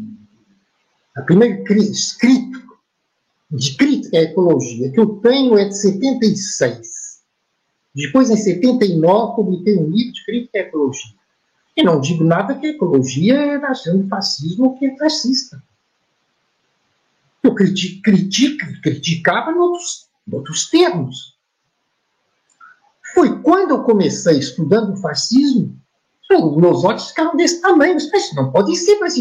[1.18, 2.62] a primeira escrito
[3.50, 7.24] de crítica à ecologia que eu tenho é de 76.
[7.96, 11.18] Depois, em 79, publiquei um livro de crítica à ecologia.
[11.76, 15.62] E não digo nada que a ecologia é nascendo do fascismo ou que é fascista.
[17.42, 21.36] Eu critico, critico criticava em outros, em outros termos.
[23.14, 25.76] Foi quando eu comecei estudando o fascismo,
[26.30, 27.96] meus olhos ficaram desse tamanho.
[28.12, 29.16] Mas não pode ser, mas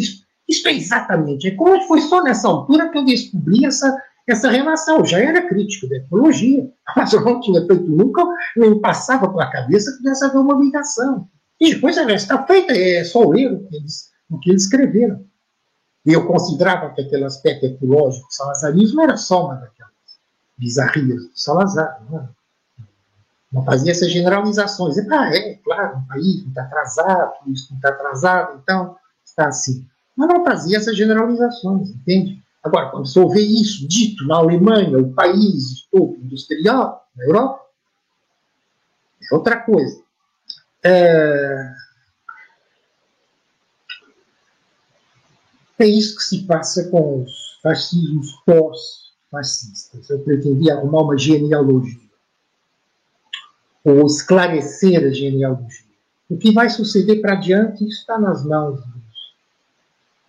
[0.49, 1.49] isso é exatamente.
[1.49, 3.97] É como foi só nessa altura que eu descobri essa,
[4.27, 4.99] essa relação.
[4.99, 8.25] Eu já era crítico da ecologia, mas eu não tinha feito nunca,
[8.57, 11.29] nem passava pela cabeça que pudesse haver uma ligação.
[11.61, 15.25] E depois ela está feita, é só o erro que eles, o que eles escreveram.
[16.05, 19.93] E eu considerava que aquele aspecto ecológico, o salazarismo, era só uma daquelas
[20.57, 22.01] bizarrias do Salazar.
[22.09, 22.29] Não, é?
[23.53, 24.99] não fazia essas generalizações.
[25.11, 29.85] Ah, é, claro, o país não está atrasado, isso não está atrasado, então está assim.
[30.17, 32.43] Mas não fazia essas generalizações, entende?
[32.65, 37.65] Agora, quando você ouve isso dito na Alemanha, o país topo industrial, na Europa,
[39.31, 40.03] é outra coisa.
[40.83, 41.73] É...
[45.79, 50.09] é isso que se passa com os fascismos pós-fascistas.
[50.09, 52.01] Eu pretendia arrumar uma genealogia,
[53.85, 55.87] ou esclarecer a genealogia.
[56.29, 59.06] O que vai suceder para diante está nas mãos dos,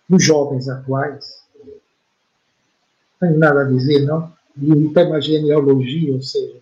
[0.08, 1.38] dos jovens atuais
[3.20, 4.32] não tem nada a dizer, não.
[4.56, 6.60] E tem uma genealogia, ou seja,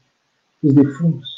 [0.63, 1.37] os defuntos.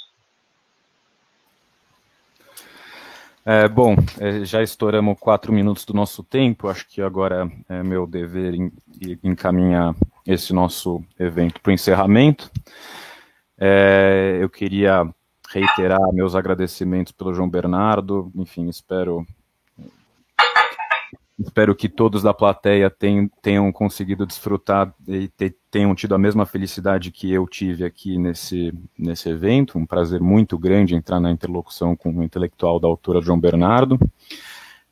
[3.45, 6.69] É, bom, é, já estouramos quatro minutos do nosso tempo.
[6.69, 8.55] Acho que agora é meu dever
[9.23, 9.95] encaminhar
[10.27, 12.51] esse nosso evento para o encerramento.
[13.57, 15.09] É, eu queria
[15.51, 18.31] reiterar meus agradecimentos pelo João Bernardo.
[18.35, 19.27] Enfim, espero
[21.39, 26.45] Espero que todos da plateia tenham, tenham conseguido desfrutar e te, tenham tido a mesma
[26.45, 29.79] felicidade que eu tive aqui nesse, nesse evento.
[29.79, 33.99] Um prazer muito grande entrar na interlocução com o intelectual da autora João Bernardo.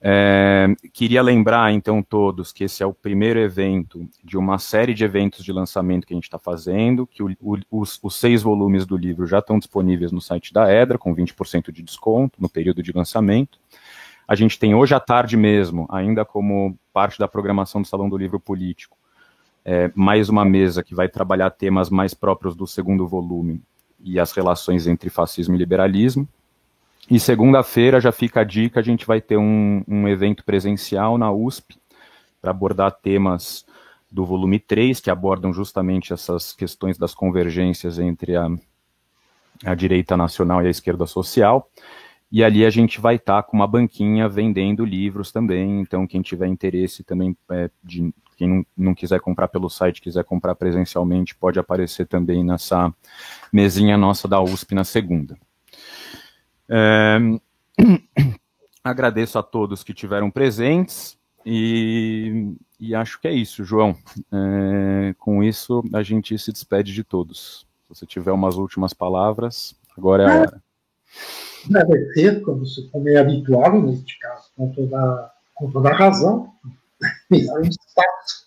[0.01, 5.03] É, queria lembrar, então, todos que esse é o primeiro evento de uma série de
[5.03, 8.87] eventos de lançamento que a gente está fazendo, que o, o, os, os, seis volumes
[8.87, 12.85] do livro já estão disponíveis no site da Edra, com 20% de desconto no período
[12.85, 13.59] de lançamento.
[14.29, 18.17] A gente tem hoje à tarde mesmo, ainda como parte da programação do Salão do
[18.17, 18.97] Livro Político,
[19.65, 23.63] é, mais uma mesa que vai trabalhar temas mais próprios do segundo volume
[24.01, 26.29] e as relações entre fascismo e liberalismo.
[27.09, 31.31] E segunda-feira já fica a dica, a gente vai ter um, um evento presencial na
[31.31, 31.77] USP
[32.41, 33.65] para abordar temas
[34.11, 38.49] do volume 3, que abordam justamente essas questões das convergências entre a,
[39.65, 41.69] a direita nacional e a esquerda social.
[42.37, 45.81] E ali a gente vai estar tá com uma banquinha vendendo livros também.
[45.81, 50.23] Então, quem tiver interesse também, é, de, quem não, não, quiser comprar pelo site, quiser
[50.23, 52.93] comprar presencialmente, pode aparecer também nessa
[53.51, 55.35] mesinha nossa da USP na segunda.
[56.69, 57.17] É,
[58.85, 63.97] agradeço a todos que tiveram presentes e, e acho que é isso, João.
[64.31, 67.67] É, com isso, a gente se despede de todos.
[67.85, 70.63] Se você tiver umas últimas palavras, agora é a hora
[71.75, 72.63] agradecer, como,
[72.93, 76.53] como é habitual neste caso, com toda, com toda a razão,
[77.29, 78.47] fizeram um status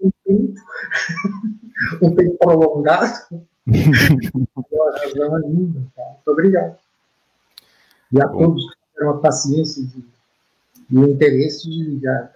[0.00, 0.60] um tempo,
[2.02, 3.12] um tempo prolongado,
[4.98, 5.82] razão é linda.
[5.94, 6.02] Tá?
[6.04, 6.78] Muito obrigado.
[8.12, 8.38] E a Bom.
[8.38, 9.82] todos que tiveram a paciência
[10.90, 12.32] e o interesse de ligar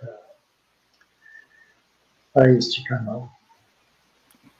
[2.32, 3.30] para este canal.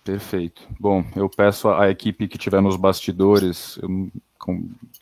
[0.05, 0.67] Perfeito.
[0.79, 4.11] Bom, eu peço à equipe que estiver nos bastidores, eu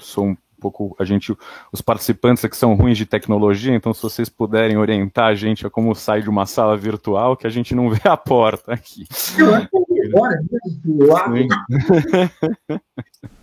[0.00, 1.36] sou um pouco a gente,
[1.72, 5.70] os participantes aqui são ruins de tecnologia, então se vocês puderem orientar a gente a
[5.70, 9.06] como sai de uma sala virtual, que a gente não vê a porta aqui.
[9.38, 10.08] Eu acho que é
[10.84, 11.46] melhor, né?